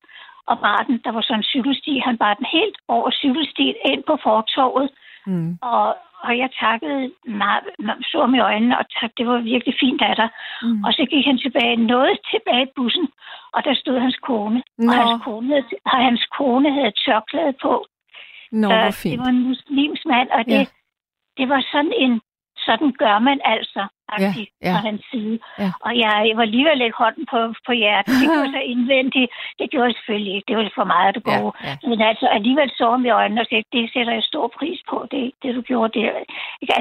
og 0.47 0.57
bar 0.61 0.83
den, 0.89 1.01
der 1.05 1.13
var 1.13 1.21
sådan 1.21 1.39
en 1.41 1.51
cykelsti, 1.53 1.99
han 1.99 2.19
bar 2.19 2.35
den 2.35 2.47
helt 2.53 2.77
over 2.89 3.11
cykelstien 3.11 3.75
ind 3.85 4.03
på 4.07 4.19
fortorvet, 4.23 4.91
Mm. 5.27 5.59
og, 5.63 5.97
og 6.27 6.39
jeg 6.39 6.49
takkede 6.61 7.13
meget, 7.25 7.65
så 8.11 8.21
ham 8.21 8.35
i 8.35 8.39
øjnene, 8.39 8.79
og 8.79 8.85
tak, 9.01 9.11
det 9.19 9.27
var 9.27 9.39
virkelig 9.39 9.75
fint 9.81 10.03
af 10.03 10.17
dig. 10.17 10.29
Mm. 10.63 10.85
Og 10.85 10.93
så 10.93 11.03
gik 11.11 11.25
han 11.27 11.39
tilbage, 11.39 11.77
noget 11.77 12.19
tilbage 12.31 12.63
i 12.67 12.73
bussen, 12.77 13.09
og 13.53 13.65
der 13.65 13.75
stod 13.75 13.99
hans 13.99 14.17
kone. 14.29 14.63
Nå. 14.79 14.91
Og 14.93 14.95
hans 15.09 15.23
kone, 15.25 15.57
og 15.93 15.97
hans 16.07 16.25
kone 16.39 16.73
havde 16.73 16.93
tørklæde 17.07 17.55
på. 17.63 17.87
Nå, 18.53 18.69
Så 18.69 18.75
hvor 18.77 18.85
det 18.85 18.95
fint. 18.95 19.21
var 19.21 19.27
en 19.27 19.43
muslims 19.49 20.03
mand, 20.07 20.29
og 20.31 20.45
det, 20.45 20.53
ja. 20.53 20.65
det 21.39 21.49
var 21.49 21.61
sådan 21.73 21.93
en, 21.97 22.21
sådan 22.67 22.93
gør 22.93 23.19
man 23.19 23.41
altså, 23.45 23.83
Ja, 24.21 24.31
ja, 24.39 24.45
ja. 24.67 24.73
fra 24.73 24.81
hans 24.89 25.05
side. 25.11 25.39
Ja. 25.59 25.71
Og 25.87 25.93
jeg, 26.03 26.13
jeg 26.29 26.37
var 26.41 26.45
lige 26.45 26.65
ved 26.65 26.77
at 26.77 26.83
lægge 26.83 26.97
hånden 27.03 27.27
på, 27.33 27.39
på 27.67 27.73
hjertet. 27.83 28.15
Det 28.21 28.29
gjorde 28.35 28.53
så 28.59 28.63
indvendigt. 28.75 29.31
Det 29.59 29.67
gjorde 29.71 29.89
jeg 29.89 29.97
selvfølgelig 29.99 30.35
ikke. 30.37 30.49
Det 30.49 30.57
var 30.57 30.71
for 30.81 30.89
meget 30.95 31.17
at 31.17 31.23
gå. 31.33 31.41
Ja, 31.53 31.69
ja. 31.69 31.75
Men 31.89 32.01
altså 32.11 32.27
alligevel 32.37 32.71
så 32.79 32.87
ham 32.91 33.05
i 33.05 33.17
øjnene 33.21 33.41
og 33.41 33.47
sagde, 33.49 33.65
det 33.77 33.93
sætter 33.93 34.13
jeg 34.13 34.31
stor 34.33 34.47
pris 34.59 34.81
på, 34.91 34.97
det, 35.11 35.33
det 35.43 35.55
du 35.57 35.61
gjorde 35.71 35.93
der. 36.01 36.11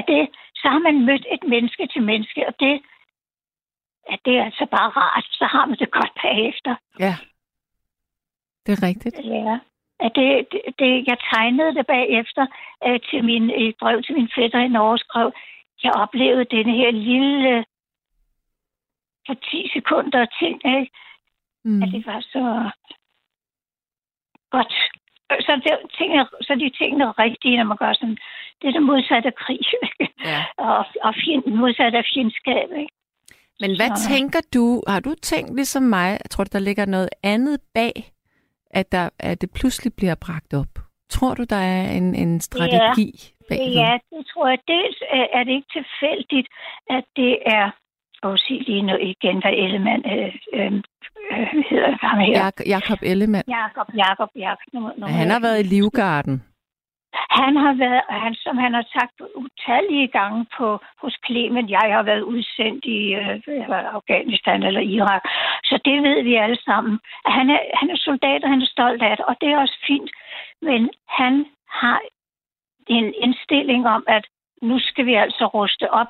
At 0.00 0.04
det, 0.12 0.22
så 0.60 0.66
har 0.74 0.80
man 0.88 1.06
mødt 1.08 1.26
et 1.34 1.44
menneske 1.54 1.84
til 1.92 2.02
menneske, 2.10 2.40
og 2.48 2.54
det, 2.60 2.74
at 4.12 4.18
det 4.24 4.34
er 4.38 4.44
altså 4.44 4.66
bare 4.76 4.90
rart. 5.00 5.26
Så 5.40 5.44
har 5.54 5.64
man 5.66 5.78
det 5.78 5.90
godt 5.90 6.12
bagefter. 6.22 6.74
Ja. 6.98 7.14
Det 8.66 8.72
er 8.76 8.82
rigtigt. 8.88 9.16
Ja. 9.24 9.58
At 10.04 10.12
det, 10.18 10.28
det, 10.52 10.60
det, 10.78 10.90
jeg 11.10 11.16
tegnede 11.32 11.74
det 11.74 11.86
bagefter 11.86 12.46
øh, 12.86 13.00
til 13.10 13.24
min, 13.24 13.50
et 13.50 13.74
brev 13.80 14.02
til 14.02 14.14
min 14.14 14.30
fætter 14.36 14.60
i 14.60 14.68
Norge 14.68 14.98
skrev, 14.98 15.32
jeg 15.84 15.92
oplevede 15.92 16.44
denne 16.56 16.72
her 16.80 16.90
lille 16.90 17.64
for 19.26 19.34
10 19.34 19.70
sekunder 19.76 20.26
ting, 20.40 20.56
ikke? 20.78 20.90
Mm. 21.64 21.82
at 21.82 21.88
det 21.92 22.06
var 22.06 22.20
så 22.20 22.70
godt. 24.50 24.72
Så, 25.46 25.52
det, 25.64 25.72
tingene, 25.98 26.26
så 26.40 26.54
de 26.54 26.70
tingene 26.78 27.04
er 27.04 27.18
rigtige, 27.18 27.56
når 27.56 27.64
man 27.64 27.76
gør 27.76 27.92
sådan. 27.92 28.18
Det 28.62 28.68
er 28.68 28.72
det 28.72 28.82
modsatte 28.82 29.26
af 29.28 29.34
krig. 29.34 29.60
ikke? 29.82 30.14
Ja. 30.24 30.44
og, 30.58 30.86
og 31.02 31.14
fjend, 31.24 31.46
modsatte 31.46 31.98
af 31.98 32.04
fjendskab. 32.14 32.68
Ikke? 32.82 32.92
Men 33.60 33.76
hvad 33.76 33.96
Så- 33.96 34.08
tænker 34.08 34.40
du? 34.54 34.82
Har 34.86 35.00
du 35.00 35.14
tænkt 35.22 35.54
ligesom 35.54 35.82
mig? 35.82 36.08
Jeg 36.22 36.30
tror, 36.30 36.44
der 36.44 36.58
ligger 36.58 36.86
noget 36.86 37.08
andet 37.22 37.60
bag, 37.74 37.92
at, 38.70 38.92
der, 38.92 39.08
at 39.18 39.40
det 39.40 39.50
pludselig 39.54 39.92
bliver 39.96 40.14
bragt 40.14 40.54
op. 40.54 40.72
Tror 41.10 41.34
du, 41.34 41.44
der 41.50 41.56
er 41.56 41.90
en, 41.90 42.14
en 42.14 42.40
strategi 42.40 43.31
bag 43.58 43.74
Ja, 43.82 43.92
det 44.10 44.22
tror 44.30 44.46
jeg. 44.48 44.58
Dels 44.74 44.98
er 45.18 45.26
er 45.36 45.42
det 45.44 45.52
ikke 45.58 45.72
tilfældigt, 45.78 46.48
at 46.96 47.04
det 47.16 47.32
er 47.58 47.66
og 48.22 48.38
sige 48.38 48.60
lige 48.68 48.82
nu 48.82 48.96
igen, 48.96 49.36
hvad 49.42 49.52
Ellemann 49.64 50.02
øh, 50.14 50.34
øh, 50.54 50.72
øh, 51.32 51.48
hedder 51.70 52.06
ham 52.06 52.18
her. 52.18 52.34
Jak- 52.44 52.66
Jakob 52.66 52.98
Ellemann. 53.02 53.44
Jakob, 53.48 53.88
Jakob, 54.04 54.30
Jakob. 54.36 54.68
Nu, 54.72 54.80
nu, 54.98 55.06
Han 55.06 55.30
har 55.30 55.40
været 55.40 55.60
i 55.60 55.68
Livgarden. 55.74 56.42
Han 57.40 57.56
har 57.64 57.74
været, 57.84 58.02
han, 58.24 58.34
som 58.34 58.56
han 58.64 58.72
har 58.74 58.86
sagt 58.96 59.16
utallige 59.42 60.08
gange 60.08 60.46
på, 60.58 60.68
hos 61.02 61.14
Clement, 61.26 61.70
jeg 61.70 61.86
har 61.98 62.02
været 62.02 62.22
udsendt 62.22 62.84
i 62.84 63.00
øh, 63.20 63.36
Afghanistan 63.98 64.62
eller 64.62 64.80
Irak. 64.80 65.22
Så 65.64 65.74
det 65.84 66.02
ved 66.02 66.22
vi 66.22 66.34
alle 66.34 66.60
sammen. 66.68 66.94
Han 67.26 67.50
er, 67.50 67.60
han 67.80 67.90
er 67.90 67.98
soldat, 68.08 68.44
og 68.44 68.50
han 68.50 68.62
er 68.62 68.70
stolt 68.76 69.02
af 69.02 69.16
det, 69.16 69.26
og 69.26 69.34
det 69.40 69.48
er 69.48 69.58
også 69.58 69.78
fint. 69.86 70.10
Men 70.62 70.90
han 71.08 71.46
har 71.80 72.00
en 72.86 73.14
indstilling 73.24 73.88
om, 73.88 74.04
at 74.08 74.24
nu 74.62 74.78
skal 74.78 75.06
vi 75.06 75.14
altså 75.14 75.46
ruste 75.46 75.90
op. 75.90 76.06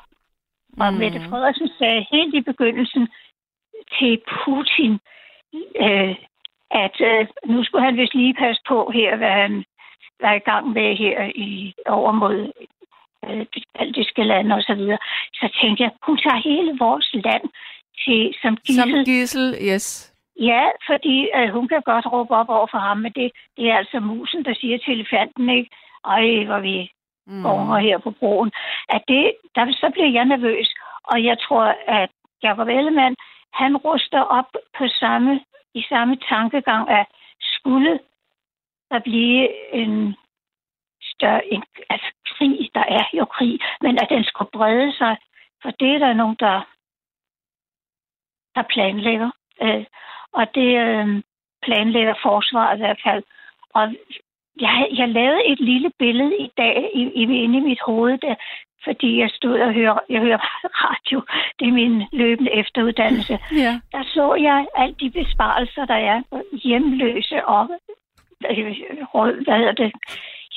Og 0.80 0.92
Mm. 0.92 0.98
Mette 0.98 1.20
Frederiksen 1.28 1.68
sagde 1.78 2.06
helt 2.10 2.34
i 2.34 2.40
begyndelsen 2.40 3.08
til 3.98 4.20
Putin, 4.44 4.92
øh, 5.84 6.14
at 6.70 6.96
øh, 7.00 7.26
nu 7.46 7.64
skulle 7.64 7.84
han 7.84 7.96
vist 7.96 8.14
lige 8.14 8.34
passe 8.34 8.62
på 8.68 8.90
her, 8.94 9.16
hvad 9.16 9.30
han 9.42 9.64
var 10.20 10.32
i 10.34 10.38
gang 10.50 10.68
med 10.68 10.96
her 10.96 11.30
i 11.34 11.74
over 11.86 12.12
mod 12.12 12.52
øh, 13.26 13.46
baltiske 13.78 14.24
lande 14.24 14.54
og 14.54 14.62
så 14.62 14.74
videre. 14.74 14.98
Så 15.34 15.58
tænkte 15.60 15.82
jeg, 15.82 15.90
hun 16.06 16.18
tager 16.18 16.48
hele 16.50 16.72
vores 16.78 17.08
land 17.14 17.44
til, 18.04 18.34
som 18.42 18.56
Som 18.56 18.88
gissel. 18.88 19.04
gissel, 19.04 19.46
yes. 19.72 20.14
Ja, 20.40 20.64
fordi 20.86 21.28
øh, 21.36 21.48
hun 21.48 21.68
kan 21.68 21.82
godt 21.84 22.06
råbe 22.12 22.34
op 22.34 22.48
over 22.48 22.66
for 22.70 22.78
ham, 22.78 22.98
men 22.98 23.12
det, 23.12 23.32
det 23.56 23.70
er 23.70 23.76
altså 23.76 24.00
musen, 24.00 24.44
der 24.44 24.54
siger 24.54 24.78
til 24.78 24.92
elefanten, 24.94 25.48
ikke? 25.48 25.70
Ej, 26.04 26.44
hvor 26.44 26.58
vi 26.60 26.90
Mm. 27.26 27.46
unger 27.46 27.78
her 27.78 27.98
på 27.98 28.10
broen. 28.10 28.52
At 28.88 29.02
det, 29.08 29.34
der, 29.54 29.72
så 29.72 29.90
bliver 29.92 30.10
jeg 30.10 30.24
nervøs, 30.24 30.74
og 31.04 31.24
jeg 31.24 31.38
tror, 31.38 31.64
at 31.86 32.10
Jacob 32.42 32.68
Ellemann, 32.68 33.16
han 33.52 33.76
ruster 33.76 34.20
op 34.20 34.50
på 34.78 34.88
samme, 34.88 35.40
i 35.74 35.82
samme 35.88 36.16
tankegang, 36.28 36.90
at 36.90 37.06
skulle 37.42 38.00
der 38.90 38.98
blive 38.98 39.72
en 39.74 40.16
større, 41.02 41.46
en, 41.46 41.64
altså 41.90 42.10
krig, 42.26 42.70
der 42.74 42.84
er 42.88 43.04
jo 43.12 43.24
krig, 43.24 43.60
men 43.80 43.98
at 44.02 44.08
den 44.10 44.24
skulle 44.24 44.50
brede 44.50 44.92
sig, 44.96 45.16
for 45.62 45.70
det 45.70 45.94
er 45.94 45.98
der 45.98 46.12
nogen, 46.12 46.36
der, 46.40 46.60
der 48.54 48.62
planlægger. 48.62 49.30
Øh, 49.62 49.84
og 50.32 50.54
det 50.54 50.78
øh, 50.78 51.22
planlægger 51.62 52.14
forsvaret 52.22 52.76
i 52.76 52.80
hvert 52.80 53.00
fald. 53.04 53.22
Og 53.74 53.94
jeg, 54.60 54.88
jeg 54.96 55.08
lavede 55.08 55.46
et 55.46 55.60
lille 55.60 55.90
billede 55.98 56.36
i 56.38 56.50
dag 56.56 56.90
i, 56.94 57.02
i, 57.02 57.22
inde 57.22 57.58
i 57.58 57.60
mit 57.60 57.80
hoved, 57.86 58.18
der, 58.18 58.34
fordi 58.84 59.20
jeg 59.20 59.30
stod 59.30 59.60
og 59.60 59.72
hører, 59.72 59.98
jeg 60.08 60.20
hører 60.20 60.38
radio. 60.86 61.22
Det 61.58 61.68
er 61.68 61.72
min 61.72 62.02
løbende 62.12 62.52
efteruddannelse. 62.52 63.38
Ja. 63.64 63.80
Der 63.92 64.02
så 64.02 64.34
jeg 64.34 64.66
alle 64.76 64.94
de 65.00 65.10
besparelser, 65.10 65.84
der 65.84 65.94
er 65.94 66.22
hjemløse 66.64 67.46
og 67.46 67.68
øh, 68.50 68.74
hvad 69.44 69.58
hedder 69.58 69.72
det, 69.72 69.92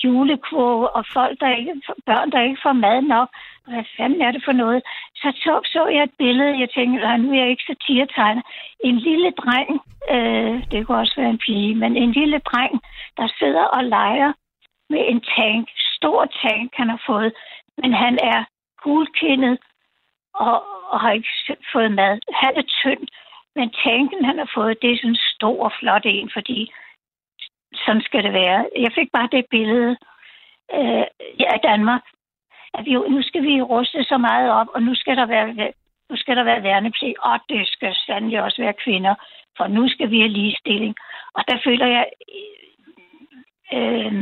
julekvoge 0.04 0.90
og 0.90 1.06
folk, 1.14 1.40
der 1.40 1.56
ikke, 1.60 1.82
børn, 2.06 2.32
der 2.32 2.42
ikke 2.42 2.62
får 2.64 2.74
mad 2.74 3.02
nok. 3.02 3.30
Hvad 3.68 3.84
fanden 3.98 4.22
er 4.22 4.32
det 4.32 4.42
for 4.46 4.52
noget? 4.52 4.82
Så 5.16 5.28
så, 5.44 5.54
så 5.74 5.88
jeg 5.88 6.04
et 6.04 6.18
billede, 6.18 6.60
jeg 6.60 6.70
tænkte, 6.70 7.18
nu 7.18 7.32
er 7.32 7.40
jeg 7.42 7.50
ikke 7.50 7.64
satiretegner. 7.68 8.42
En 8.80 8.98
lille 8.98 9.32
dreng, 9.32 9.70
øh, 10.16 10.72
det 10.72 10.88
kunne 10.88 10.98
også 10.98 11.16
være 11.18 11.30
en 11.30 11.44
pige, 11.46 11.76
men 11.76 11.98
en 11.98 12.12
lille 12.12 12.40
dreng, 12.40 12.82
der 13.18 13.28
sidder 13.40 13.64
og 13.64 13.84
leger 13.84 14.34
med 14.90 15.02
en 15.12 15.22
tank, 15.38 15.70
stor 15.98 16.26
tank, 16.42 16.72
han 16.74 16.90
har 16.90 17.02
fået, 17.08 17.34
men 17.78 17.94
han 17.94 18.20
er 18.22 18.44
gulkindet 18.84 19.58
og, 20.34 20.64
og 20.92 21.00
har 21.00 21.12
ikke 21.12 21.30
fået 21.74 21.92
mad. 21.92 22.20
Han 22.44 22.54
er 22.56 22.66
tynd, 22.82 23.08
men 23.56 23.70
tanken, 23.84 24.26
han 24.26 24.38
har 24.38 24.50
fået, 24.56 24.82
det 24.82 24.92
er 24.92 24.98
sådan 24.98 25.10
en 25.10 25.28
stor 25.36 25.64
og 25.64 25.72
flot 25.80 26.06
en, 26.06 26.30
fordi 26.34 26.72
sådan 27.86 28.02
skal 28.02 28.24
det 28.24 28.34
være. 28.34 28.70
Jeg 28.78 28.92
fik 28.96 29.10
bare 29.12 29.30
det 29.32 29.46
billede 29.50 29.98
øh, 30.74 31.06
af 31.56 31.60
Danmark. 31.64 32.02
At 32.74 32.86
vi, 32.86 32.92
jo- 32.94 33.08
nu 33.10 33.22
skal 33.22 33.44
vi 33.44 33.62
ruste 33.62 34.04
så 34.04 34.18
meget 34.18 34.52
op, 34.52 34.68
og 34.76 34.82
nu 34.82 34.96
skal 34.96 35.18
der 35.18 35.26
være, 35.26 35.74
nu 36.10 36.16
skal 36.16 36.36
der 36.38 36.44
være 36.44 36.64
værnepligt, 36.64 37.18
og 37.20 37.40
det 37.50 37.68
skal 37.68 37.96
sandelig 37.96 38.42
også 38.44 38.62
være 38.62 38.82
kvinder, 38.84 39.16
for 39.58 39.68
nu 39.68 39.90
skal 39.90 40.12
vi 40.12 40.20
have 40.20 40.30
ligestilling. 40.38 40.96
Og 41.34 41.44
der 41.48 41.58
føler 41.64 41.88
jeg, 41.88 42.06
øh, 43.74 44.14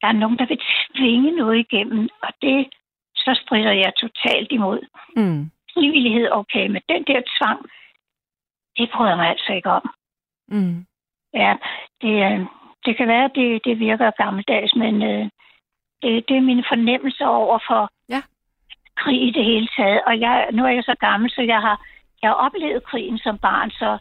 der 0.00 0.08
er 0.08 0.20
nogen, 0.22 0.38
der 0.38 0.46
vil 0.46 0.60
tvinge 0.96 1.30
noget 1.30 1.58
igennem, 1.58 2.08
og 2.22 2.28
det 2.42 2.66
så 3.16 3.40
strider 3.42 3.72
jeg 3.72 3.92
totalt 3.96 4.52
imod. 4.52 4.80
Mm. 5.16 5.50
Frivillighed, 5.74 6.28
okay, 6.32 6.66
men 6.66 6.82
den 6.88 7.04
der 7.04 7.20
tvang, 7.38 7.60
det 8.76 8.90
bryder 8.94 9.10
jeg 9.10 9.18
mig 9.18 9.28
altså 9.28 9.52
ikke 9.52 9.70
om. 9.70 9.90
Mm. 10.48 10.86
Ja, 11.34 11.52
det, 12.02 12.14
øh, 12.32 12.40
det 12.86 12.96
kan 12.96 13.08
være, 13.08 13.24
at 13.24 13.34
det, 13.34 13.64
det 13.64 13.78
virker 13.78 14.10
gammeldags, 14.22 14.74
men 14.76 15.02
øh, 15.02 15.24
det, 16.02 16.28
det 16.28 16.36
er 16.36 16.48
min 16.50 16.64
fornemmelse 16.72 17.24
over 17.26 17.58
for 17.68 17.82
Ja. 18.08 18.22
krig 18.96 19.22
i 19.28 19.30
det 19.30 19.44
hele 19.44 19.68
taget. 19.76 20.00
Og 20.06 20.20
jeg, 20.20 20.48
nu 20.52 20.64
er 20.64 20.68
jeg 20.68 20.84
så 20.84 20.94
gammel, 21.00 21.30
så 21.30 21.42
jeg 21.42 21.60
har, 21.60 21.76
jeg 22.22 22.30
har 22.30 22.34
oplevet 22.46 22.84
krigen 22.84 23.18
som 23.18 23.38
barn, 23.38 23.70
så, 23.70 23.98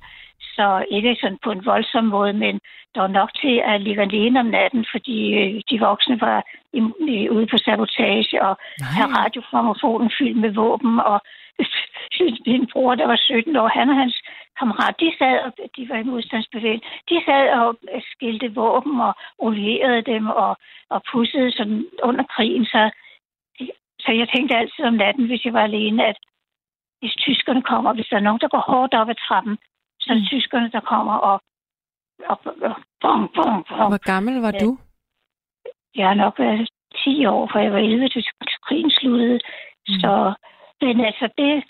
så 0.56 0.86
ikke 0.92 1.18
sådan 1.22 1.38
på 1.44 1.52
en 1.52 1.66
voldsom 1.66 2.06
måde, 2.06 2.34
men 2.34 2.60
der 2.96 3.02
var 3.02 3.08
nok 3.20 3.30
til 3.42 3.62
at 3.66 3.82
ligge 3.82 4.02
alene 4.02 4.40
om 4.40 4.46
natten, 4.46 4.86
fordi 4.92 5.34
øh, 5.34 5.62
de 5.70 5.80
voksne 5.80 6.22
var 6.22 6.44
i, 6.74 6.80
i, 7.10 7.30
ude 7.30 7.48
på 7.48 7.58
sabotage 7.58 8.44
og 8.44 8.58
Nej. 8.80 9.08
radiogrammofonen 9.18 10.12
fyldt 10.20 10.38
med 10.38 10.52
våben, 10.54 11.00
og 11.00 11.22
min 12.48 12.68
bror, 12.72 12.96
der 12.96 13.08
var 13.08 13.16
17 13.16 13.56
år, 13.56 13.68
han 13.68 13.90
og 13.90 13.96
hans 13.96 14.18
kammerat, 14.60 14.96
de 15.00 15.12
sad, 15.20 15.38
og 15.46 15.52
de 15.76 15.90
var 15.90 15.98
i 15.98 16.04
modstandsbevægelsen, 16.04 16.90
de 17.10 17.18
sad 17.26 17.46
og 17.60 17.78
skilte 18.12 18.54
våben 18.56 19.02
og 19.02 19.14
olierede 19.38 20.02
dem 20.02 20.28
og, 20.28 20.58
og 20.90 21.02
pussede 21.12 21.52
sådan 21.52 21.86
under 22.04 22.24
krigen, 22.24 22.66
så, 22.66 22.82
så 24.04 24.12
jeg 24.12 24.28
tænkte 24.30 24.58
altid 24.58 24.84
om 24.86 24.94
natten, 24.94 25.26
hvis 25.28 25.46
jeg 25.46 25.54
var 25.54 25.64
alene, 25.64 26.06
at 26.06 26.18
hvis 27.00 27.16
tyskerne 27.26 27.62
kommer, 27.62 27.94
hvis 27.94 28.08
der 28.10 28.18
er 28.18 28.28
nogen, 28.28 28.40
der 28.40 28.48
går 28.48 28.64
hårdt 28.72 28.94
op 28.94 29.10
ad 29.10 29.16
trappen, 29.28 29.58
så 30.00 30.08
er 30.14 30.18
det 30.18 30.28
tyskerne, 30.28 30.72
der 30.72 30.80
kommer 30.80 31.14
og, 31.14 31.42
og, 32.32 32.38
og 32.46 32.76
bong, 33.02 33.24
bong, 33.36 33.66
bong. 33.70 33.90
Hvor 33.94 34.06
gammel 34.14 34.36
var 34.42 34.52
du? 34.52 34.78
Jeg 35.96 36.08
har 36.08 36.14
nok 36.14 36.40
været 36.40 36.70
10 36.96 37.26
år, 37.26 37.50
for 37.52 37.60
jeg 37.60 37.72
var 37.72 37.80
11, 37.80 38.10
til 38.10 38.24
krigen 38.68 38.92
sluttede. 38.92 39.40
Mm. 39.44 39.94
Mm. 39.94 40.00
Så, 40.00 40.34
altså 40.90 41.30
det, 41.38 41.64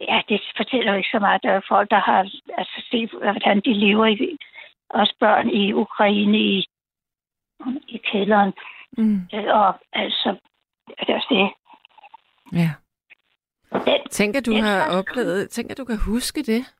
ja, 0.00 0.22
det 0.28 0.40
fortæller 0.56 0.92
jo 0.92 0.96
ikke 0.98 1.08
så 1.12 1.18
meget. 1.18 1.42
Der 1.42 1.50
er 1.50 1.60
folk, 1.68 1.90
der 1.90 2.00
har 2.00 2.18
altså 2.58 2.82
set, 2.90 3.10
hvordan 3.10 3.60
de 3.60 3.72
lever 3.74 4.06
i, 4.06 4.36
også 4.90 5.14
børn 5.20 5.50
i 5.50 5.72
Ukraine 5.72 6.38
i, 6.38 6.66
i 7.88 7.96
kælderen. 8.12 8.52
Mm. 8.98 9.20
Øh, 9.34 9.44
Og 9.60 9.74
altså, 9.92 10.36
det 10.88 11.08
er 11.08 11.20
det. 11.30 11.52
Ja. 12.60 12.70
Den, 13.86 14.08
Tænker 14.10 14.40
du 14.40 14.52
Ja. 14.52 14.60
har 14.62 14.98
oplevet, 14.98 15.50
tænker 15.50 15.74
du 15.74 15.84
kan 15.84 15.98
huske 16.06 16.42
det? 16.42 16.74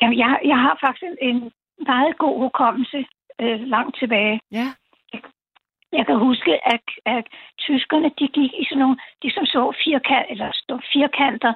jamen, 0.00 0.18
jeg, 0.18 0.40
jeg 0.44 0.56
har 0.58 0.78
faktisk 0.84 1.02
en, 1.02 1.16
en 1.28 1.52
meget 1.86 2.18
god 2.18 2.38
hukommelse 2.40 3.06
øh, 3.40 3.60
langt 3.60 3.96
tilbage. 3.98 4.40
Ja. 4.52 4.72
Jeg 5.92 6.06
kan 6.06 6.18
huske, 6.18 6.52
at, 6.74 6.86
at 7.06 7.26
tyskerne 7.58 8.10
de 8.18 8.28
gik 8.28 8.52
i 8.60 8.64
sådan 8.64 8.78
nogle, 8.78 8.96
de 9.22 9.30
som 9.34 9.46
så 9.46 9.72
firkant, 9.84 10.26
eller 10.30 10.48
firkanter 10.92 11.52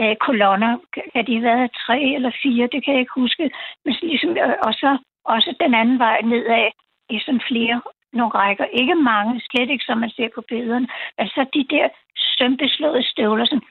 øh, 0.00 0.16
kolonner. 0.16 0.78
Kan 1.14 1.26
de 1.26 1.34
have 1.34 1.44
været 1.50 1.70
tre 1.86 1.98
eller 2.16 2.32
fire, 2.42 2.68
det 2.72 2.84
kan 2.84 2.92
jeg 2.94 3.00
ikke 3.00 3.20
huske. 3.20 3.50
Men 3.84 3.94
så 3.94 4.00
ligesom, 4.06 4.30
øh, 4.30 4.56
og 4.66 4.72
så 4.74 4.98
også 5.24 5.54
den 5.60 5.74
anden 5.74 5.98
vej 5.98 6.20
nedad 6.20 6.70
i 7.10 7.18
sådan 7.18 7.42
flere 7.48 7.80
nogle 8.12 8.34
rækker. 8.34 8.64
Ikke 8.64 8.94
mange, 8.94 9.40
slet 9.50 9.70
ikke 9.70 9.84
som 9.84 9.98
man 9.98 10.10
ser 10.10 10.28
på 10.34 10.40
billederne. 10.48 10.88
Altså 11.18 11.46
de 11.54 11.64
der 11.70 11.88
sømbeslåede 12.16 13.02
støvler, 13.02 13.44
sådan 13.44 13.68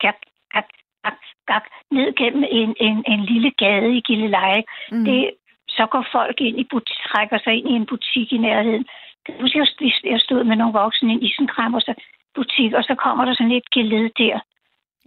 gak, 0.00 0.20
gak, 0.54 0.68
gak, 1.04 1.18
gak, 1.46 1.64
ned 1.90 2.14
gennem 2.14 2.44
en, 2.50 2.76
en, 2.80 3.04
en 3.06 3.20
lille 3.24 3.50
gade 3.50 3.96
i 3.96 4.00
Gilleleje. 4.00 4.62
Mm. 4.92 5.04
Det, 5.04 5.30
så 5.68 5.86
går 5.86 6.04
folk 6.12 6.40
ind 6.40 6.60
i 6.60 6.66
butik, 6.70 6.96
trækker 7.08 7.38
sig 7.38 7.52
ind 7.54 7.68
i 7.68 7.72
en 7.72 7.86
butik 7.86 8.32
i 8.32 8.38
nærheden. 8.38 8.86
Jeg 9.28 9.36
husker, 9.40 9.58
jeg 9.60 9.68
st- 9.92 10.10
jeg 10.12 10.20
stod 10.20 10.44
med 10.44 10.56
nogle 10.56 10.72
voksne 10.78 11.08
i 11.12 11.14
en 11.14 11.22
isenkram 11.22 11.74
og 11.74 11.80
så 11.80 11.94
butik, 12.34 12.72
og 12.72 12.82
så 12.84 12.94
kommer 12.94 13.24
der 13.24 13.34
sådan 13.34 13.52
et 13.52 13.70
geled 13.70 14.10
der. 14.18 14.40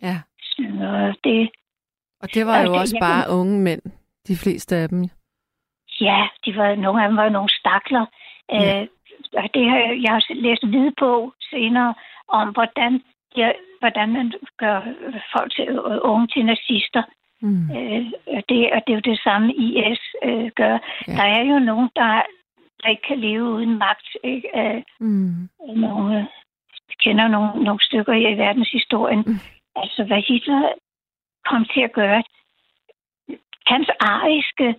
Ja. 0.01 0.15
Så 0.41 1.13
det, 1.23 1.49
Og 2.21 2.33
det 2.33 2.45
var 2.45 2.57
jo 2.61 2.71
det- 2.73 2.79
også 2.81 2.97
bare 2.99 3.23
unge 3.39 3.59
mænd, 3.59 3.81
de 4.27 4.35
fleste 4.43 4.75
af 4.75 4.89
dem. 4.89 5.03
ja, 6.01 6.27
de 6.45 6.55
var, 6.55 6.75
nogle 6.75 7.03
af 7.03 7.09
dem 7.09 7.17
var 7.17 7.29
nogle 7.29 7.49
stakler. 7.49 8.05
Ja. 8.51 8.81
Øh, 8.81 8.87
og 9.33 9.49
det 9.53 9.69
har, 9.69 9.77
jeg- 9.77 9.99
jeg 10.03 10.11
har 10.11 10.33
læst 10.33 10.63
en 10.63 10.69
hvidbog 10.69 11.33
senere 11.49 11.93
om, 12.27 12.49
hvordan, 12.49 13.01
ja, 13.37 13.51
hvordan 13.79 14.09
man 14.13 14.33
gør 14.57 14.81
folk 15.35 15.51
til 15.55 15.63
øh, 15.69 15.99
unge 16.01 16.27
til 16.27 16.45
nazister. 16.45 17.03
Mm. 17.41 17.71
Øh, 17.77 18.05
og 18.27 18.43
det, 18.49 18.71
og 18.73 18.79
det 18.87 18.91
er 18.93 18.99
jo 18.99 19.09
det 19.11 19.19
samme, 19.23 19.53
IS 19.55 20.01
øh, 20.23 20.51
gør. 20.55 20.75
Ja. 21.07 21.13
Der 21.17 21.23
er 21.23 21.43
jo 21.43 21.59
nogen, 21.59 21.89
der, 21.95 22.21
der 22.83 22.89
ikke 22.89 23.07
kan 23.07 23.19
leve 23.19 23.43
uden 23.43 23.77
magt. 23.77 24.07
Ikke? 24.23 24.47
Øh, 24.59 24.81
Mm. 24.99 25.49
nogle, 25.75 26.15
øh, 26.17 26.25
jeg 26.89 26.97
kender 27.03 27.27
nogle, 27.27 27.63
nogle 27.63 27.81
stykker 27.81 28.13
i 28.13 28.37
verdenshistorien. 28.37 29.23
Mm. 29.27 29.39
Altså, 29.75 30.03
hvad 30.03 30.21
Hitler 30.27 30.69
kom 31.49 31.65
til 31.73 31.81
at 31.81 31.91
gøre. 31.93 32.23
Hans 33.65 33.89
ariske 33.99 34.75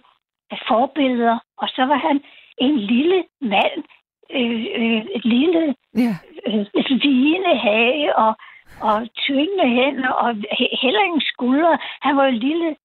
forbilleder, 0.68 1.38
og 1.58 1.68
så 1.68 1.82
var 1.84 1.96
han 2.08 2.20
en 2.58 2.78
lille 2.78 3.24
mand, 3.40 3.82
øh, 4.30 4.66
øh, 4.80 5.02
et 5.16 5.24
lille 5.24 5.74
Ja. 5.96 6.12
øh, 6.46 6.66
vigende 7.02 7.56
hage 7.58 8.16
og, 8.16 8.32
og 8.80 9.08
tyngende 9.16 9.68
hænder 9.68 10.08
og 10.08 10.30
he- 10.30 10.78
heller 10.82 11.00
ingen 11.02 11.20
skuldre. 11.32 11.78
Han 12.02 12.16
var 12.16 12.24
en 12.26 12.34
lille 12.38 12.76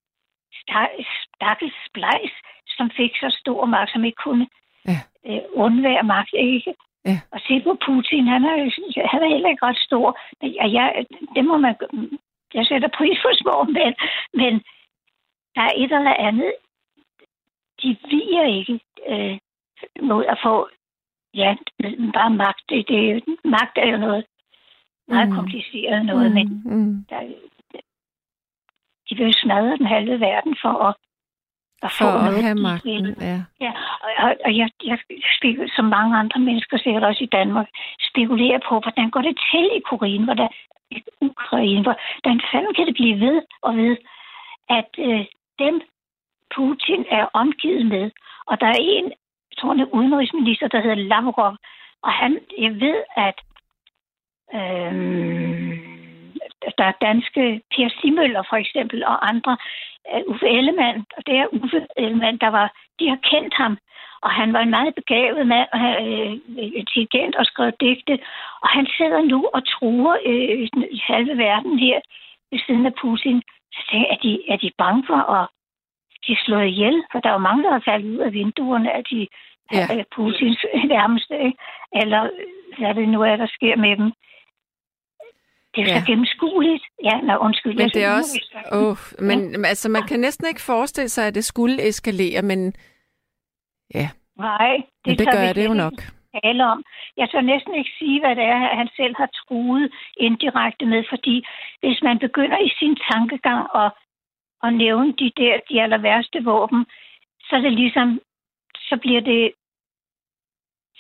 sta- 0.60 1.04
stakkels 1.26 1.76
splejs, 1.90 2.32
som 2.68 2.90
fik 2.98 3.12
så 3.16 3.38
stor 3.40 3.66
magt, 3.66 3.92
som 3.92 4.04
ikke 4.04 4.22
kunne. 4.24 4.48
Øh, 5.28 5.42
undvære 5.54 6.04
magt. 6.04 6.34
Ikke? 6.34 6.74
Ja. 7.06 7.20
Og 7.32 7.40
se 7.48 7.62
på 7.64 7.78
Putin, 7.86 8.28
han 8.28 8.44
er, 8.44 8.56
han 9.12 9.24
er 9.24 9.34
heller 9.34 9.50
ikke 9.50 9.66
ret 9.66 9.78
stor. 9.78 10.20
Men 10.42 10.56
jeg, 10.56 10.74
jeg, 10.74 11.06
det 11.36 11.46
må 11.46 11.58
man, 11.58 11.76
jeg 12.54 12.66
sætter 12.66 12.90
pris 12.98 13.18
på 13.22 13.30
små 13.42 13.64
mænd, 13.64 13.96
men 14.34 14.54
der 15.56 15.62
er 15.62 15.74
et 15.76 15.92
eller 15.92 16.14
andet, 16.14 16.54
de 17.82 17.98
viger 18.10 18.46
ikke 18.60 18.80
øh, 19.08 19.38
mod 20.02 20.26
at 20.26 20.40
få 20.44 20.70
ja, 21.34 21.56
bare 22.14 22.30
magt. 22.30 22.62
Det, 22.70 22.88
det, 22.88 23.24
magt 23.44 23.78
er 23.78 23.90
jo 23.92 23.98
noget 23.98 24.26
meget 25.08 25.30
Mm. 25.30 25.36
kompliceret 25.36 26.06
noget, 26.06 26.32
mm. 26.32 26.36
men 26.36 26.48
mm. 26.66 27.06
der, 27.10 27.22
de 29.10 29.16
vil 29.18 29.34
smadre 29.34 29.78
den 29.78 29.86
halve 29.86 30.20
verden 30.20 30.56
for 30.62 30.74
at, 30.88 30.96
at 31.84 31.92
For 31.92 32.06
få 32.06 32.18
at 32.28 32.44
have 32.44 32.56
magten, 32.56 33.16
ja. 33.22 33.40
Ja, 33.66 33.72
og, 34.24 34.36
og, 34.46 34.58
jeg, 34.58 34.70
jeg 34.84 34.98
spekulerer, 35.38 35.70
som 35.76 35.86
mange 35.86 36.18
andre 36.18 36.40
mennesker, 36.40 36.78
sikkert 36.78 37.04
også 37.04 37.24
i 37.24 37.34
Danmark, 37.38 37.68
spekulerer 38.10 38.60
på, 38.70 38.80
hvordan 38.80 39.10
går 39.10 39.22
det 39.22 39.36
til 39.52 39.66
i 39.78 39.82
Ukraine, 39.92 40.26
hvordan, 40.26 40.50
i 40.92 41.04
Ukraine, 41.22 41.84
hvordan 41.84 42.42
fanden 42.52 42.74
kan 42.74 42.88
det 42.88 42.96
blive 42.96 43.20
ved 43.20 43.42
og 43.62 43.78
ved, 43.78 43.98
at 44.70 44.90
øh, 44.98 45.26
dem 45.60 45.82
Putin 46.56 47.06
er 47.12 47.26
omgivet 47.34 47.86
med, 47.86 48.12
og 48.48 48.62
der 48.62 48.68
er 48.68 48.80
en, 48.80 49.06
jeg 49.50 49.58
tror, 49.60 49.74
er 49.74 49.94
udenrigsminister, 49.94 50.68
der 50.68 50.82
hedder 50.82 50.96
Lavrov, 51.12 51.56
og 52.04 52.12
han, 52.12 52.40
jeg 52.58 52.72
ved, 52.72 52.98
at 53.28 53.38
øhm, 54.56 55.88
der 56.78 56.86
er 56.92 57.02
danske 57.02 57.62
Per 57.72 57.90
Simøller 58.02 58.44
for 58.50 58.56
eksempel, 58.56 59.06
og 59.06 59.30
andre, 59.30 59.58
øh, 60.14 60.22
Uffe 60.28 60.48
Ellemann, 60.48 61.06
og 61.18 61.22
det 61.28 61.36
er 61.38 61.48
Uffe 61.52 61.88
Ellemann, 61.98 62.38
der 62.38 62.48
var, 62.48 62.68
de 63.00 63.10
har 63.10 63.20
kendt 63.32 63.54
ham, 63.54 63.78
og 64.22 64.32
han 64.32 64.54
var 64.54 64.62
en 64.62 64.70
meget 64.70 64.96
begavet 64.96 65.48
mand, 65.48 65.68
og 65.74 65.80
han, 65.80 65.96
øh, 66.08 66.32
intelligent 66.82 67.36
og 67.36 67.46
skrev 67.46 67.72
digte, 67.80 68.20
og 68.62 68.70
han 68.70 68.88
sidder 68.98 69.22
nu 69.22 69.50
og 69.54 69.62
truer 69.68 70.18
øh, 70.26 70.68
den 70.74 70.84
halve 71.10 71.38
verden 71.38 71.80
her 71.80 72.00
ved 72.52 72.60
siden 72.66 72.86
af 72.86 72.94
Putin. 73.02 73.42
Så 73.74 73.82
jeg, 73.94 74.08
er 74.10 74.18
de, 74.24 74.32
er 74.50 74.58
de 74.58 74.72
bange 74.78 75.04
for 75.08 75.22
at 75.38 75.48
de 76.28 76.36
slået 76.46 76.68
ihjel? 76.68 77.04
For 77.12 77.20
der 77.20 77.30
er 77.30 77.34
jo 77.34 77.48
mange, 77.50 77.64
der 77.64 77.72
har 77.72 77.84
faldet 77.86 78.10
ud 78.14 78.18
af 78.18 78.34
vinduerne 78.34 78.92
af 78.92 79.04
de 79.04 79.28
Ja. 79.74 80.04
Putins 80.16 80.66
nærmeste, 80.96 81.36
ikke? 81.48 81.58
eller 82.02 82.30
hvad 82.78 82.96
det 82.96 83.10
nu 83.10 83.22
er, 83.22 83.36
der 83.36 83.48
sker 83.48 83.76
med 83.76 83.98
dem. 83.98 84.12
Det 85.78 85.84
er 85.86 85.94
Ja. 85.94 86.00
så 86.00 86.06
gennemskueligt. 86.06 86.84
Ja, 87.04 87.22
nå, 87.22 87.34
undskyld. 87.38 87.76
Men 87.76 87.90
det 87.90 88.04
er 88.04 88.14
også... 88.20 88.36
Oh, 88.72 88.98
men 89.30 89.66
altså, 89.66 89.90
man 89.90 90.04
kan 90.10 90.20
næsten 90.20 90.48
ikke 90.48 90.62
forestille 90.62 91.10
sig, 91.10 91.28
at 91.28 91.36
det 91.36 91.46
skulle 91.46 91.88
eskalere, 91.88 92.42
men 92.42 92.74
ja, 93.94 94.10
Nej, 94.38 94.76
det, 94.76 95.08
men 95.08 95.18
det 95.18 95.28
gør 95.32 95.54
det 95.54 95.66
jo 95.70 95.74
nok. 95.74 95.94
tale 96.44 96.66
om. 96.66 96.84
Jeg 97.18 97.30
tør 97.30 97.42
næsten 97.42 97.74
ikke 97.76 97.92
sige, 98.00 98.20
hvad 98.20 98.36
det 98.36 98.44
er, 98.44 98.76
han 98.76 98.90
selv 98.96 99.16
har 99.18 99.30
truet 99.42 99.92
indirekte 100.18 100.86
med, 100.86 101.04
fordi 101.10 101.46
hvis 101.80 102.00
man 102.04 102.20
begynder 102.20 102.58
i 102.58 102.72
sin 102.80 102.96
tankegang 103.12 103.68
at, 103.76 103.92
at 104.64 104.74
nævne 104.74 105.14
de 105.22 105.32
der, 105.38 105.54
de 105.70 105.82
aller 105.82 105.98
værste 105.98 106.44
våben, 106.44 106.86
så 107.50 107.56
er 107.56 107.62
det 107.62 107.74
ligesom, 107.74 108.20
så 108.76 108.98
bliver 109.02 109.22
det 109.22 109.52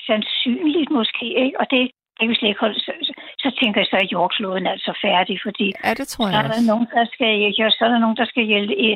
sandsynligt 0.07 0.91
måske, 0.91 1.25
ikke? 1.43 1.59
Og 1.59 1.65
det, 1.71 1.91
det 2.18 2.24
kan 2.24 2.30
vi 2.30 2.36
slet 2.36 2.49
ikke 2.49 2.59
holde. 2.59 2.80
Så, 2.80 2.91
så, 3.07 3.13
så 3.43 3.49
tænker 3.59 3.82
jeg 3.82 3.88
så, 3.91 3.97
at 4.03 4.11
jordkloden 4.11 4.68
er 4.68 4.72
altså 4.72 4.93
færdig, 5.05 5.39
fordi 5.45 5.68
Ja, 5.84 5.93
det 5.93 6.07
tror 6.07 6.26
så 6.26 6.32
jeg 6.32 6.39
er 6.39 6.47
der 6.47 6.49
også. 6.49 6.68
nogen, 6.72 6.88
der 6.95 7.05
skal, 7.13 7.32
ja, 7.59 7.70
så 7.70 7.82
er 7.86 7.89
der 7.89 7.99
nogen, 7.99 8.18
der 8.18 8.26
skal 8.26 8.43
hjælpe 8.43 8.76
i, 8.88 8.89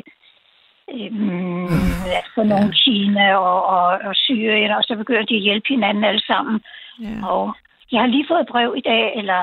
øhm, 0.94 1.64
altså 2.20 2.40
nogle 2.52 2.72
Kina 2.84 3.26
og, 3.36 3.58
og, 3.76 3.86
og 4.08 4.14
Syrien, 4.16 4.70
og 4.70 4.82
så 4.82 4.96
begynder 4.96 5.24
de 5.24 5.36
at 5.36 5.46
hjælpe 5.48 5.68
hinanden 5.68 6.04
alle 6.04 6.24
sammen. 6.30 6.60
Ja. 7.00 7.26
Og 7.32 7.54
jeg 7.92 8.00
har 8.00 8.06
lige 8.06 8.28
fået 8.28 8.40
et 8.40 8.52
brev 8.54 8.74
i 8.76 8.80
dag, 8.80 9.04
eller 9.20 9.40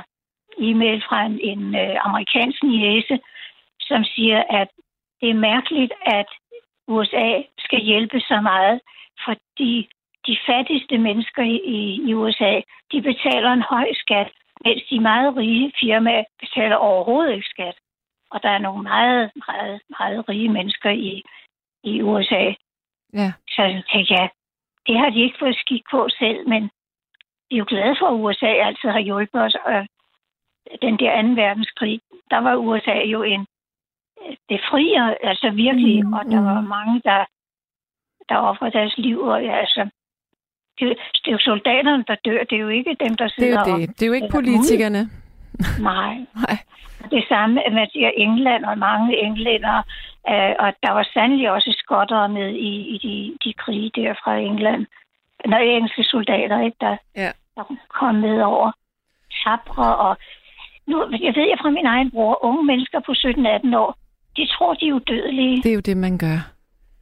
e-mail 0.68 1.04
fra 1.08 1.26
en, 1.26 1.40
en 1.52 1.76
øh, 1.76 1.96
amerikansk 2.08 2.64
niese, 2.64 3.20
som 3.82 4.04
siger, 4.04 4.44
at 4.50 4.68
det 5.22 5.30
er 5.30 5.44
mærkeligt, 5.52 5.94
at 6.06 6.30
USA 6.88 7.42
skal 7.60 7.80
hjælpe 7.80 8.20
så 8.20 8.40
meget, 8.42 8.80
fordi 9.26 9.90
de 10.30 10.38
fattigste 10.50 10.98
mennesker 10.98 11.44
i, 11.44 11.58
i, 11.78 11.80
i 12.10 12.14
USA, 12.14 12.54
de 12.92 13.02
betaler 13.02 13.52
en 13.52 13.70
høj 13.74 13.88
skat, 13.94 14.30
mens 14.66 14.82
de 14.90 15.00
meget 15.00 15.38
rige 15.38 15.74
firmaer 15.80 16.24
betaler 16.40 16.76
overhovedet 16.76 17.34
ikke 17.34 17.54
skat. 17.56 17.78
Og 18.32 18.44
der 18.44 18.50
er 18.50 18.58
nogle 18.58 18.84
meget, 18.84 19.32
meget, 19.48 19.82
meget 20.00 20.30
rige 20.30 20.50
mennesker 20.50 20.90
i, 20.90 21.24
i 21.84 22.02
USA. 22.02 22.46
Ja. 23.14 23.30
Så 23.56 23.84
tænkte 23.92 24.14
jeg, 24.14 24.30
det 24.88 24.98
har 25.00 25.10
de 25.10 25.24
ikke 25.24 25.40
fået 25.40 25.56
skik 25.56 25.84
på 25.92 26.10
selv, 26.20 26.50
men 26.50 26.64
vi 27.50 27.56
er 27.56 27.60
jo 27.60 27.66
glade 27.68 27.96
for, 28.00 28.08
at 28.08 28.20
USA 28.24 28.52
altid 28.68 28.90
har 28.90 29.00
hjulpet 29.00 29.42
os. 29.42 29.56
Og 29.66 29.88
den 30.82 31.00
der 31.00 31.22
2. 31.22 31.28
verdenskrig, 31.28 32.02
der 32.32 32.38
var 32.38 32.56
USA 32.56 32.98
jo 33.16 33.24
en 33.24 33.48
befrier, 34.48 35.16
altså 35.24 35.50
virkelig, 35.50 36.04
Mm, 36.04 36.08
mm, 36.08 36.14
og 36.14 36.26
der 36.26 36.40
mm. 36.40 36.46
var 36.46 36.62
mange, 36.62 37.02
der, 37.06 37.26
der 38.30 38.38
offrede 38.38 38.72
deres 38.72 38.98
liv. 38.98 39.20
Og, 39.22 39.44
ja, 39.44 39.56
altså, 39.58 39.90
det, 40.80 40.86
er 40.86 40.90
jo- 40.90 40.96
det 41.24 41.28
er 41.28 41.32
jo 41.32 41.38
soldaterne, 41.40 42.04
der 42.08 42.16
dør, 42.26 42.44
det 42.50 42.56
er 42.56 42.60
jo 42.60 42.68
ikke 42.70 42.96
dem, 43.00 43.16
der 43.18 43.26
Det 43.28 43.34
sidder 43.36 43.60
er 43.60 43.70
jo 43.70 43.78
det. 43.78 43.90
Det 43.90 44.02
er 44.02 44.08
jo 44.08 44.14
ikke 44.14 44.28
politikerne. 44.32 45.10
Nej, 45.80 46.14
Nej. 46.46 46.58
det 47.12 47.24
samme, 47.30 47.62
siger 47.94 48.12
England 48.18 48.66
og 48.66 48.78
mange 48.78 49.18
englænder, 49.26 49.78
øh, 50.32 50.54
og 50.64 50.70
der 50.84 50.92
var 50.92 51.06
sandelig 51.14 51.52
også 51.52 51.76
skottere 51.78 52.30
med 52.30 52.50
i, 52.50 52.72
i 52.94 52.98
de, 53.04 53.38
de 53.44 53.54
krige 53.54 53.92
der 53.96 54.14
fra 54.24 54.36
England. 54.38 54.86
Når 55.46 55.58
engelske 55.58 56.04
soldater, 56.04 56.62
ikke, 56.66 56.78
der, 56.82 56.98
Ja. 57.16 57.32
der 57.56 57.64
kom 58.00 58.16
med 58.16 58.42
over 58.42 58.72
tabre. 59.44 59.96
Og 59.96 60.18
nu, 60.88 60.98
jeg 61.12 61.34
ved 61.36 61.48
jeg 61.52 61.58
fra 61.62 61.70
min 61.70 61.86
egen 61.86 62.12
bror, 62.12 62.44
unge 62.46 62.64
mennesker 62.66 63.00
på 63.00 63.12
17-18 63.12 63.78
år, 63.78 63.98
de 64.38 64.48
tror, 64.48 64.74
de 64.74 64.88
er 64.88 64.94
udødelige. 64.94 65.58
Det 65.64 65.70
er 65.70 65.74
jo 65.74 65.80
det, 65.80 65.98
man 65.98 66.18
gør. 66.18 66.40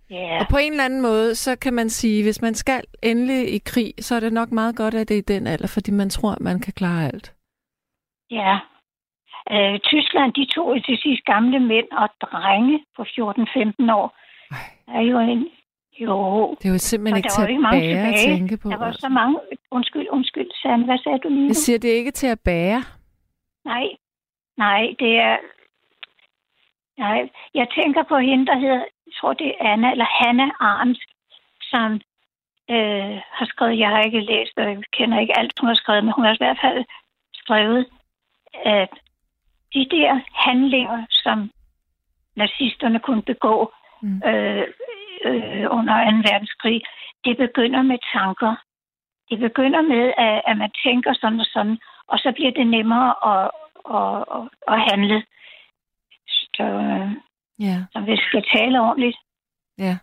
Ja, 0.10 0.40
Og 0.40 0.46
på 0.50 0.58
en 0.58 0.72
eller 0.72 0.86
anden 0.86 1.02
måde, 1.02 1.36
så 1.36 1.56
kan 1.56 1.74
man 1.74 1.90
sige, 1.90 2.24
hvis 2.24 2.42
man 2.42 2.54
skal 2.56 2.82
endelig 3.04 3.54
i 3.54 3.58
krig, 3.66 3.94
så 4.00 4.16
er 4.16 4.20
det 4.20 4.34
nok 4.34 4.52
meget 4.52 4.76
godt, 4.76 4.94
at 4.94 5.10
det 5.10 5.16
er 5.16 5.18
i 5.18 5.34
den 5.38 5.48
alder, 5.48 5.68
fordi 5.68 5.92
man 5.92 6.10
tror, 6.10 6.32
at 6.32 6.40
man 6.42 6.60
kan 6.60 6.74
klare 6.74 7.06
alt. 7.06 7.34
ja. 8.32 8.60
Øh, 9.52 9.80
Tyskland, 9.80 10.34
de 10.34 10.46
tog 10.56 10.86
til 10.86 10.98
sidst 10.98 11.24
gamle 11.26 11.60
mænd 11.60 11.88
og 11.92 12.10
drenge 12.22 12.86
på 12.96 13.02
14-15 13.04 13.94
år. 14.00 14.08
Ej. 14.52 14.58
Der 14.86 14.94
er 14.94 15.02
jo 15.02 15.20
en... 15.20 15.48
Jo, 16.00 16.56
Det 16.60 16.66
er 16.70 16.74
jo 16.74 16.78
simpelthen 16.78 17.14
Og 17.14 17.18
ikke 17.18 17.30
til 17.30 17.42
at 17.42 17.56
jo 17.56 17.60
mange 17.60 17.80
bære 17.82 18.08
at 18.14 18.20
tænke 18.28 18.58
på. 18.58 18.70
Der 18.70 18.78
var 18.78 18.86
altså. 18.86 19.02
så 19.02 19.10
mange... 19.10 19.40
Undskyld, 19.72 20.08
undskyld, 20.10 20.50
Sande. 20.62 20.86
Hvad 20.86 20.98
sagde 20.98 21.20
du 21.20 21.30
lige? 21.30 21.48
Jeg 21.48 21.56
siger, 21.56 21.80
det 21.80 21.92
er 21.92 21.96
ikke 21.96 22.12
til 22.12 22.28
at 22.28 22.40
bære. 22.40 22.82
Nej, 23.66 23.86
nej, 24.58 24.82
det 25.00 25.12
er... 25.28 25.38
Nej, 26.98 27.30
jeg 27.54 27.68
tænker 27.78 28.04
på 28.04 28.18
hende, 28.18 28.46
der 28.46 28.58
hedder, 28.60 28.84
jeg 29.08 29.14
tror 29.20 29.34
det 29.34 29.48
er 29.48 29.72
Anna, 29.74 29.92
eller 29.92 30.10
Hanna 30.20 30.48
Arndt, 30.60 31.00
som 31.72 31.90
øh, 32.70 33.16
har 33.38 33.46
skrevet, 33.46 33.80
jeg 33.80 33.90
har 33.90 34.02
ikke 34.02 34.20
læst, 34.20 34.54
og 34.58 34.64
jeg 34.64 34.84
kender 34.98 35.20
ikke 35.20 35.40
alt, 35.40 35.60
hun 35.60 35.68
har 35.68 35.76
skrevet, 35.76 36.04
men 36.04 36.14
hun 36.14 36.26
har 36.26 36.34
i 36.34 36.44
hvert 36.44 36.60
fald 36.62 36.86
skrevet, 37.34 37.86
at 38.66 38.90
de 39.74 39.88
der 39.96 40.20
handlinger, 40.46 41.06
som 41.10 41.52
nazisterne 42.36 43.00
kunne 43.00 43.22
begå 43.22 43.74
Mm. 44.02 44.22
øh, 44.26 44.68
øh, 45.26 45.66
under 45.70 45.94
2. 46.12 46.18
verdenskrig, 46.32 46.82
det 47.26 47.38
begynder 47.38 47.82
med 47.82 47.98
tanker. 48.14 48.56
Det 49.30 49.40
begynder 49.40 49.82
med, 49.82 50.14
at, 50.18 50.42
at 50.48 50.58
man 50.58 50.72
tænker 50.84 51.14
sådan 51.14 51.40
og 51.40 51.46
sådan, 51.46 51.78
og 52.08 52.20
så 52.20 52.32
bliver 52.36 52.52
det 52.52 52.68
nemmere 52.68 53.10
at, 53.32 53.52
at, 53.98 54.18
at, 54.36 54.44
at 54.74 54.80
handle. 54.90 55.24
så, 56.28 56.64
øh, 56.64 57.12
Ja, 57.60 57.78
så 57.94 58.00
vi 58.00 58.18
skal 58.18 58.44
tale 58.56 58.82
ordentligt. 58.82 59.18
ja. 59.78 59.98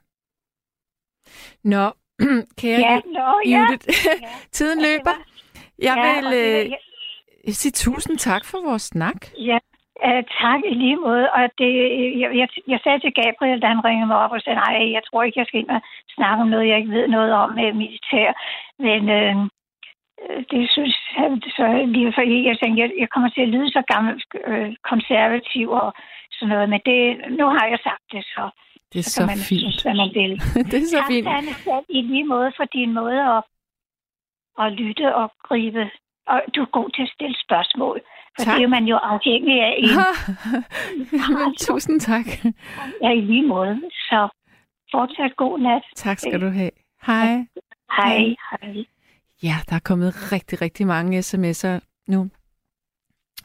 Nå, 1.65 1.85
kære 2.61 2.81
Ja, 2.89 2.95
nå, 3.19 3.29
ja. 3.47 3.59
Judith, 3.59 3.87
Ja. 4.23 4.29
tiden 4.57 4.79
det 4.79 4.87
løber. 4.89 5.15
Jeg 5.79 5.97
ja, 5.97 6.03
vil 6.15 6.27
øh, 6.41 6.71
jeg- 7.47 7.55
sige 7.55 7.73
tusind 7.73 8.19
tak 8.19 8.43
for 8.51 8.59
vores 8.69 8.83
snak. 8.83 9.21
Ja, 9.51 9.59
uh, 10.07 10.23
tak 10.43 10.61
i 10.71 10.75
lige 10.75 10.97
måde. 10.97 11.27
Og 11.37 11.43
det, 11.59 11.71
jeg, 12.23 12.31
jeg, 12.41 12.49
jeg 12.73 12.81
sagde 12.85 13.01
til 13.01 13.13
Gabriel, 13.21 13.63
da 13.63 13.67
han 13.67 13.85
ringede 13.85 14.07
mig 14.07 14.17
op 14.25 14.31
og 14.37 14.41
sagde, 14.41 14.59
nej, 14.59 14.93
jeg 14.97 15.03
tror 15.07 15.23
ikke, 15.23 15.39
jeg 15.41 15.47
skal 15.47 15.61
ind 15.61 15.71
og 15.77 15.81
snakke 16.17 16.43
om 16.43 16.49
noget, 16.49 16.69
jeg 16.69 16.79
ikke 16.79 16.97
ved 16.99 17.09
noget 17.09 17.33
om 17.33 17.51
med 17.55 17.73
militær. 17.73 18.29
Men 18.87 19.03
øh, 19.19 19.37
øh, 20.25 20.41
det 20.51 20.63
synes 20.75 20.97
han 21.21 21.31
så 21.59 21.67
lige 21.95 22.13
for 22.17 22.23
jeg 22.49 22.57
tænkte, 22.59 22.83
jeg, 22.83 22.91
jeg 23.03 23.09
kommer 23.15 23.29
til 23.31 23.43
at 23.47 23.53
lyde 23.55 23.71
så 23.77 23.83
gammel 23.93 24.15
øh, 24.51 24.71
konservativ 24.91 25.67
og 25.71 25.89
sådan 26.45 26.55
noget. 26.57 26.69
Men 26.75 26.81
det, 26.91 26.99
nu 27.39 27.45
har 27.57 27.65
jeg 27.73 27.79
sagt 27.89 28.05
det, 28.13 28.23
så, 28.35 28.45
Det 28.93 28.99
er 28.99 29.03
så 29.03 29.11
så 29.11 29.21
kan 29.21 29.27
man 29.33 29.39
fint. 29.51 29.61
synes, 29.63 29.83
hvad 29.83 29.95
man 30.03 30.11
vil. 30.21 30.33
Det 30.71 30.77
er 30.83 30.87
så 30.95 30.99
tak, 31.01 31.09
fint. 31.13 31.27
Anne, 31.37 31.53
i 31.89 32.01
lige 32.11 32.25
måde 32.35 32.51
for 32.59 32.65
din 32.77 32.91
måde 33.01 33.21
at, 33.37 33.43
at 34.63 34.73
lytte 34.81 35.07
og 35.21 35.27
gribe. 35.49 35.85
Og 36.33 36.39
du 36.55 36.61
er 36.67 36.71
god 36.79 36.89
til 36.97 37.03
at 37.03 37.13
stille 37.17 37.37
spørgsmål. 37.47 37.97
For 38.39 38.45
Tak. 38.45 38.57
det 38.57 38.65
er 38.65 38.69
man 38.79 38.85
jo 38.93 38.97
afhængig 38.97 39.57
af 39.69 39.75
i 39.79 39.89
Jamen, 41.23 41.55
tusind 41.67 42.01
tak. 42.01 42.27
Ja, 43.03 43.11
i 43.11 43.21
lige 43.21 43.47
måde. 43.47 43.81
Så 44.11 44.29
fortsat 44.93 45.37
god 45.37 45.59
nat. 45.59 45.83
Tak 45.97 46.19
skal 46.19 46.41
du 46.41 46.49
have. 46.49 46.71
Hej. 47.07 47.27
Hej. 47.97 48.35
Hej. 48.51 48.85
Ja, 49.43 49.55
der 49.69 49.75
er 49.77 49.81
kommet 49.85 50.33
rigtig, 50.33 50.63
rigtig 50.63 50.87
mange 50.87 51.19
sms'er 51.19 51.81
nu. 52.09 52.29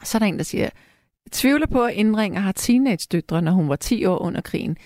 Så 0.02 0.18
er 0.18 0.20
der 0.20 0.26
en, 0.26 0.36
der 0.38 0.44
siger, 0.44 0.70
tvivler 1.32 1.66
på, 1.66 1.84
at 1.84 1.94
indringer 1.94 2.40
har 2.40 2.52
teenage-døtre, 2.52 3.42
når 3.42 3.52
hun 3.52 3.68
var 3.68 3.76
10 3.76 4.04
år 4.04 4.18
under 4.18 4.40
krigen. 4.40 4.76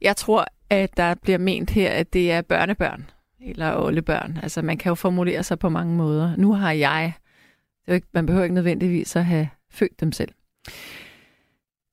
Jeg 0.00 0.16
tror, 0.16 0.46
at 0.70 0.96
der 0.96 1.14
bliver 1.14 1.38
ment 1.38 1.70
her, 1.70 1.90
at 1.90 2.12
det 2.12 2.32
er 2.32 2.42
børnebørn 2.42 3.10
eller 3.40 3.76
oldebørn. 3.76 4.38
Altså, 4.42 4.62
man 4.62 4.78
kan 4.78 4.90
jo 4.90 4.94
formulere 4.94 5.42
sig 5.42 5.58
på 5.58 5.68
mange 5.68 5.96
måder. 5.96 6.36
Nu 6.36 6.52
har 6.52 6.72
jeg. 6.72 7.12
Det 7.86 7.90
er 7.90 7.94
ikke, 7.94 8.06
man 8.14 8.26
behøver 8.26 8.44
ikke 8.44 8.54
nødvendigvis 8.54 9.16
at 9.16 9.24
have 9.24 9.48
født 9.70 10.00
dem 10.00 10.12
selv. 10.12 10.32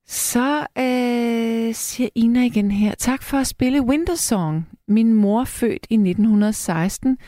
Så 0.06 0.66
øh, 0.78 1.74
siger 1.74 2.08
Ina 2.14 2.44
igen 2.44 2.70
her, 2.70 2.94
tak 2.94 3.22
for 3.22 3.36
at 3.38 3.46
spille 3.46 3.82
Winter 3.82 4.14
Song. 4.14 4.68
Min 4.88 5.12
mor, 5.12 5.44
født 5.44 5.86
i 5.90 5.94
1916, 5.94 7.18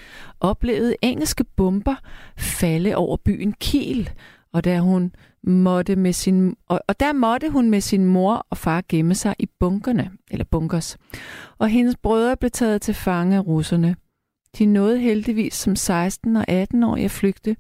oplevede 0.40 0.96
engelske 1.02 1.44
bomber 1.44 1.94
falde 2.36 2.96
over 2.96 3.16
byen 3.16 3.52
Kiel, 3.52 4.10
og 4.52 4.64
der 4.64 4.80
hun 4.80 5.12
måtte 5.46 5.96
med 5.96 6.12
sin 6.12 6.56
og, 6.68 6.80
og 6.88 7.00
der 7.00 7.12
måtte 7.12 7.50
hun 7.50 7.70
med 7.70 7.80
sin 7.80 8.04
mor 8.04 8.46
og 8.50 8.58
far 8.58 8.84
gemme 8.88 9.14
sig 9.14 9.34
i 9.38 9.46
bunkerne 9.46 10.12
eller 10.30 10.44
bunkers. 10.44 10.96
Og 11.58 11.68
hendes 11.68 11.96
brødre 11.96 12.36
blev 12.36 12.50
taget 12.50 12.82
til 12.82 12.94
fange 12.94 13.36
af 13.36 13.46
russerne. 13.46 13.96
De 14.58 14.66
nåede 14.66 14.98
heldigvis 14.98 15.54
som 15.54 15.76
16 15.76 16.36
og 16.36 16.44
18 16.48 16.82
år 16.82 17.04
at 17.04 17.10
flygte. 17.10 17.56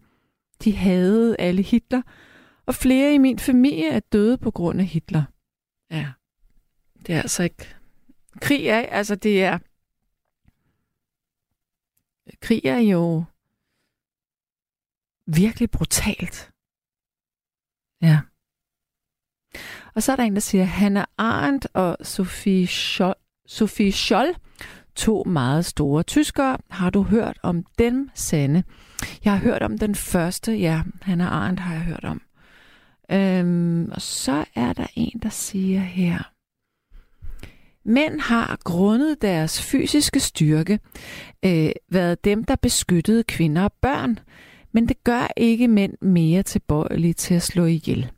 De 0.64 0.76
havde 0.76 1.36
alle 1.38 1.62
Hitler, 1.62 2.02
og 2.66 2.74
flere 2.74 3.14
i 3.14 3.18
min 3.18 3.38
familie 3.38 3.88
er 3.88 4.00
døde 4.00 4.38
på 4.38 4.50
grund 4.50 4.80
af 4.80 4.86
Hitler. 4.86 5.22
Ja, 5.90 6.06
det 7.06 7.14
er 7.14 7.22
altså 7.22 7.42
ikke... 7.42 7.74
Krig 8.40 8.66
er, 8.66 8.78
altså 8.80 9.14
det 9.14 9.44
er... 9.44 9.58
Krig 12.40 12.64
er 12.64 12.78
jo 12.78 13.24
virkelig 15.26 15.70
brutalt. 15.70 16.53
Ja. 18.04 18.20
Og 19.94 20.02
så 20.02 20.12
er 20.12 20.16
der 20.16 20.22
en, 20.22 20.34
der 20.34 20.40
siger, 20.40 20.64
Hannah 20.64 21.04
Arendt 21.18 21.66
og 21.74 21.96
Sophie 22.02 22.66
Scholl, 22.66 23.14
Sophie 23.46 23.92
Scholl, 23.92 24.34
to 24.94 25.24
meget 25.26 25.64
store 25.64 26.02
tyskere. 26.02 26.58
Har 26.70 26.90
du 26.90 27.02
hørt 27.02 27.38
om 27.42 27.64
dem, 27.78 28.10
Sande? 28.14 28.62
Jeg 29.24 29.32
har 29.32 29.40
hørt 29.40 29.62
om 29.62 29.78
den 29.78 29.94
første, 29.94 30.52
ja, 30.52 30.82
Hannah 31.02 31.32
Arendt 31.32 31.60
har 31.60 31.74
jeg 31.74 31.82
hørt 31.82 32.04
om. 32.04 32.22
Øhm, 33.10 33.90
og 33.92 34.02
så 34.02 34.44
er 34.54 34.72
der 34.72 34.86
en, 34.94 35.20
der 35.22 35.28
siger 35.28 35.80
her, 35.80 36.30
Mænd 37.86 38.20
har 38.20 38.58
grundet 38.64 39.22
deres 39.22 39.62
fysiske 39.62 40.20
styrke 40.20 40.80
øh, 41.44 41.70
været 41.90 42.24
dem, 42.24 42.44
der 42.44 42.56
beskyttede 42.56 43.22
kvinder 43.22 43.62
og 43.62 43.72
børn, 43.72 44.18
men 44.74 44.88
det 44.88 45.04
gør 45.04 45.32
ikke 45.36 45.68
mænd 45.68 45.94
mere 46.00 46.42
tilbøjelige 46.42 47.12
til 47.12 47.34
at 47.34 47.42
slå 47.42 47.64
ihjel. 47.64 48.10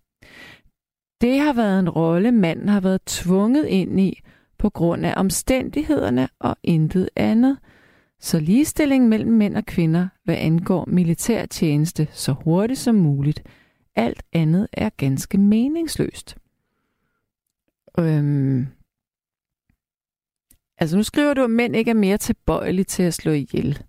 Det 1.21 1.39
har 1.41 1.53
været 1.53 1.81
en 1.81 1.89
rolle, 1.91 2.33
manden 2.33 2.69
har 2.69 2.81
været 2.81 3.01
tvunget 3.07 3.67
ind 3.67 4.01
i 4.01 4.21
på 4.59 4.71
grund 4.71 5.07
af 5.07 5.15
omstændighederne 5.17 6.29
og 6.39 6.57
intet 6.63 7.09
andet. 7.17 7.59
Så 8.21 8.41
ligestilling 8.41 9.09
mellem 9.09 9.33
mænd 9.33 9.57
og 9.57 9.65
kvinder, 9.65 10.09
hvad 10.25 10.37
angår 10.37 10.85
militærtjeneste, 10.89 12.09
så 12.13 12.33
hurtigt 12.33 12.81
som 12.81 12.95
muligt. 12.95 13.43
Alt 13.97 14.23
andet 14.33 14.69
er 14.73 14.91
ganske 14.97 15.39
meningsløst. 15.39 16.37
Øhm, 17.99 18.67
Altså 20.79 20.97
nu 20.97 21.03
skriver 21.03 21.35
du, 21.35 21.45
at 21.45 21.51
mænd 21.51 21.77
ikke 21.77 21.91
er 21.91 21.95
mere 21.95 22.19
tilbøjelige 22.19 22.85
til 22.85 23.03
at 23.03 23.15
slå 23.15 23.33
ihjel. 23.33 23.83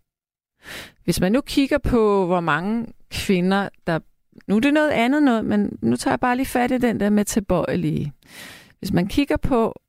Hvis 1.03 1.19
man 1.19 1.31
nu 1.31 1.41
kigger 1.41 1.77
på, 1.77 2.25
hvor 2.25 2.39
mange 2.39 2.85
kvinder, 3.11 3.69
der... 3.87 3.99
Nu 4.47 4.55
er 4.55 4.59
det 4.59 4.73
noget 4.73 4.89
andet 4.89 5.23
noget, 5.23 5.45
men 5.45 5.77
nu 5.81 5.95
tager 5.95 6.13
jeg 6.13 6.19
bare 6.19 6.35
lige 6.35 6.45
fat 6.45 6.71
i 6.71 6.77
den 6.77 6.99
der 6.99 7.09
med 7.09 7.25
tilbøjelige. 7.25 8.13
Hvis 8.79 8.93
man 8.93 9.07
kigger 9.07 9.37
på 9.37 9.81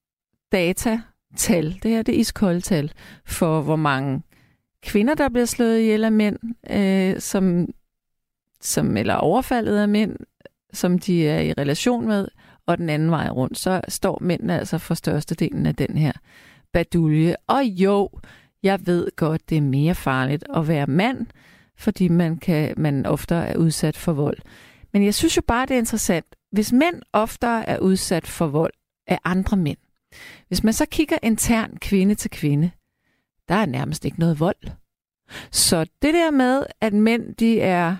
data, 0.52 1.00
tal, 1.36 1.78
det 1.82 1.90
her 1.90 2.02
det 2.02 2.14
er 2.14 2.18
iskolde 2.18 2.60
tal, 2.60 2.92
for 3.26 3.60
hvor 3.60 3.76
mange 3.76 4.22
kvinder, 4.82 5.14
der 5.14 5.28
bliver 5.28 5.44
slået 5.44 5.80
ihjel 5.80 6.04
af 6.04 6.12
mænd, 6.12 6.38
øh, 6.70 7.20
som, 7.20 7.66
som, 8.60 8.96
eller 8.96 9.14
overfaldet 9.14 9.76
af 9.78 9.88
mænd, 9.88 10.16
som 10.72 10.98
de 10.98 11.28
er 11.28 11.40
i 11.40 11.52
relation 11.52 12.06
med, 12.06 12.28
og 12.66 12.78
den 12.78 12.88
anden 12.88 13.10
vej 13.10 13.28
rundt, 13.28 13.58
så 13.58 13.80
står 13.88 14.18
mændene 14.20 14.58
altså 14.58 14.78
for 14.78 14.94
størstedelen 14.94 15.66
af 15.66 15.74
den 15.74 15.98
her 15.98 16.12
badulje. 16.72 17.36
Og 17.46 17.64
jo, 17.64 18.10
jeg 18.62 18.86
ved 18.86 19.08
godt, 19.16 19.50
det 19.50 19.58
er 19.58 19.62
mere 19.62 19.94
farligt 19.94 20.44
at 20.56 20.68
være 20.68 20.86
mand, 20.86 21.26
fordi 21.76 22.08
man, 22.08 22.36
kan, 22.36 22.74
man 22.76 23.06
ofte 23.06 23.34
er 23.34 23.56
udsat 23.56 23.96
for 23.96 24.12
vold. 24.12 24.38
Men 24.92 25.04
jeg 25.04 25.14
synes 25.14 25.36
jo 25.36 25.42
bare, 25.46 25.66
det 25.66 25.74
er 25.74 25.78
interessant. 25.78 26.26
Hvis 26.52 26.72
mænd 26.72 27.02
oftere 27.12 27.68
er 27.68 27.78
udsat 27.78 28.26
for 28.26 28.46
vold 28.46 28.72
af 29.06 29.18
andre 29.24 29.56
mænd, 29.56 29.78
hvis 30.48 30.64
man 30.64 30.72
så 30.72 30.86
kigger 30.86 31.18
intern 31.22 31.76
kvinde 31.80 32.14
til 32.14 32.30
kvinde, 32.30 32.70
der 33.48 33.54
er 33.54 33.66
nærmest 33.66 34.04
ikke 34.04 34.20
noget 34.20 34.40
vold. 34.40 34.56
Så 35.50 35.84
det 36.02 36.14
der 36.14 36.30
med, 36.30 36.62
at 36.80 36.92
mænd 36.92 37.34
de 37.34 37.60
er 37.60 37.96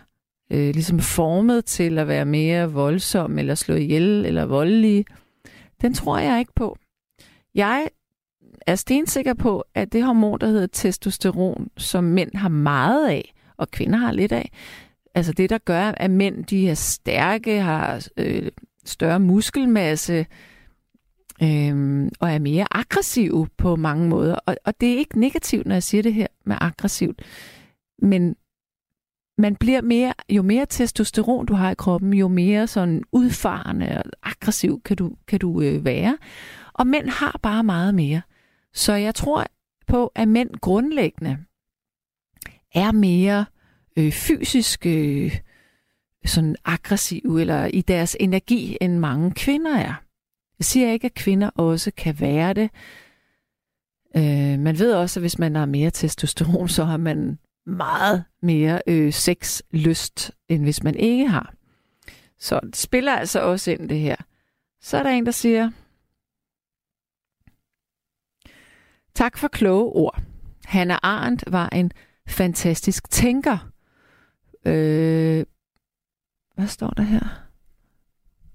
øh, 0.51 0.75
ligesom 0.75 1.01
formet 1.01 1.65
til 1.65 1.99
at 1.99 2.09
være 2.09 2.25
mere 2.25 2.73
voldsomme, 2.73 3.41
eller 3.41 3.55
slå 3.55 3.75
ihjel, 3.75 4.27
eller 4.27 4.45
voldelige, 4.45 5.05
den 5.81 5.95
tror 5.95 6.19
jeg 6.19 6.39
ikke 6.39 6.55
på. 6.57 6.79
Jeg 7.55 7.89
er 8.67 8.75
stensikker 8.75 9.35
på, 9.35 9.65
at 9.75 9.93
det 9.93 10.05
hormon, 10.05 10.41
der 10.41 10.47
hedder 10.47 10.67
testosteron, 10.67 11.69
som 11.77 12.05
mænd 12.05 12.35
har 12.35 12.49
meget 12.49 13.09
af, 13.09 13.35
og 13.57 13.71
kvinder 13.71 13.99
har 13.99 14.13
lidt 14.13 14.33
af, 14.33 14.51
altså 15.15 15.33
det, 15.33 15.51
der 15.51 15.59
gør, 15.59 15.93
at 15.97 16.11
mænd 16.11 16.45
de 16.45 16.71
er 16.71 16.75
stærke, 16.75 17.61
har 17.61 18.09
øh, 18.17 18.51
større 18.85 19.21
muskelmasse, 19.21 20.27
øhm, 21.43 22.11
og 22.21 22.31
er 22.31 22.39
mere 22.39 22.67
aggressiv 22.71 23.47
på 23.57 23.77
mange 23.77 24.09
måder. 24.09 24.35
Og, 24.35 24.57
og 24.65 24.81
det 24.81 24.93
er 24.93 24.99
ikke 24.99 25.21
negativt, 25.21 25.67
når 25.67 25.75
jeg 25.75 25.83
siger 25.83 26.03
det 26.03 26.15
her 26.15 26.27
med 26.47 26.57
aggressivt, 26.61 27.23
men 28.03 28.37
man 29.39 29.57
bliver 29.57 29.83
mere, 29.83 30.13
jo 30.29 30.43
mere 30.43 30.67
testosteron 30.67 31.47
du 31.47 31.55
har 31.55 31.71
i 31.71 31.75
kroppen, 31.75 32.15
jo 32.15 32.29
mere 32.29 32.67
sådan 32.67 33.03
udfarende 33.13 34.03
og 34.05 34.05
aggressiv 34.23 34.81
kan 34.85 34.97
du, 34.97 35.13
kan 35.29 35.39
du 35.39 35.61
øh, 35.61 35.85
være. 35.85 36.19
Og 36.73 36.87
mænd 36.87 37.09
har 37.09 37.41
bare 37.43 37.65
meget 37.65 37.95
mere. 37.95 38.21
Så 38.75 38.93
jeg 38.93 39.15
tror 39.15 39.47
på, 39.87 40.13
at 40.15 40.29
mænd 40.29 40.51
grundlæggende 40.61 41.39
er 42.75 42.93
mere 42.93 43.47
øh, 43.97 44.13
fysisk 44.13 44.87
øh, 44.87 45.39
sådan 46.25 46.57
aggressive 46.65 47.41
eller 47.41 47.65
i 47.65 47.81
deres 47.81 48.17
energi, 48.21 48.79
end 48.81 48.99
mange 48.99 49.31
kvinder 49.31 49.77
er. 49.77 49.95
Jeg 50.59 50.65
siger 50.65 50.93
ikke, 50.93 51.05
at 51.05 51.15
kvinder 51.15 51.51
også 51.51 51.91
kan 51.97 52.21
være 52.21 52.55
det. 52.55 52.71
Øh, 54.17 54.59
man 54.59 54.79
ved 54.79 54.95
også, 54.95 55.21
at 55.21 55.23
hvis 55.23 55.39
man 55.39 55.55
har 55.55 55.67
mere 55.67 55.91
testosteron, 55.91 56.69
så 56.69 56.85
har 56.85 56.97
man 56.97 57.39
meget 57.67 58.25
mere 58.43 58.83
øh, 58.87 59.13
sexlyst, 59.13 60.33
end 60.49 60.63
hvis 60.63 60.83
man 60.83 60.95
ikke 60.95 61.29
har. 61.29 61.55
Så 62.39 62.61
det 62.63 62.77
spiller 62.77 63.13
altså 63.13 63.41
også 63.41 63.71
ind 63.71 63.89
det 63.89 63.99
her. 63.99 64.17
Så 64.81 64.97
er 64.97 65.03
der 65.03 65.11
en, 65.11 65.27
der 65.27 65.33
siger, 65.33 65.71
Tak 69.19 69.39
for 69.39 69.49
kloge 69.49 69.93
ord. 69.93 70.23
Hannah 70.65 70.99
Arendt 71.03 71.45
var 71.47 71.69
en 71.69 71.93
fantastisk 72.29 73.11
tænker. 73.11 73.71
Øh, 74.65 75.45
hvad 76.55 76.67
står 76.67 76.91
der 76.91 77.03
her? 77.03 77.47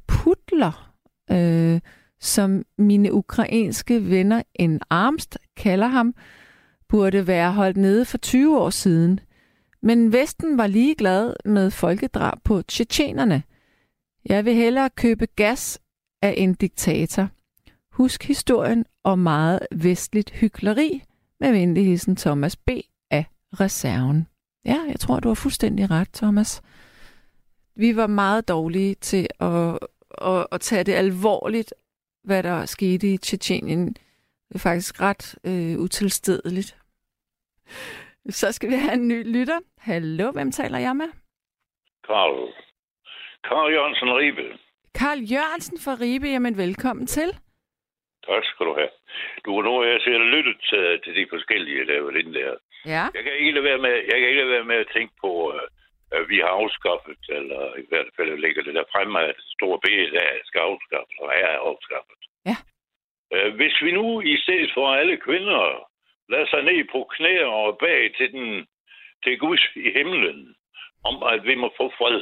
Putler, 0.07 0.93
øh, 1.31 1.79
som 2.19 2.63
mine 2.77 3.13
ukrainske 3.13 4.09
venner 4.09 4.43
en 4.55 4.81
Armst 4.89 5.37
kalder 5.57 5.87
ham, 5.87 6.15
burde 6.89 7.27
være 7.27 7.51
holdt 7.51 7.77
nede 7.77 8.05
for 8.05 8.17
20 8.17 8.59
år 8.59 8.69
siden. 8.69 9.19
Men 9.81 10.13
Vesten 10.13 10.57
var 10.57 10.67
ligeglad 10.67 11.33
med 11.45 11.71
folkedrab 11.71 12.37
på 12.43 12.61
tjetjenerne. 12.61 13.43
Jeg 14.25 14.45
vil 14.45 14.55
hellere 14.55 14.89
købe 14.89 15.25
gas 15.35 15.79
af 16.21 16.33
en 16.37 16.53
diktator. 16.53 17.29
Husk 17.91 18.23
historien 18.23 18.85
om 19.03 19.19
meget 19.19 19.59
vestligt 19.71 20.31
hykleri 20.31 21.03
med 21.39 21.51
venligheden 21.51 22.15
Thomas 22.15 22.55
B. 22.55 22.69
af 23.11 23.25
reserven. 23.59 24.27
Ja, 24.65 24.79
jeg 24.87 24.99
tror, 24.99 25.19
du 25.19 25.27
har 25.27 25.35
fuldstændig 25.35 25.91
ret, 25.91 26.09
Thomas. 26.13 26.61
Vi 27.75 27.95
var 27.95 28.07
meget 28.07 28.47
dårlige 28.47 28.95
til 28.95 29.27
at, 29.39 29.79
at, 30.21 30.47
at 30.51 30.61
tage 30.61 30.83
det 30.83 30.93
alvorligt, 30.93 31.73
hvad 32.23 32.43
der 32.43 32.65
skete 32.65 33.13
i 33.13 33.17
Tjetjenien. 33.17 33.87
Det 34.49 34.55
er 34.55 34.59
faktisk 34.59 35.01
ret 35.01 35.35
øh, 35.43 35.79
utilstedeligt. 35.79 36.77
Så 38.29 38.51
skal 38.51 38.69
vi 38.69 38.75
have 38.75 38.93
en 38.93 39.07
ny 39.07 39.33
lytter. 39.33 39.59
Hallo, 39.77 40.31
hvem 40.31 40.51
taler 40.51 40.77
jeg 40.77 40.95
med? 40.95 41.07
Karl. 42.07 42.53
Karl 43.43 43.73
Jørgensen 43.73 44.07
Ribe. 44.07 44.57
Karl 44.95 45.19
Jørgensen 45.19 45.79
fra 45.79 45.97
Ribe, 46.01 46.27
jamen 46.27 46.57
velkommen 46.57 47.07
til. 47.07 47.39
Tak 48.27 48.43
skal 48.45 48.65
du 48.65 48.73
have. 48.81 48.93
Du 49.45 49.49
kan 49.55 49.63
nu, 49.63 49.83
jeg 49.83 50.01
ser 50.01 50.17
lyttet 50.35 50.57
til, 50.69 51.01
til 51.03 51.13
de 51.15 51.25
forskellige, 51.29 51.85
der 51.85 52.01
var 52.01 52.11
inde 52.11 52.33
der. 52.39 52.55
Ja. 52.85 53.03
Jeg 53.15 53.23
kan 53.23 53.33
ikke 53.39 53.51
lade 53.51 53.63
være 53.69 53.81
med, 53.85 53.95
jeg 54.09 54.17
kan 54.17 54.27
ikke 54.29 54.41
lade 54.41 54.55
være 54.57 54.69
med 54.71 54.75
at 54.75 54.91
tænke 54.95 55.13
på, 55.23 55.31
øh, 55.55 55.67
at 56.17 56.29
vi 56.29 56.37
har 56.43 56.51
afskaffet, 56.61 57.21
eller 57.37 57.61
i 57.83 57.85
hvert 57.89 58.11
fald 58.15 58.37
ligger 58.37 58.63
det 58.63 58.75
der 58.75 58.91
fremme, 58.91 59.19
at 59.19 59.35
store 59.55 59.79
der 60.17 60.29
skal 60.49 60.59
afskaffes, 60.59 61.17
og 61.19 61.29
er 61.35 61.57
afskaffet. 61.69 62.21
Ja. 62.49 62.57
Øh, 63.33 63.55
Hvis 63.55 63.75
vi 63.81 63.91
nu 63.91 64.21
i 64.21 64.37
stedet 64.43 64.71
for 64.73 64.85
alle 64.99 65.17
kvinder 65.17 65.89
lader 66.29 66.47
sig 66.49 66.61
ned 66.63 66.85
på 66.91 66.99
knæ 67.15 67.43
og 67.43 67.77
bag 67.77 68.13
til 68.17 68.31
den 68.31 68.67
til 69.23 69.39
Gud 69.39 69.57
i 69.75 69.91
himlen, 69.97 70.55
om 71.03 71.23
at 71.23 71.41
vi 71.49 71.55
må 71.55 71.73
få 71.77 71.85
fred. 71.97 72.21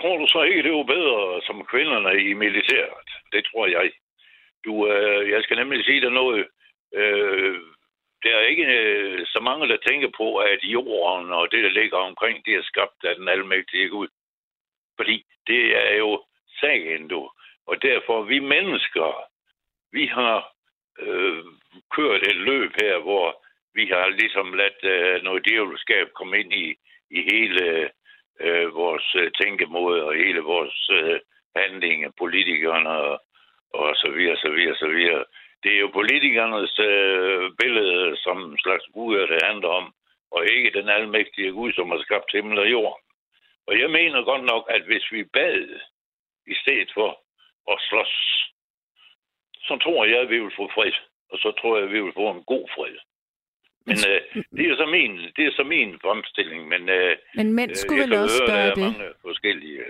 Tror 0.00 0.16
du 0.18 0.26
så 0.26 0.42
ikke, 0.42 0.62
det 0.62 0.72
var 0.72 0.82
bedre 0.82 1.42
som 1.46 1.66
kvinderne 1.72 2.12
i 2.28 2.32
militæret? 2.32 3.08
Det 3.32 3.44
tror 3.44 3.66
jeg. 3.66 3.90
Du, 4.64 4.88
øh, 4.92 5.30
jeg 5.30 5.42
skal 5.42 5.56
nemlig 5.56 5.84
sige 5.84 6.00
dig 6.00 6.10
noget. 6.10 6.46
Øh, 6.94 7.60
der 8.22 8.36
er 8.36 8.40
ikke 8.40 8.66
øh, 8.66 9.26
så 9.26 9.40
mange, 9.40 9.68
der 9.68 9.76
tænker 9.76 10.10
på, 10.16 10.36
at 10.36 10.58
jorden 10.62 11.32
og 11.32 11.52
det, 11.52 11.64
der 11.64 11.70
ligger 11.70 11.98
omkring, 11.98 12.44
det 12.46 12.54
er 12.54 12.62
skabt 12.62 13.04
af 13.04 13.16
den 13.16 13.28
almægtige 13.28 13.88
Gud. 13.88 14.08
Fordi 14.96 15.24
det 15.46 15.76
er 15.76 15.96
jo 15.96 16.24
sagen, 16.60 17.08
du. 17.08 17.30
Og 17.66 17.82
derfor, 17.82 18.22
vi 18.22 18.38
mennesker, 18.38 19.24
vi 19.92 20.06
har 20.06 20.52
øh, 20.98 21.44
kørt 21.96 22.22
et 22.22 22.36
løb 22.36 22.72
her, 22.80 22.98
hvor 22.98 23.44
vi 23.74 23.86
har 23.86 24.08
ligesom 24.08 24.54
ladt 24.54 24.80
øh, 24.82 25.22
noget 25.22 25.44
djævelskab 25.46 26.06
komme 26.12 26.40
ind 26.40 26.52
i, 26.52 26.76
i 27.10 27.20
hele 27.32 27.90
øh, 28.40 28.74
vores 28.74 29.14
øh, 29.14 29.30
tænkemåde 29.40 30.04
og 30.04 30.14
hele 30.14 30.40
vores 30.40 30.90
øh, 30.90 31.20
handlinger, 31.56 32.10
politikerne 32.18 32.90
og, 32.90 33.20
og 33.72 33.96
så 33.96 34.08
videre, 34.16 34.36
så 34.36 34.50
videre, 34.56 34.76
så 34.76 34.88
videre. 34.88 35.24
Det 35.62 35.74
er 35.74 35.80
jo 35.80 35.96
politikernes 36.00 36.78
øh, 36.78 37.50
billede 37.60 38.16
som 38.16 38.56
slags 38.58 38.84
guder, 38.94 39.26
det 39.26 39.40
handler 39.42 39.68
om, 39.68 39.94
og 40.30 40.46
ikke 40.46 40.78
den 40.78 40.88
almægtige 40.88 41.52
Gud, 41.52 41.72
som 41.72 41.90
har 41.90 42.00
skabt 42.02 42.32
himmel 42.32 42.58
og 42.58 42.70
jord. 42.70 43.00
Og 43.66 43.80
jeg 43.80 43.90
mener 43.90 44.24
godt 44.30 44.44
nok, 44.44 44.64
at 44.70 44.82
hvis 44.82 45.12
vi 45.12 45.24
bad 45.24 45.68
i 46.46 46.54
stedet 46.62 46.90
for 46.94 47.10
at 47.72 47.78
slås, 47.88 48.14
så 49.68 49.78
tror 49.82 50.04
jeg, 50.04 50.18
at 50.20 50.30
vi 50.30 50.38
vil 50.40 50.52
få 50.56 50.70
fred. 50.74 50.92
Og 51.30 51.38
så 51.38 51.52
tror 51.60 51.76
jeg, 51.76 51.84
at 51.86 51.92
vi 51.92 52.00
vil 52.02 52.12
få 52.12 52.30
en 52.30 52.44
god 52.44 52.68
fred. 52.74 52.96
Men 53.88 53.96
øh, 54.10 54.20
det 54.56 54.64
er 54.70 54.76
så 54.76 54.86
min, 54.96 55.12
det 55.36 55.44
er 55.46 55.52
så 55.52 55.64
min 55.64 55.98
fremstilling, 56.02 56.68
men 56.68 56.88
øh, 56.88 57.16
Men 57.34 57.52
mænd 57.52 57.70
øh, 57.70 57.76
skulle 57.76 58.00
jeg 58.00 58.10
vel 58.10 58.18
også 58.18 58.42
høre, 58.42 58.56
gøre 58.56 58.70
det? 58.70 58.78
mange 58.78 59.08
forskellige. 59.22 59.82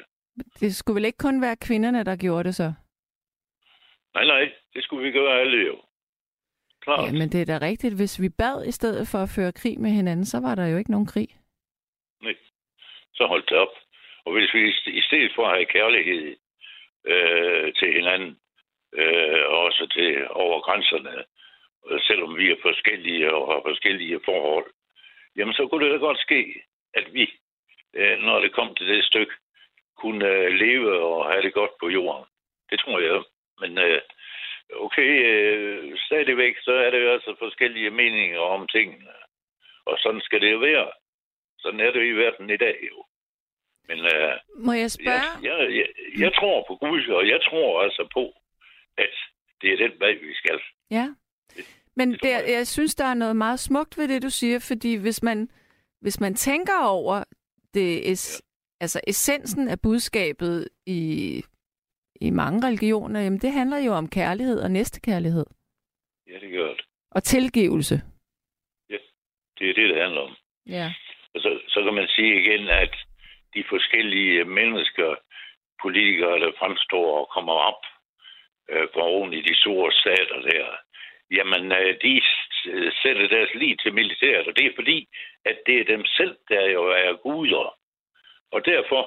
Det 0.60 0.76
skulle 0.76 0.94
vel 0.94 1.04
ikke 1.04 1.18
kun 1.18 1.42
være 1.42 1.56
kvinderne, 1.56 2.04
der 2.04 2.16
gjorde 2.16 2.44
det 2.44 2.54
så? 2.54 2.72
Nej, 4.16 4.24
nej, 4.24 4.52
det 4.74 4.84
skulle 4.84 5.02
vi 5.06 5.12
gøre 5.18 5.40
alle 5.40 5.66
jo. 5.66 5.76
Klart. 6.80 7.06
Ja, 7.06 7.12
men 7.12 7.28
det 7.32 7.40
er 7.40 7.58
da 7.58 7.66
rigtigt. 7.66 7.94
Hvis 7.96 8.20
vi 8.22 8.28
bad 8.28 8.66
i 8.66 8.72
stedet 8.72 9.08
for 9.12 9.18
at 9.18 9.32
føre 9.36 9.52
krig 9.52 9.80
med 9.80 9.90
hinanden, 9.90 10.26
så 10.26 10.38
var 10.40 10.54
der 10.54 10.66
jo 10.66 10.76
ikke 10.76 10.90
nogen 10.90 11.06
krig. 11.06 11.28
så 13.14 13.26
hold 13.26 13.42
det 13.42 13.58
op. 13.64 13.74
Og 14.24 14.32
hvis 14.32 14.54
vi 14.54 14.62
i 14.86 15.02
stedet 15.08 15.32
for 15.34 15.46
at 15.46 15.54
have 15.56 15.66
kærlighed 15.66 16.36
øh, 17.04 17.74
til 17.74 17.92
hinanden, 17.92 18.38
øh, 18.92 19.42
og 19.52 19.58
også 19.68 19.86
til 19.96 20.28
over 20.30 20.60
grænserne, 20.60 21.24
øh, 21.88 22.00
selvom 22.00 22.36
vi 22.36 22.50
er 22.50 22.56
forskellige 22.62 23.34
og 23.34 23.52
har 23.52 23.60
forskellige 23.70 24.20
forhold, 24.24 24.70
jamen 25.36 25.54
så 25.54 25.66
kunne 25.66 25.84
det 25.84 25.92
da 25.92 25.98
godt 25.98 26.18
ske, 26.18 26.62
at 26.94 27.06
vi, 27.12 27.24
øh, 27.94 28.18
når 28.18 28.40
det 28.40 28.52
kom 28.52 28.74
til 28.74 28.86
det 28.88 29.04
stykke, 29.04 29.32
kunne 29.96 30.26
øh, 30.28 30.52
leve 30.52 31.02
og 31.04 31.30
have 31.30 31.42
det 31.42 31.54
godt 31.54 31.70
på 31.80 31.88
jorden. 31.88 32.24
Det 32.70 32.80
tror 32.80 33.00
jeg. 33.00 33.22
Men 33.66 33.78
øh, 33.78 34.00
okay, 34.86 35.10
øh, 35.30 35.98
stadigvæk 36.06 36.54
så 36.60 36.72
er 36.72 36.90
det 36.90 37.00
jo 37.04 37.12
altså 37.12 37.34
forskellige 37.38 37.90
meninger 37.90 38.38
om 38.38 38.68
tingene. 38.68 39.10
Og 39.86 39.96
sådan 39.98 40.20
skal 40.20 40.40
det 40.40 40.52
jo 40.52 40.58
være. 40.58 40.90
Sådan 41.58 41.80
er 41.80 41.90
det 41.92 42.06
i 42.06 42.12
verden 42.22 42.50
i 42.50 42.56
dag 42.56 42.76
jo. 42.92 43.04
Men 43.88 43.98
øh, 43.98 44.32
Må 44.66 44.72
jeg 44.72 44.80
jeg, 44.80 44.90
spørge? 44.90 45.30
jeg, 45.42 45.76
jeg, 45.78 45.86
jeg 46.18 46.32
tror 46.34 46.64
på 46.68 46.76
Gud, 46.76 47.08
og 47.08 47.28
jeg 47.28 47.40
tror 47.48 47.82
altså 47.82 48.08
på, 48.14 48.24
at 48.98 49.14
det 49.60 49.72
er 49.72 49.76
den 49.76 50.00
vej, 50.00 50.12
vi 50.12 50.34
skal. 50.34 50.60
Ja. 50.90 51.06
Men 51.96 52.12
Det 52.12 52.22
der, 52.22 52.38
jeg. 52.38 52.50
jeg 52.50 52.66
synes, 52.66 52.94
der 52.94 53.04
er 53.04 53.14
noget 53.14 53.36
meget 53.36 53.60
smukt 53.60 53.98
ved 53.98 54.08
det, 54.08 54.22
du 54.22 54.30
siger, 54.30 54.58
fordi 54.58 54.94
hvis 54.96 55.22
man, 55.22 55.48
hvis 56.00 56.20
man 56.20 56.34
tænker 56.34 56.78
over 56.84 57.24
det, 57.74 58.10
es, 58.10 58.42
ja. 58.42 58.84
altså 58.84 59.00
essensen 59.06 59.68
af 59.68 59.80
budskabet 59.82 60.68
i, 60.86 61.42
i 62.20 62.30
mange 62.30 62.66
religioner, 62.66 63.20
jamen 63.20 63.38
det 63.38 63.52
handler 63.52 63.78
jo 63.78 63.92
om 63.92 64.08
kærlighed 64.08 64.60
og 64.62 64.70
næstekærlighed 64.70 65.46
Ja, 66.26 66.38
det 66.40 66.50
gør 66.52 66.68
det. 66.68 66.84
og 67.10 67.22
tilgivelse. 67.22 68.02
Det 69.58 69.70
er 69.70 69.74
det, 69.74 69.88
det 69.88 70.02
handler 70.02 70.20
om. 70.20 70.36
Ja. 70.66 70.86
Og 71.34 71.40
så, 71.40 71.60
så 71.68 71.82
kan 71.84 71.94
man 71.94 72.08
sige 72.08 72.40
igen, 72.42 72.68
at 72.68 72.94
de 73.54 73.64
forskellige 73.68 74.44
mennesker, 74.44 75.14
politikere, 75.82 76.40
der 76.40 76.52
fremstår 76.58 77.20
og 77.20 77.28
kommer 77.34 77.52
op 77.52 77.82
øh, 78.70 78.88
på 78.94 79.00
oven 79.00 79.32
i 79.32 79.40
de 79.42 79.54
store 79.56 79.92
stater 79.92 80.40
der, 80.50 80.66
jamen 81.30 81.72
øh, 81.72 81.94
de 82.02 82.22
sætter 83.02 83.28
deres 83.28 83.54
liv 83.54 83.76
til 83.76 83.94
militæret, 83.94 84.46
og 84.48 84.56
det 84.56 84.66
er 84.66 84.74
fordi, 84.74 85.08
at 85.44 85.58
det 85.66 85.80
er 85.80 85.84
dem 85.84 86.04
selv, 86.04 86.36
der 86.48 86.64
jo 86.76 86.82
er 86.86 87.16
guder. 87.22 87.74
Og 88.52 88.64
derfor 88.64 89.02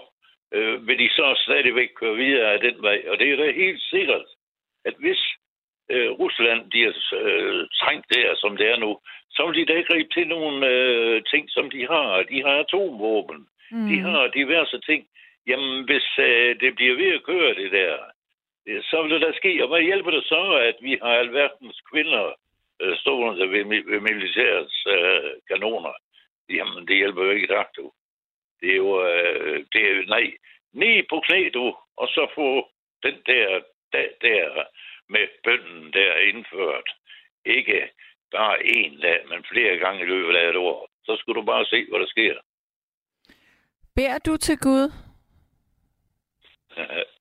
øh, 0.54 0.88
vil 0.88 1.00
de 1.00 1.10
så 1.10 1.42
stadigvæk 1.46 1.90
køre 1.96 2.16
videre 2.16 2.54
af 2.54 2.60
den 2.60 2.82
vej. 2.82 3.04
Og 3.08 3.20
det 3.20 3.32
er 3.32 3.38
da 3.38 3.52
helt 3.52 3.82
sikkert, 3.82 4.26
at 4.86 4.94
hvis 5.00 5.22
øh, 5.90 6.12
Rusland 6.12 6.72
de 6.72 6.84
er 6.84 6.94
øh, 7.14 7.68
trængt 7.82 8.06
der, 8.16 8.36
som 8.36 8.58
det 8.58 8.68
er 8.72 8.78
nu, 8.78 9.00
så 9.30 9.46
vil 9.46 9.56
de 9.60 9.74
da 9.74 9.82
gribe 9.82 10.10
til 10.14 10.28
nogle 10.28 10.68
øh, 10.68 11.24
ting, 11.24 11.50
som 11.50 11.70
de 11.70 11.88
har. 11.88 12.24
De 12.24 12.44
har 12.44 12.56
atomvåben. 12.60 13.48
Mm. 13.72 13.88
De 13.90 14.00
har 14.00 14.28
diverse 14.28 14.80
ting. 14.80 15.08
Jamen, 15.48 15.84
hvis 15.84 16.08
øh, 16.20 16.60
det 16.60 16.76
bliver 16.76 16.96
ved 16.96 17.12
at 17.14 17.24
køre 17.24 17.54
det 17.56 17.72
der, 17.72 17.98
øh, 18.68 18.82
så 18.84 19.02
vil 19.02 19.12
det 19.12 19.22
da 19.22 19.32
ske. 19.32 19.64
Og 19.64 19.68
hvad 19.70 19.82
hjælper 19.82 20.12
det 20.12 20.24
så, 20.24 20.44
at 20.70 20.76
vi 20.82 21.00
har 21.04 21.14
alverdens 21.14 21.82
kvinder 21.92 22.34
øh, 22.82 22.98
stående 22.98 23.52
ved, 23.52 23.64
ved 23.92 24.00
militærets 24.00 24.88
øh, 24.88 25.32
kanoner? 25.48 25.94
Jamen, 26.50 26.88
det 26.88 26.96
hjælper 26.96 27.24
jo 27.24 27.32
ikke 27.32 27.60
ret, 27.60 27.74
du. 27.78 27.92
Det 28.62 28.70
er 28.72 28.76
jo, 28.76 29.08
øh, 29.08 29.66
det 29.74 29.82
er, 29.90 30.06
nej, 30.16 30.26
ned 30.74 31.04
på 31.10 31.22
knæ, 31.26 31.50
du, 31.54 31.76
og 31.98 32.08
så 32.08 32.28
få 32.36 32.68
den 33.04 33.16
der, 33.26 33.62
der, 33.94 34.08
der 34.22 34.64
med 35.10 35.28
bønden 35.44 35.94
der 35.94 36.16
indført. 36.16 36.90
Ikke 37.46 37.90
bare 38.32 38.66
en 38.66 39.00
dag, 39.00 39.20
men 39.30 39.46
flere 39.52 39.78
gange 39.78 40.02
i 40.04 40.06
løbet 40.06 40.36
af 40.36 40.50
et 40.50 40.56
år. 40.56 40.90
Så 41.06 41.16
skulle 41.20 41.42
du 41.42 41.46
bare 41.46 41.66
se, 41.66 41.86
hvad 41.90 42.00
der 42.00 42.08
sker. 42.08 42.36
Beder 43.96 44.18
du 44.18 44.38
til 44.38 44.58
Gud? 44.58 44.92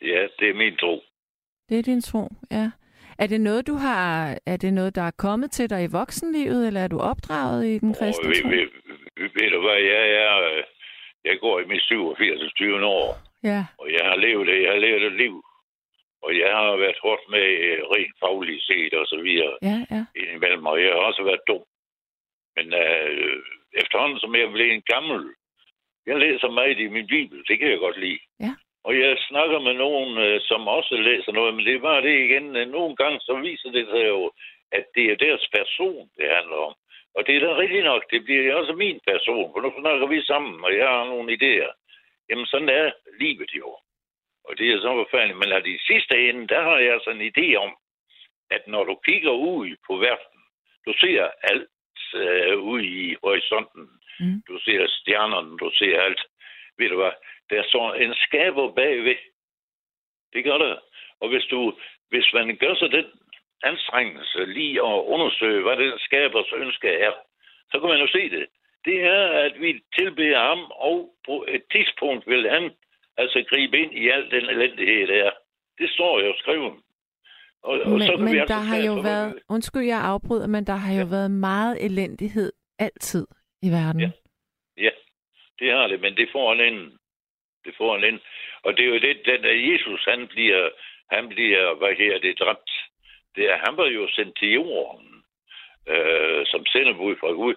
ja, 0.02 0.26
det 0.38 0.48
er 0.50 0.54
min 0.54 0.76
tro. 0.76 1.02
Det 1.68 1.78
er 1.78 1.82
din 1.82 2.02
tro, 2.02 2.28
ja. 2.50 2.70
Er 3.18 3.26
det 3.26 3.40
noget, 3.40 3.66
du 3.66 3.74
har, 3.74 4.38
er 4.46 4.56
det 4.56 4.72
noget, 4.72 4.94
der 4.94 5.02
er 5.02 5.10
kommet 5.10 5.50
til 5.50 5.70
dig 5.70 5.84
i 5.84 5.92
voksenlivet, 5.92 6.66
eller 6.66 6.80
er 6.80 6.88
du 6.88 6.98
opdraget 6.98 7.66
i 7.66 7.78
den 7.78 7.94
kristne 7.94 8.34
tro? 8.34 8.48
ved, 8.48 8.56
ved, 8.56 8.68
ved, 9.16 9.30
ved 9.34 9.50
du 9.50 9.60
hvad, 9.60 9.80
jeg 9.92 10.10
er... 10.10 10.62
Jeg 11.28 11.36
går 11.44 11.60
i 11.60 11.64
mit 11.64 11.82
87. 11.82 12.52
20. 12.52 12.84
år, 12.86 13.08
Ja, 13.50 13.60
og 13.80 13.86
jeg 13.96 14.04
har 14.10 14.16
levet 14.16 14.46
det. 14.46 14.62
Jeg 14.62 14.70
har 14.72 14.82
levet 14.86 15.02
et 15.02 15.16
liv. 15.24 15.34
Og 16.24 16.30
jeg 16.42 16.50
har 16.56 16.76
været 16.76 16.98
hårdt 17.02 17.24
med 17.34 17.46
øh, 17.66 17.78
rent 17.94 18.14
fagligt 18.22 18.64
set 18.68 18.94
og 19.00 19.06
så 19.06 19.18
videre 19.26 19.54
ja, 19.62 19.76
ja. 19.94 20.02
indimellem, 20.20 20.66
og 20.66 20.76
jeg 20.82 20.90
har 20.92 21.02
også 21.10 21.22
været 21.28 21.46
dum. 21.48 21.64
Men 22.56 22.66
øh, 22.82 23.36
efterhånden, 23.82 24.18
som 24.20 24.34
jeg 24.34 24.48
blev 24.52 24.68
en 24.70 24.84
gammel, 24.94 25.20
jeg 26.06 26.16
læser 26.24 26.50
meget 26.50 26.78
i 26.78 26.88
min 26.96 27.06
bibel, 27.06 27.38
det 27.48 27.58
kan 27.58 27.70
jeg 27.70 27.78
godt 27.78 28.00
lide. 28.00 28.20
Ja. 28.40 28.52
Og 28.84 28.92
jeg 29.00 29.16
snakker 29.28 29.58
med 29.58 29.74
nogen, 29.84 30.18
øh, 30.18 30.40
som 30.48 30.68
også 30.68 30.94
læser 31.08 31.32
noget, 31.32 31.54
men 31.54 31.64
det 31.66 31.74
er 31.74 31.88
bare 31.90 32.02
det 32.02 32.16
igen. 32.26 32.56
øh, 32.56 32.68
Nogle 32.76 32.96
gange 32.96 33.20
så 33.20 33.34
viser 33.48 33.70
det 33.70 33.86
sig 33.92 34.04
jo, 34.14 34.32
at 34.72 34.84
det 34.94 35.04
er 35.12 35.16
deres 35.26 35.44
person, 35.56 36.10
det 36.16 36.26
handler 36.36 36.58
om. 36.68 36.74
Og 37.18 37.26
det 37.26 37.36
er 37.36 37.40
da 37.40 37.56
rigtigt 37.56 37.84
nok, 37.84 38.10
det 38.10 38.24
bliver 38.24 38.54
også 38.54 38.72
min 38.72 39.00
person, 39.06 39.52
for 39.52 39.60
nu 39.60 39.70
snakker 39.80 40.06
vi 40.06 40.22
sammen, 40.22 40.64
og 40.64 40.76
jeg 40.76 40.88
har 40.88 41.04
nogle 41.04 41.32
idéer. 41.36 41.70
Jamen 42.28 42.46
sådan 42.46 42.68
er 42.68 42.92
livet 43.20 43.50
jo. 43.54 43.78
Og 44.44 44.58
det 44.58 44.66
er 44.70 44.78
så 44.80 44.90
forfærdeligt. 45.02 45.38
Men 45.38 45.66
i 45.66 45.78
sidste 45.78 46.28
ende, 46.28 46.46
der 46.46 46.62
har 46.62 46.78
jeg 46.78 46.92
altså 46.92 47.10
en 47.10 47.28
idé 47.30 47.54
om, 47.54 47.76
at 48.50 48.62
når 48.66 48.84
du 48.84 48.94
kigger 49.06 49.30
ud 49.30 49.76
på 49.86 49.96
verden, 49.96 50.40
du 50.86 50.92
ser 51.00 51.30
alt 51.42 51.68
øh, 52.14 52.58
ude 52.58 52.84
i 52.86 53.16
horisonten. 53.22 53.84
Mm. 54.20 54.42
Du 54.48 54.58
ser 54.64 54.86
stjernerne, 54.88 55.58
du 55.58 55.70
ser 55.74 56.00
alt. 56.00 56.22
Ved 56.78 56.88
du 56.88 56.96
hvad? 56.96 57.12
Der 57.50 57.62
står 57.68 57.94
en 57.94 58.14
skaber 58.14 58.72
bagved. 58.72 59.16
Det 60.32 60.44
gør 60.44 60.58
der. 60.58 60.76
Og 61.20 61.28
hvis, 61.28 61.44
du, 61.44 61.78
hvis 62.08 62.32
man 62.34 62.56
gør 62.56 62.74
sig 62.74 62.90
den 62.92 63.06
anstrengelse 63.62 64.44
lige 64.44 64.78
at 64.80 64.98
undersøge, 65.14 65.62
hvad 65.62 65.76
den 65.76 65.98
skabers 65.98 66.52
ønske 66.56 66.88
er, 66.88 67.12
så 67.70 67.80
kan 67.80 67.88
man 67.88 68.00
jo 68.00 68.06
se 68.06 68.30
det. 68.30 68.46
Det 68.84 69.04
er, 69.04 69.28
at 69.46 69.60
vi 69.60 69.80
tilbeder 69.98 70.38
ham, 70.38 70.60
og 70.70 71.14
på 71.26 71.44
et 71.48 71.62
tidspunkt 71.72 72.26
vil 72.26 72.50
han 72.50 72.70
altså 73.16 73.44
gribe 73.50 73.78
ind 73.78 73.92
i 73.92 74.08
al 74.08 74.30
den 74.30 74.44
elendighed, 74.50 75.06
der 75.06 75.24
er. 75.24 75.30
Det 75.78 75.90
står 75.90 76.20
jo 76.20 76.34
skrevet. 76.38 76.72
Og, 77.62 77.80
og 77.80 77.90
Men, 77.90 78.06
så 78.06 78.16
men 78.16 78.28
altså 78.28 78.54
der 78.54 78.60
har 78.60 78.76
tage 78.76 78.86
jo 78.86 78.94
været, 78.94 79.38
undskyld 79.48 79.82
jeg 79.82 80.00
afbryder, 80.00 80.46
men 80.46 80.66
der 80.66 80.72
har 80.84 81.00
jo 81.00 81.06
været 81.10 81.30
meget 81.30 81.84
elendighed 81.84 82.52
altid 82.78 83.26
i 83.62 83.68
verden. 83.70 84.00
Ja. 84.00 84.10
Ja, 84.76 84.90
det 85.58 85.72
har 85.72 85.86
det, 85.86 86.00
men 86.00 86.16
det 86.16 86.28
får 86.32 86.52
en 86.52 86.60
ende. 86.60 86.98
Det 87.64 87.74
får 87.78 87.96
en 87.96 88.04
ende. 88.04 88.20
Og 88.62 88.76
det 88.76 88.84
er 88.84 88.88
jo 88.88 88.98
det, 88.98 89.16
den 89.26 89.72
Jesus, 89.72 90.04
han 90.04 90.26
bliver, 90.28 90.70
han 91.10 91.28
bliver, 91.28 91.74
hvad 91.74 91.94
her 91.98 92.18
det, 92.18 92.38
dræbt. 92.38 92.70
Det 93.36 93.44
er, 93.50 93.56
han 93.66 93.76
var 93.76 93.86
jo 93.86 94.08
sendt 94.08 94.38
til 94.38 94.52
jorden, 94.52 95.24
øh, 95.88 96.46
som 96.46 96.66
sendebud 96.66 97.16
fra 97.20 97.30
Gud. 97.30 97.54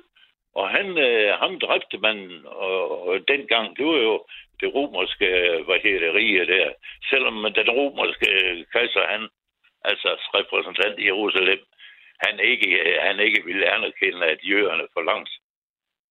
Og 0.56 0.70
han, 0.70 0.98
øh, 0.98 1.30
ham 1.42 1.60
dræbte 1.60 1.98
man, 1.98 2.42
og, 2.46 3.08
og 3.08 3.28
dengang, 3.28 3.78
det 3.78 3.86
var 3.86 3.98
jo 4.10 4.26
det 4.62 4.74
romerske, 4.74 5.28
hvad 5.66 5.80
hedder 5.84 6.00
det, 6.00 6.16
rige 6.16 6.46
der. 6.46 6.74
Selvom 7.10 7.54
den 7.54 7.70
romerske 7.70 8.30
øh, 8.32 8.66
kejser, 8.74 9.06
han, 9.08 9.30
altså 9.84 10.10
repræsentant 10.34 11.00
i 11.00 11.06
Jerusalem, 11.06 11.60
han 12.26 12.40
ikke, 12.40 12.98
han 13.00 13.20
ikke 13.20 13.46
ville 13.46 13.74
anerkende, 13.76 14.26
at 14.26 14.40
jøderne 14.44 14.88
for 14.94 15.02
langt 15.02 15.32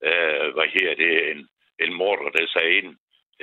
øh, 0.07 0.53
hvad 0.53 0.67
her 0.75 0.95
det, 0.95 1.31
en, 1.31 1.47
en 1.79 1.93
morder, 1.93 2.29
der 2.29 2.47
sagde 2.47 2.73
ind, 2.77 2.95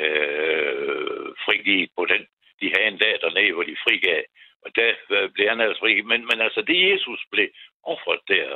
øh, 0.04 1.26
frigivet 1.44 1.90
på 1.96 2.06
den. 2.12 2.26
De 2.60 2.72
havde 2.74 2.88
en 2.88 2.98
dag 2.98 3.14
dernede, 3.20 3.52
hvor 3.52 3.62
de 3.62 3.82
frigav. 3.84 4.22
Og 4.64 4.70
der 4.76 4.92
øh, 5.10 5.30
blev 5.34 5.48
han 5.48 5.60
altså 5.60 5.80
frigivet. 5.80 6.06
Men, 6.12 6.20
men 6.30 6.40
altså, 6.40 6.60
det 6.62 6.90
Jesus 6.90 7.20
blev 7.32 7.48
offret 7.82 8.20
der, 8.28 8.48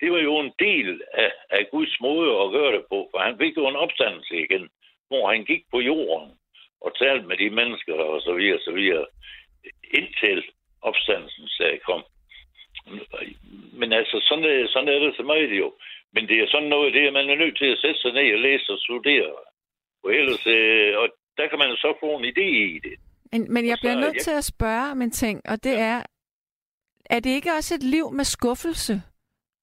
det 0.00 0.12
var 0.12 0.18
jo 0.18 0.38
en 0.38 0.52
del 0.58 1.02
af, 1.12 1.32
af 1.50 1.68
Guds 1.70 2.00
måde 2.00 2.30
at 2.42 2.52
gøre 2.56 2.72
det 2.76 2.84
på. 2.90 3.08
For 3.10 3.18
han 3.18 3.38
fik 3.38 3.56
jo 3.56 3.68
en 3.68 3.76
opstandelse 3.76 4.34
igen, 4.44 4.68
hvor 5.08 5.32
han 5.32 5.44
gik 5.44 5.62
på 5.70 5.80
jorden 5.80 6.30
og 6.80 6.98
talte 6.98 7.26
med 7.26 7.36
de 7.36 7.50
mennesker 7.50 7.94
og 7.94 8.20
så 8.20 8.32
videre, 8.34 8.58
så 8.60 8.72
videre, 8.72 9.06
indtil 9.98 10.44
opstandelsen 10.82 11.48
dag 11.58 11.80
kom. 11.88 12.02
Men 13.80 13.92
altså, 13.92 14.16
sådan 14.28 14.44
er, 14.44 14.68
sådan 14.68 14.88
er 14.88 14.98
det 14.98 15.16
så 15.16 15.22
meget 15.22 15.58
jo. 15.62 15.74
Men 16.14 16.28
det 16.28 16.36
er 16.40 16.46
sådan 16.48 16.68
noget, 16.68 16.94
det 16.94 17.02
er 17.06 17.10
man 17.10 17.30
er 17.30 17.34
nødt 17.34 17.58
til 17.58 17.66
at 17.72 17.78
sætte 17.78 18.00
sig 18.00 18.12
ned 18.12 18.32
og 18.32 18.38
læse 18.38 18.72
og 18.72 18.78
studere. 18.78 19.32
Og 20.04 20.14
ellers, 20.14 20.46
øh, 20.46 20.98
og 20.98 21.08
der 21.38 21.46
kan 21.48 21.58
man 21.58 21.76
så 21.76 21.94
få 22.00 22.08
en 22.18 22.24
idé 22.24 22.48
i 22.76 22.78
det. 22.86 22.96
Men, 23.32 23.52
men 23.52 23.66
jeg 23.66 23.78
bliver 23.80 23.94
nødt 23.94 24.14
ja. 24.14 24.22
til 24.22 24.30
at 24.30 24.44
spørge 24.44 24.90
om 24.90 25.02
en 25.02 25.10
ting, 25.10 25.40
og 25.44 25.64
det 25.64 25.78
er, 25.78 26.02
er 27.10 27.20
det 27.20 27.30
ikke 27.30 27.52
også 27.52 27.74
et 27.74 27.82
liv 27.82 28.12
med 28.12 28.24
skuffelse, 28.24 29.02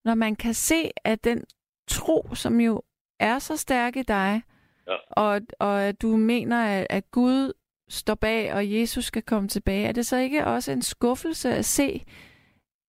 når 0.05 0.15
man 0.15 0.36
kan 0.36 0.53
se, 0.53 0.91
at 1.03 1.24
den 1.24 1.43
tro, 1.88 2.36
som 2.36 2.59
jo 2.59 2.82
er 3.20 3.39
så 3.39 3.57
stærk 3.57 3.95
i 3.95 4.01
dig, 4.03 4.41
Ja. 4.88 4.95
og, 5.11 5.41
og 5.59 5.84
at 5.84 6.01
du 6.01 6.17
mener, 6.17 6.65
at, 6.65 6.88
at 6.89 7.11
Gud 7.11 7.53
står 7.89 8.15
bag, 8.15 8.53
og 8.53 8.72
Jesus 8.72 9.05
skal 9.05 9.22
komme 9.22 9.49
tilbage, 9.49 9.88
er 9.88 9.91
det 9.91 10.05
så 10.05 10.17
ikke 10.17 10.45
også 10.45 10.72
en 10.72 10.82
skuffelse 10.82 11.49
at 11.49 11.65
se, 11.65 12.05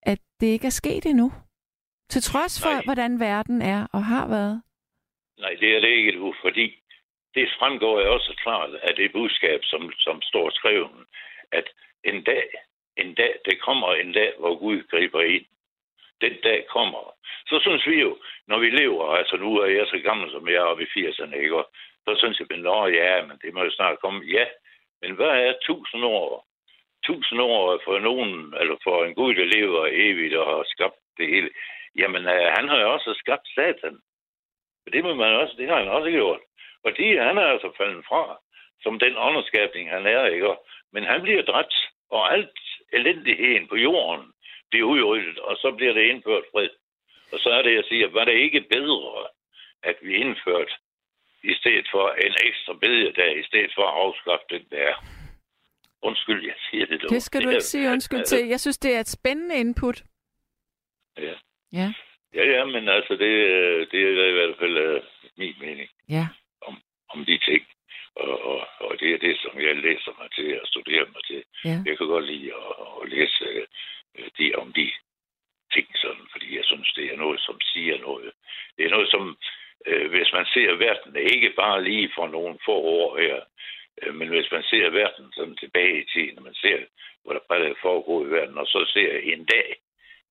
at 0.02 0.18
det 0.40 0.46
ikke 0.46 0.66
er 0.66 0.70
sket 0.70 1.06
endnu? 1.06 1.32
Til 2.10 2.22
trods 2.22 2.62
for, 2.62 2.70
Nej. 2.70 2.82
hvordan 2.84 3.20
verden 3.20 3.62
er 3.62 3.86
og 3.92 4.04
har 4.04 4.28
været. 4.28 4.62
Nej, 5.38 5.50
det 5.60 5.76
er 5.76 5.80
det 5.80 5.88
ikke 5.88 6.12
nu, 6.18 6.34
fordi 6.44 6.79
det 7.34 7.54
fremgår 7.58 8.00
jo 8.00 8.12
også 8.12 8.34
klart 8.42 8.74
af 8.74 8.94
det 8.96 9.12
budskab, 9.12 9.60
som, 9.64 9.92
som 9.98 10.22
står 10.22 10.50
skrevet, 10.50 11.06
at 11.52 11.68
en 12.04 12.22
dag, 12.24 12.48
en 12.96 13.14
dag, 13.14 13.34
det 13.44 13.60
kommer 13.60 13.92
en 13.94 14.12
dag, 14.12 14.32
hvor 14.38 14.54
Gud 14.54 14.82
griber 14.90 15.22
ind. 15.22 15.46
Den 16.20 16.36
dag 16.42 16.66
kommer. 16.66 17.14
Så 17.46 17.58
synes 17.60 17.86
vi 17.86 18.00
jo, 18.00 18.18
når 18.46 18.58
vi 18.58 18.70
lever, 18.70 19.04
altså 19.20 19.36
nu 19.36 19.58
er 19.58 19.66
jeg 19.66 19.86
så 19.86 19.98
gammel, 19.98 20.30
som 20.30 20.48
jeg 20.48 20.54
er 20.54 20.70
oppe 20.70 20.82
i 20.82 20.92
80'erne, 20.96 21.36
ikke? 21.36 21.56
Og 21.56 21.70
så 22.06 22.14
synes 22.18 22.38
jeg, 22.38 22.46
men 22.50 22.60
nå 22.60 22.86
ja, 22.86 23.26
men 23.26 23.38
det 23.42 23.54
må 23.54 23.64
jo 23.64 23.70
snart 23.70 24.00
komme. 24.00 24.24
Ja, 24.24 24.46
men 25.02 25.12
hvad 25.14 25.34
er 25.46 25.54
tusind 25.62 26.04
år? 26.04 26.46
Tusind 27.04 27.40
år 27.40 27.80
for 27.84 27.98
nogen, 27.98 28.54
eller 28.60 28.76
for 28.84 29.04
en 29.04 29.14
Gud, 29.14 29.34
der 29.34 29.44
lever 29.44 29.88
evigt 29.92 30.36
og 30.36 30.46
har 30.46 30.64
skabt 30.66 31.00
det 31.18 31.26
hele. 31.28 31.50
Jamen, 31.96 32.22
øh, 32.26 32.46
han 32.56 32.68
har 32.68 32.80
jo 32.80 32.92
også 32.92 33.14
skabt 33.14 33.48
satan. 33.54 33.98
Det 34.92 35.04
må 35.04 35.14
man 35.14 35.34
også, 35.34 35.54
det 35.58 35.68
har 35.68 35.78
han 35.78 35.88
også 35.88 36.10
gjort. 36.10 36.40
Og 36.84 36.90
de, 36.96 37.18
han 37.28 37.38
er 37.38 37.46
altså 37.54 37.72
faldet 37.76 38.04
fra, 38.08 38.40
som 38.82 38.98
den 38.98 39.14
ånderskabning, 39.16 39.90
han 39.90 40.06
er, 40.06 40.26
ikke? 40.26 40.54
Men 40.92 41.04
han 41.04 41.22
bliver 41.22 41.42
dræbt, 41.42 41.74
og 42.10 42.32
alt 42.32 42.58
elendigheden 42.92 43.68
på 43.68 43.76
jorden 43.76 44.32
bliver 44.70 44.86
udryddet, 44.86 45.38
og 45.38 45.56
så 45.56 45.72
bliver 45.76 45.92
det 45.92 46.02
indført 46.02 46.44
fred. 46.52 46.68
Og 47.32 47.38
så 47.38 47.48
er 47.50 47.62
det, 47.62 47.74
jeg 47.74 47.84
siger, 47.88 48.08
var 48.08 48.24
det 48.24 48.34
ikke 48.34 48.60
bedre, 48.60 49.26
at 49.82 49.96
vi 50.02 50.14
indførte 50.14 50.72
i 51.42 51.54
stedet 51.54 51.86
for 51.90 52.10
en 52.10 52.34
ekstra 52.48 52.72
bededag, 52.72 53.38
i 53.40 53.42
stedet 53.44 53.72
for 53.74 53.82
at 53.82 53.94
afskaffe 54.04 54.44
den 54.50 54.66
der. 54.70 54.94
Undskyld, 56.02 56.44
jeg 56.46 56.54
siger 56.70 56.86
det 56.86 57.02
dog. 57.02 57.10
Det 57.10 57.22
skal 57.22 57.44
du 57.44 57.48
ikke 57.48 57.60
sige 57.64 57.90
undskyld 57.90 58.24
til. 58.24 58.46
Jeg 58.48 58.60
synes, 58.60 58.78
det 58.78 58.94
er 58.96 59.00
et 59.00 59.08
spændende 59.08 59.56
input. 59.56 60.02
Ja. 61.18 61.34
Ja. 61.72 61.92
Ja, 62.34 62.44
ja, 62.44 62.64
men 62.64 62.88
altså, 62.88 63.12
det, 63.14 63.32
øh, 63.54 63.86
det 63.90 64.00
er 64.02 64.26
i 64.28 64.32
hvert 64.32 64.56
fald 64.58 64.96
uh, 64.96 65.02
min 65.36 65.54
mening 65.60 65.88
Ja. 66.08 66.26
om 67.08 67.24
de 67.24 67.38
ting. 67.38 67.66
Og, 68.14 68.42
og, 68.44 68.66
og 68.80 69.00
det 69.00 69.10
er 69.14 69.18
det, 69.18 69.38
som 69.42 69.60
jeg 69.60 69.76
læser 69.76 70.12
mig 70.20 70.28
til 70.32 70.60
og 70.60 70.66
studerer 70.66 71.06
mig 71.14 71.22
til. 71.30 71.44
Ja. 71.64 71.76
Jeg 71.86 71.98
kan 71.98 72.06
godt 72.06 72.24
lide 72.26 72.52
at, 72.54 72.86
at 73.02 73.08
læse 73.08 73.44
uh, 74.18 74.26
de, 74.38 74.54
om 74.54 74.72
de 74.72 74.92
ting, 75.74 75.86
sådan, 75.96 76.26
fordi 76.32 76.56
jeg 76.56 76.64
synes, 76.64 76.92
det 76.96 77.04
er 77.12 77.16
noget, 77.16 77.40
som 77.40 77.60
siger 77.60 77.98
noget. 77.98 78.32
Det 78.76 78.86
er 78.86 78.90
noget, 78.90 79.10
som, 79.10 79.38
øh, 79.86 80.10
hvis 80.10 80.32
man 80.32 80.46
ser 80.54 80.74
verden, 80.74 81.16
ikke 81.16 81.52
bare 81.80 81.90
lige 81.90 82.10
for 82.14 82.26
nogle 82.28 82.58
få 82.64 82.72
år 82.72 83.18
her, 83.18 83.40
øh, 84.02 84.14
men 84.14 84.28
hvis 84.28 84.50
man 84.52 84.62
ser 84.62 84.90
verden 84.90 85.32
sådan 85.32 85.56
tilbage 85.56 86.02
i 86.02 86.06
tiden, 86.12 86.34
når 86.34 86.42
man 86.42 86.54
ser, 86.54 86.78
hvad 87.24 87.34
der 87.34 87.40
bare 87.48 87.74
foregår 87.82 88.24
i 88.24 88.30
verden, 88.30 88.58
og 88.58 88.66
så 88.66 88.90
ser 88.92 89.18
en 89.18 89.44
dag, 89.44 89.76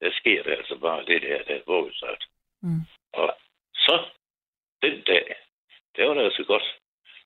der 0.02 0.12
sker 0.12 0.44
der 0.44 0.56
altså 0.56 0.78
bare 0.78 1.06
det 1.06 1.22
der, 1.22 1.44
der 1.48 1.56
er 1.56 1.62
forudsat. 1.66 2.22
Mm. 2.62 2.82
Og 3.14 3.36
så, 3.74 4.06
den 4.82 5.02
dag, 5.02 5.36
der 5.96 6.06
var 6.06 6.14
det 6.14 6.24
altså 6.24 6.44
godt, 6.44 6.68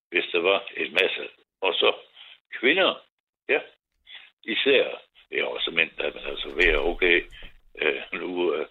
hvis 0.09 0.25
der 0.31 0.39
var 0.39 0.63
en 0.77 0.91
masse. 1.01 1.23
Og 1.61 1.73
så 1.73 1.93
kvinder, 2.59 3.01
ja, 3.49 3.59
især, 4.43 5.01
ja, 5.31 5.45
også 5.45 5.71
mænd, 5.71 5.89
der 5.97 6.13
man 6.13 6.25
altså 6.25 6.49
være 6.49 6.77
okay, 6.77 7.23
øh, 7.81 8.01
nu 8.13 8.53
øh, 8.53 8.65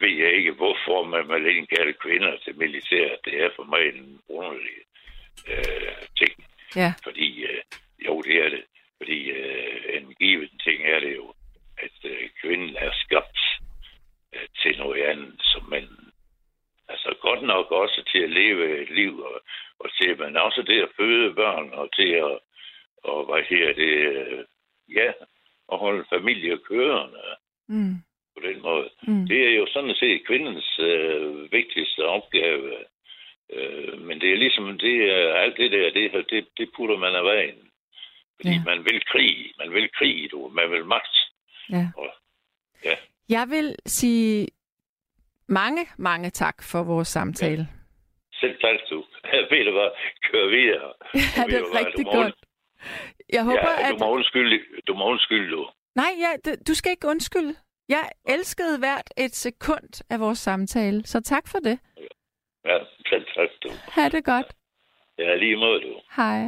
ved 0.00 0.14
jeg 0.24 0.32
ikke, 0.32 0.52
hvorfor 0.52 1.04
man 1.04 1.26
må 1.26 1.34
indkalde 1.34 1.92
kvinder 1.92 2.36
til 2.44 2.58
militæret. 2.58 3.18
Det 3.24 3.42
er 3.42 3.50
for 3.56 3.64
mig 3.64 3.82
en 3.88 4.20
underlig 4.28 4.78
øh, 5.48 5.92
ting. 6.18 6.34
Ja. 6.76 6.92
Fordi, 7.02 7.42
øh, 7.44 7.62
jo, 8.06 8.22
det 8.22 8.36
er 8.44 8.48
det. 8.48 8.64
Fordi 8.96 9.30
øh, 9.30 9.96
en 9.96 10.14
given 10.14 10.58
ting 10.64 10.82
er 10.84 11.00
det 11.00 11.16
jo, 11.16 11.34
at 11.78 11.98
øh, 12.04 12.28
kvinden 12.42 12.76
er 12.76 12.90
skabt 12.94 13.38
øh, 14.34 14.48
til 14.62 14.78
noget 14.78 15.02
andet, 15.02 15.34
som 15.40 15.62
man 15.68 15.88
altså 16.88 17.14
godt 17.20 17.42
nok 17.42 17.70
også 17.70 18.02
til 18.12 18.18
at 18.18 18.30
leve 18.30 18.82
et 18.82 18.90
liv, 18.90 19.20
og, 19.20 19.40
og 19.78 19.90
til, 19.96 20.18
men 20.18 20.36
også 20.36 20.62
det 20.62 20.82
at 20.82 20.88
føde 20.96 21.34
børn, 21.34 21.70
og 21.72 21.94
til 21.96 22.08
at, 22.08 22.38
og 23.04 23.24
hvad 23.24 23.42
her 23.50 23.72
det, 23.72 23.94
øh, 24.16 24.44
ja, 24.94 25.12
at 25.72 25.78
holde 25.78 26.04
familie 26.12 26.58
kørende 26.58 27.20
Mm. 27.70 27.94
på 28.36 28.40
den 28.46 28.62
måde. 28.62 28.90
Mm. 29.02 29.26
Det 29.26 29.46
er 29.48 29.50
jo 29.50 29.66
sådan 29.72 29.94
set 29.94 30.26
kvindens 30.26 30.78
øh, 30.78 31.52
vigtigste 31.52 32.04
opgave. 32.04 32.76
Øh, 33.52 34.00
men 34.00 34.20
det 34.20 34.32
er 34.32 34.36
ligesom, 34.36 34.78
det 34.78 35.10
er 35.12 35.34
alt 35.34 35.56
det 35.56 35.72
der, 35.72 35.90
det, 35.90 36.30
det, 36.30 36.48
det 36.58 36.70
putter 36.76 36.96
man 36.96 37.14
af 37.14 37.24
vejen. 37.24 37.70
Fordi 38.36 38.48
Ja. 38.48 38.54
ja. 38.54 38.62
man 38.64 38.84
vil 38.84 39.04
krig, 39.04 39.52
man 39.58 39.72
vil 39.74 39.90
krig, 39.92 40.30
du, 40.30 40.48
man 40.48 40.70
vil 40.70 40.84
magt. 40.84 41.16
Ja. 41.70 41.86
Og, 41.96 42.10
ja. 42.84 42.96
Jeg 43.28 43.46
vil 43.50 43.76
sige 43.86 44.48
mange, 45.98 46.30
tak 46.30 46.62
for 46.62 46.82
vores 46.82 47.08
samtale. 47.08 47.68
Selv 48.32 48.60
tak, 48.60 48.76
du. 48.90 49.04
Ved 49.50 49.64
du 49.64 49.72
hvad, 49.72 49.90
kør 50.22 50.46
videre. 50.48 50.92
Ja, 51.36 51.42
det 51.46 51.58
er 51.60 51.78
rigtig 51.80 52.04
du 52.06 52.10
må, 52.10 52.22
godt. 52.22 52.34
Jeg 53.32 53.44
håber, 53.44 53.70
ja, 53.78 53.88
at... 53.88 53.92
du 53.92 54.04
må 54.04 54.10
undskylde, 54.10 54.58
du 54.86 54.94
må 54.94 55.04
undskylde, 55.04 55.50
du. 55.50 55.70
Nej, 55.94 56.10
ja, 56.24 56.52
du 56.68 56.74
skal 56.74 56.90
ikke 56.90 57.08
undskylde. 57.08 57.54
Jeg 57.88 58.10
elskede 58.28 58.78
hvert 58.78 59.10
et 59.16 59.34
sekund 59.34 60.04
af 60.10 60.20
vores 60.20 60.38
samtale, 60.38 61.06
så 61.06 61.20
tak 61.20 61.48
for 61.48 61.58
det. 61.58 61.78
Ja, 62.64 62.78
selv 63.08 63.26
tak, 63.36 63.48
du. 63.62 63.68
Ha' 63.92 64.08
det 64.08 64.24
godt. 64.24 64.46
Ja, 65.18 65.34
lige 65.36 65.56
måde, 65.56 65.80
du. 65.80 66.00
Hej. 66.16 66.40